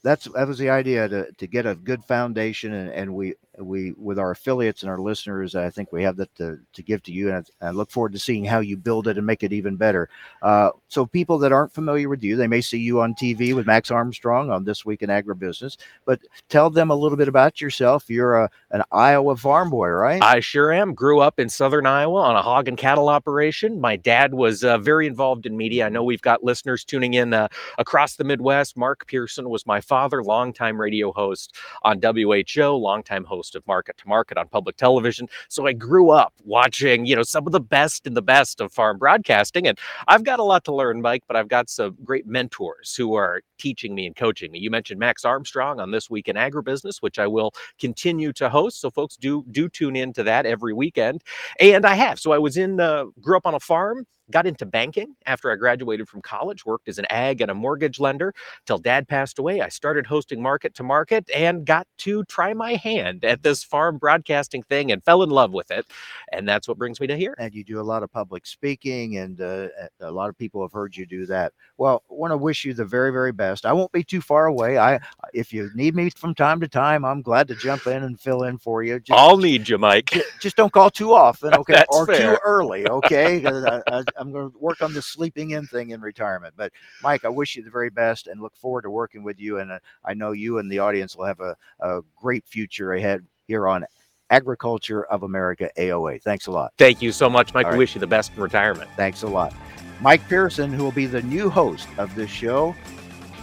that's 0.04 0.24
that 0.34 0.48
was 0.48 0.58
the 0.58 0.70
idea 0.70 1.08
to, 1.08 1.32
to 1.32 1.46
get 1.46 1.66
a 1.66 1.74
good 1.74 2.02
foundation 2.04 2.72
and, 2.72 2.90
and 2.90 3.14
we 3.14 3.34
we 3.58 3.92
with 3.92 4.18
our 4.18 4.30
affiliates 4.30 4.82
and 4.82 4.90
our 4.90 4.98
listeners 4.98 5.54
i 5.54 5.68
think 5.68 5.92
we 5.92 6.02
have 6.02 6.16
that 6.16 6.34
to, 6.34 6.58
to 6.72 6.82
give 6.82 7.02
to 7.02 7.12
you 7.12 7.30
and 7.30 7.46
I, 7.60 7.68
I 7.68 7.70
look 7.70 7.90
forward 7.90 8.12
to 8.12 8.18
seeing 8.18 8.44
how 8.44 8.60
you 8.60 8.76
build 8.76 9.08
it 9.08 9.18
and 9.18 9.26
make 9.26 9.42
it 9.42 9.52
even 9.52 9.76
better. 9.76 10.08
Uh, 10.40 10.70
so 10.88 11.04
people 11.04 11.38
that 11.38 11.52
aren't 11.52 11.72
familiar 11.72 12.08
with 12.08 12.22
you 12.22 12.36
they 12.36 12.46
may 12.46 12.60
see 12.60 12.78
you 12.78 13.00
on 13.00 13.14
tv 13.14 13.54
with 13.54 13.66
max 13.66 13.90
armstrong 13.90 14.50
on 14.50 14.64
this 14.64 14.84
week 14.84 15.02
in 15.02 15.10
agribusiness 15.10 15.76
but 16.04 16.20
tell 16.48 16.70
them 16.70 16.90
a 16.90 16.94
little 16.94 17.18
bit 17.18 17.28
about 17.28 17.60
yourself. 17.60 18.08
You're 18.08 18.44
a, 18.44 18.50
an 18.70 18.82
iowa 18.90 19.36
farm 19.36 19.70
boy 19.70 19.88
right? 19.88 20.22
I 20.22 20.40
sure 20.40 20.72
am. 20.72 20.94
Grew 20.94 21.20
up 21.20 21.38
in 21.38 21.48
southern 21.48 21.86
iowa 21.86 22.20
on 22.22 22.36
a 22.36 22.42
hog 22.42 22.68
and 22.68 22.78
cattle 22.78 23.08
operation. 23.08 23.80
My 23.80 23.96
dad 23.96 24.34
was 24.34 24.64
uh, 24.64 24.78
very 24.78 25.06
involved 25.06 25.46
in 25.46 25.56
media. 25.56 25.86
I 25.86 25.88
know 25.88 26.04
we've 26.04 26.22
got 26.22 26.44
listeners 26.44 26.84
tuning 26.84 27.14
in 27.14 27.34
uh, 27.34 27.48
across 27.78 28.16
the 28.16 28.24
midwest. 28.24 28.76
Mark 28.76 29.06
pearson 29.06 29.48
was 29.48 29.66
my 29.66 29.80
father 29.80 30.22
longtime 30.22 30.80
radio 30.80 31.12
host 31.12 31.54
on 31.82 32.00
who 32.02 32.76
longtime 32.76 33.24
host 33.24 33.41
host 33.42 33.56
of 33.56 33.66
Market 33.66 33.98
to 33.98 34.06
Market 34.06 34.38
on 34.38 34.46
public 34.46 34.76
television. 34.76 35.28
So 35.48 35.66
I 35.66 35.72
grew 35.72 36.10
up 36.10 36.32
watching, 36.44 37.06
you 37.06 37.16
know, 37.16 37.24
some 37.24 37.44
of 37.44 37.52
the 37.52 37.58
best 37.60 38.06
and 38.06 38.16
the 38.16 38.22
best 38.22 38.60
of 38.60 38.72
farm 38.72 38.98
broadcasting. 38.98 39.66
And 39.66 39.76
I've 40.06 40.22
got 40.22 40.38
a 40.38 40.44
lot 40.44 40.64
to 40.66 40.72
learn, 40.72 41.02
Mike, 41.02 41.24
but 41.26 41.36
I've 41.36 41.48
got 41.48 41.68
some 41.68 41.96
great 42.04 42.24
mentors 42.24 42.94
who 42.94 43.14
are 43.14 43.42
teaching 43.58 43.96
me 43.96 44.06
and 44.06 44.14
coaching 44.14 44.52
me. 44.52 44.60
You 44.60 44.70
mentioned 44.70 45.00
Max 45.00 45.24
Armstrong 45.24 45.80
on 45.80 45.90
This 45.90 46.08
Week 46.08 46.28
in 46.28 46.36
Agribusiness, 46.36 46.98
which 47.00 47.18
I 47.18 47.26
will 47.26 47.50
continue 47.80 48.32
to 48.34 48.48
host. 48.48 48.80
So 48.80 48.90
folks 48.90 49.16
do 49.16 49.44
do 49.50 49.68
tune 49.68 49.96
in 49.96 50.12
to 50.12 50.22
that 50.22 50.46
every 50.46 50.72
weekend. 50.72 51.24
And 51.58 51.84
I 51.84 51.94
have. 51.94 52.20
So 52.20 52.30
I 52.30 52.38
was 52.38 52.56
in 52.56 52.78
uh, 52.78 53.06
grew 53.20 53.36
up 53.36 53.46
on 53.46 53.54
a 53.54 53.60
farm 53.60 54.06
got 54.32 54.46
into 54.46 54.66
banking 54.66 55.14
after 55.26 55.52
I 55.52 55.56
graduated 55.56 56.08
from 56.08 56.22
college, 56.22 56.66
worked 56.66 56.88
as 56.88 56.98
an 56.98 57.06
ag 57.10 57.40
and 57.40 57.50
a 57.50 57.54
mortgage 57.54 58.00
lender 58.00 58.34
till 58.66 58.78
dad 58.78 59.08
passed 59.08 59.38
away. 59.38 59.60
I 59.60 59.68
started 59.68 60.06
hosting 60.06 60.42
market 60.42 60.74
to 60.76 60.82
market 60.82 61.30
and 61.34 61.64
got 61.64 61.86
to 61.98 62.24
try 62.24 62.54
my 62.54 62.74
hand 62.74 63.24
at 63.24 63.42
this 63.42 63.62
farm 63.64 63.98
broadcasting 63.98 64.62
thing 64.64 64.90
and 64.92 65.04
fell 65.04 65.22
in 65.22 65.30
love 65.30 65.52
with 65.52 65.70
it. 65.70 65.86
And 66.32 66.48
that's 66.48 66.68
what 66.68 66.78
brings 66.78 67.00
me 67.00 67.06
to 67.08 67.16
here. 67.16 67.34
And 67.38 67.54
you 67.54 67.64
do 67.64 67.80
a 67.80 67.82
lot 67.82 68.02
of 68.02 68.10
public 68.10 68.46
speaking, 68.46 69.18
and 69.18 69.40
uh, 69.40 69.68
a 70.00 70.10
lot 70.10 70.28
of 70.28 70.36
people 70.38 70.62
have 70.62 70.72
heard 70.72 70.96
you 70.96 71.06
do 71.06 71.26
that. 71.26 71.52
Well, 71.76 72.02
I 72.10 72.14
want 72.14 72.32
to 72.32 72.36
wish 72.36 72.64
you 72.64 72.74
the 72.74 72.84
very, 72.84 73.12
very 73.12 73.32
best. 73.32 73.66
I 73.66 73.72
won't 73.72 73.92
be 73.92 74.04
too 74.04 74.20
far 74.20 74.46
away. 74.46 74.78
I, 74.78 75.00
if 75.34 75.52
you 75.52 75.70
need 75.74 75.94
me 75.94 76.10
from 76.10 76.34
time 76.34 76.60
to 76.60 76.68
time, 76.68 77.04
I'm 77.04 77.22
glad 77.22 77.48
to 77.48 77.54
jump 77.54 77.86
in 77.86 78.02
and 78.04 78.18
fill 78.18 78.44
in 78.44 78.58
for 78.58 78.82
you. 78.82 79.00
Just, 79.00 79.18
I'll 79.18 79.36
need 79.36 79.68
you, 79.68 79.78
Mike. 79.78 80.16
Just 80.40 80.56
don't 80.56 80.72
call 80.72 80.90
too 80.90 81.12
often, 81.12 81.54
okay, 81.62 81.84
or 81.88 82.06
fair. 82.06 82.34
too 82.34 82.38
early, 82.44 82.86
okay? 82.88 83.44
I, 83.44 83.82
I, 83.86 84.04
I'm 84.22 84.32
going 84.32 84.50
to 84.50 84.58
work 84.58 84.82
on 84.82 84.92
the 84.94 85.02
sleeping 85.02 85.50
in 85.50 85.66
thing 85.66 85.90
in 85.90 86.00
retirement. 86.00 86.54
But 86.56 86.72
Mike, 87.02 87.24
I 87.24 87.28
wish 87.28 87.56
you 87.56 87.62
the 87.62 87.70
very 87.70 87.90
best 87.90 88.28
and 88.28 88.40
look 88.40 88.54
forward 88.56 88.82
to 88.82 88.90
working 88.90 89.22
with 89.22 89.40
you. 89.40 89.58
And 89.58 89.72
uh, 89.72 89.78
I 90.04 90.14
know 90.14 90.32
you 90.32 90.58
and 90.58 90.70
the 90.70 90.78
audience 90.78 91.16
will 91.16 91.26
have 91.26 91.40
a, 91.40 91.56
a 91.80 92.00
great 92.16 92.46
future 92.46 92.94
ahead 92.94 93.24
here 93.46 93.66
on 93.66 93.84
Agriculture 94.30 95.04
of 95.06 95.24
America 95.24 95.70
AOA. 95.76 96.22
Thanks 96.22 96.46
a 96.46 96.52
lot. 96.52 96.72
Thank 96.78 97.02
you 97.02 97.12
so 97.12 97.28
much, 97.28 97.52
Mike. 97.52 97.66
Right. 97.66 97.76
wish 97.76 97.94
you 97.94 98.00
the 98.00 98.06
best 98.06 98.32
in 98.34 98.42
retirement. 98.42 98.88
Thanks 98.96 99.22
a 99.22 99.28
lot. 99.28 99.52
Mike 100.00 100.26
Pearson, 100.28 100.72
who 100.72 100.82
will 100.82 100.92
be 100.92 101.06
the 101.06 101.22
new 101.22 101.50
host 101.50 101.88
of 101.98 102.14
this 102.14 102.30
show 102.30 102.74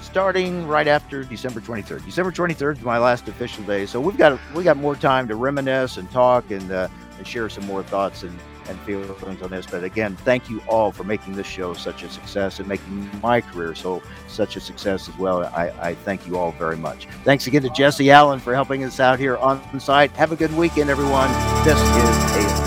starting 0.01 0.65
right 0.67 0.88
after 0.88 1.23
December 1.23 1.61
23rd. 1.61 2.03
December 2.03 2.32
23rd 2.32 2.77
is 2.77 2.84
my 2.84 2.97
last 2.97 3.27
official 3.27 3.63
day, 3.65 3.86
so 3.86 4.01
we've 4.01 4.17
got 4.17 4.39
we 4.55 4.63
got 4.63 4.75
more 4.75 4.95
time 4.95 5.27
to 5.27 5.36
reminisce 5.36 5.97
and 5.97 6.09
talk 6.09 6.49
and 6.49 6.71
uh, 6.71 6.88
and 7.17 7.27
share 7.27 7.47
some 7.49 7.65
more 7.65 7.84
thoughts 7.84 8.23
and 8.23 8.38
and 8.70 8.80
feelings 8.82 9.41
on 9.41 9.49
this. 9.49 9.65
But 9.65 9.84
again, 9.84 10.15
thank 10.17 10.49
you 10.49 10.61
all 10.67 10.91
for 10.91 11.03
making 11.03 11.34
this 11.34 11.47
show 11.47 11.74
such 11.74 12.03
a 12.03 12.09
success 12.09 12.59
and 12.59 12.67
making 12.67 13.09
my 13.22 13.41
career 13.41 13.76
so 13.76 14.01
such 14.28 14.55
a 14.55 14.59
success 14.59 15.09
as 15.09 15.17
well. 15.17 15.43
I, 15.45 15.74
I 15.82 15.95
thank 15.95 16.28
you 16.28 16.38
all 16.38 16.51
very 16.53 16.78
much. 16.78 17.07
Thanks 17.24 17.47
again 17.47 17.63
to 17.63 17.70
Jesse 17.70 18.11
Allen 18.11 18.39
for 18.39 18.53
helping 18.53 18.84
us 18.84 18.99
out 18.99 19.20
here 19.20 19.38
on 19.38 19.61
the 19.74 19.80
site. 19.80 20.11
Have 20.11 20.32
a 20.32 20.36
good 20.36 20.55
weekend, 20.55 20.89
everyone. 20.89 21.30
This 21.63 21.80
is 21.80 22.59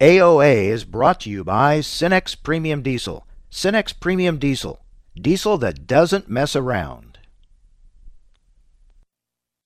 AOA. 0.00 0.64
Is 0.68 0.84
brought 0.84 1.20
to 1.20 1.30
you 1.30 1.44
by 1.44 1.80
Cenex 1.80 2.34
Premium 2.42 2.82
Diesel. 2.82 3.26
Cenex 3.50 3.98
Premium 3.98 4.38
Diesel. 4.38 4.80
Diesel 5.14 5.58
that 5.58 5.86
doesn't 5.86 6.30
mess 6.30 6.56
around. 6.56 7.09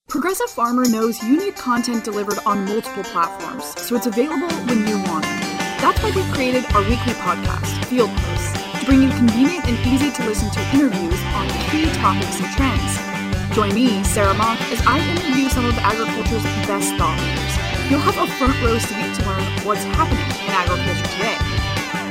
Progressive 0.07 0.49
Farmer 0.51 0.85
knows 0.85 1.21
you 1.23 1.35
need 1.35 1.55
content 1.55 2.03
delivered 2.03 2.37
on 2.45 2.63
multiple 2.65 3.03
platforms, 3.03 3.65
so 3.81 3.95
it's 3.95 4.05
available 4.05 4.53
when 4.69 4.85
you 4.87 4.97
want 5.09 5.25
it. 5.25 5.41
That's 5.81 6.01
why 6.01 6.11
we've 6.15 6.31
created 6.31 6.63
our 6.73 6.81
weekly 6.81 7.17
podcast, 7.25 7.83
Field 7.85 8.11
Posts, 8.11 8.53
to 8.79 8.85
bring 8.85 9.01
you 9.01 9.09
convenient 9.09 9.65
and 9.65 9.77
easy 9.87 10.11
to 10.11 10.23
listen 10.25 10.51
to 10.51 10.61
interviews 10.77 11.19
on 11.33 11.49
key 11.73 11.89
topics 11.97 12.39
and 12.39 12.47
trends. 12.53 13.55
Join 13.55 13.73
me, 13.73 14.03
Sarah 14.03 14.35
Mock, 14.35 14.61
as 14.71 14.79
I 14.85 15.01
interview 15.01 15.49
some 15.49 15.65
of 15.65 15.75
agriculture's 15.79 16.43
best 16.69 16.93
thought 16.95 17.17
leaders. 17.17 17.89
You'll 17.89 18.05
have 18.05 18.21
a 18.21 18.31
front 18.37 18.55
row 18.61 18.77
seat 18.77 19.09
to 19.19 19.25
learn 19.25 19.43
what's 19.65 19.83
happening 19.97 20.29
in 20.45 20.53
agriculture 20.53 21.09
today. 21.17 21.41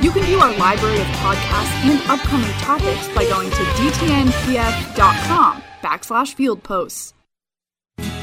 You 0.03 0.11
can 0.11 0.23
view 0.23 0.39
our 0.39 0.53
library 0.57 0.99
of 0.99 1.07
podcasts 1.23 1.73
and 1.87 1.97
upcoming 2.11 2.51
topics 2.59 3.07
by 3.15 3.23
going 3.23 3.49
to 3.49 3.63
dtnpf.com 3.79 5.63
backslash 5.81 6.33
field 6.33 6.61
posts. 6.61 7.14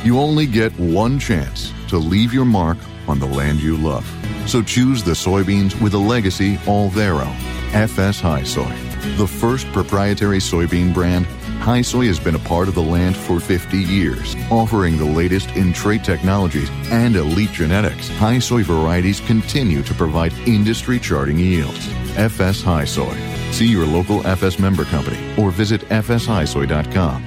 You 0.04 0.18
only 0.18 0.46
get 0.46 0.72
one 0.80 1.20
chance 1.20 1.72
to 1.88 1.96
leave 1.96 2.34
your 2.34 2.44
mark 2.44 2.76
on 3.06 3.20
the 3.20 3.26
land 3.26 3.60
you 3.60 3.76
love. 3.76 4.04
So 4.46 4.60
choose 4.60 5.04
the 5.04 5.12
soybeans 5.12 5.80
with 5.80 5.94
a 5.94 5.98
legacy 5.98 6.58
all 6.66 6.88
their 6.88 7.14
own. 7.14 7.36
FS 7.72 8.20
HiSoy. 8.20 9.16
The 9.16 9.26
first 9.26 9.66
proprietary 9.72 10.38
soybean 10.38 10.92
brand, 10.92 11.26
HiSoy 11.60 12.08
has 12.08 12.18
been 12.18 12.34
a 12.34 12.40
part 12.40 12.66
of 12.66 12.74
the 12.74 12.82
land 12.82 13.16
for 13.16 13.38
50 13.38 13.78
years, 13.78 14.34
offering 14.50 14.98
the 14.98 15.04
latest 15.04 15.50
in 15.50 15.72
trait 15.72 16.02
technologies 16.02 16.68
and 16.90 17.14
elite 17.14 17.52
genetics. 17.52 18.08
HiSoy 18.10 18.64
varieties 18.64 19.20
continue 19.20 19.82
to 19.84 19.94
provide 19.94 20.32
industry 20.48 20.98
charting 20.98 21.38
yields. 21.38 21.86
FS 22.16 22.60
HiSoy. 22.60 23.16
See 23.52 23.66
your 23.66 23.86
local 23.86 24.26
FS 24.26 24.58
member 24.58 24.84
company 24.84 25.18
or 25.38 25.52
visit 25.52 25.82
fshighsoy.com. 25.82 27.24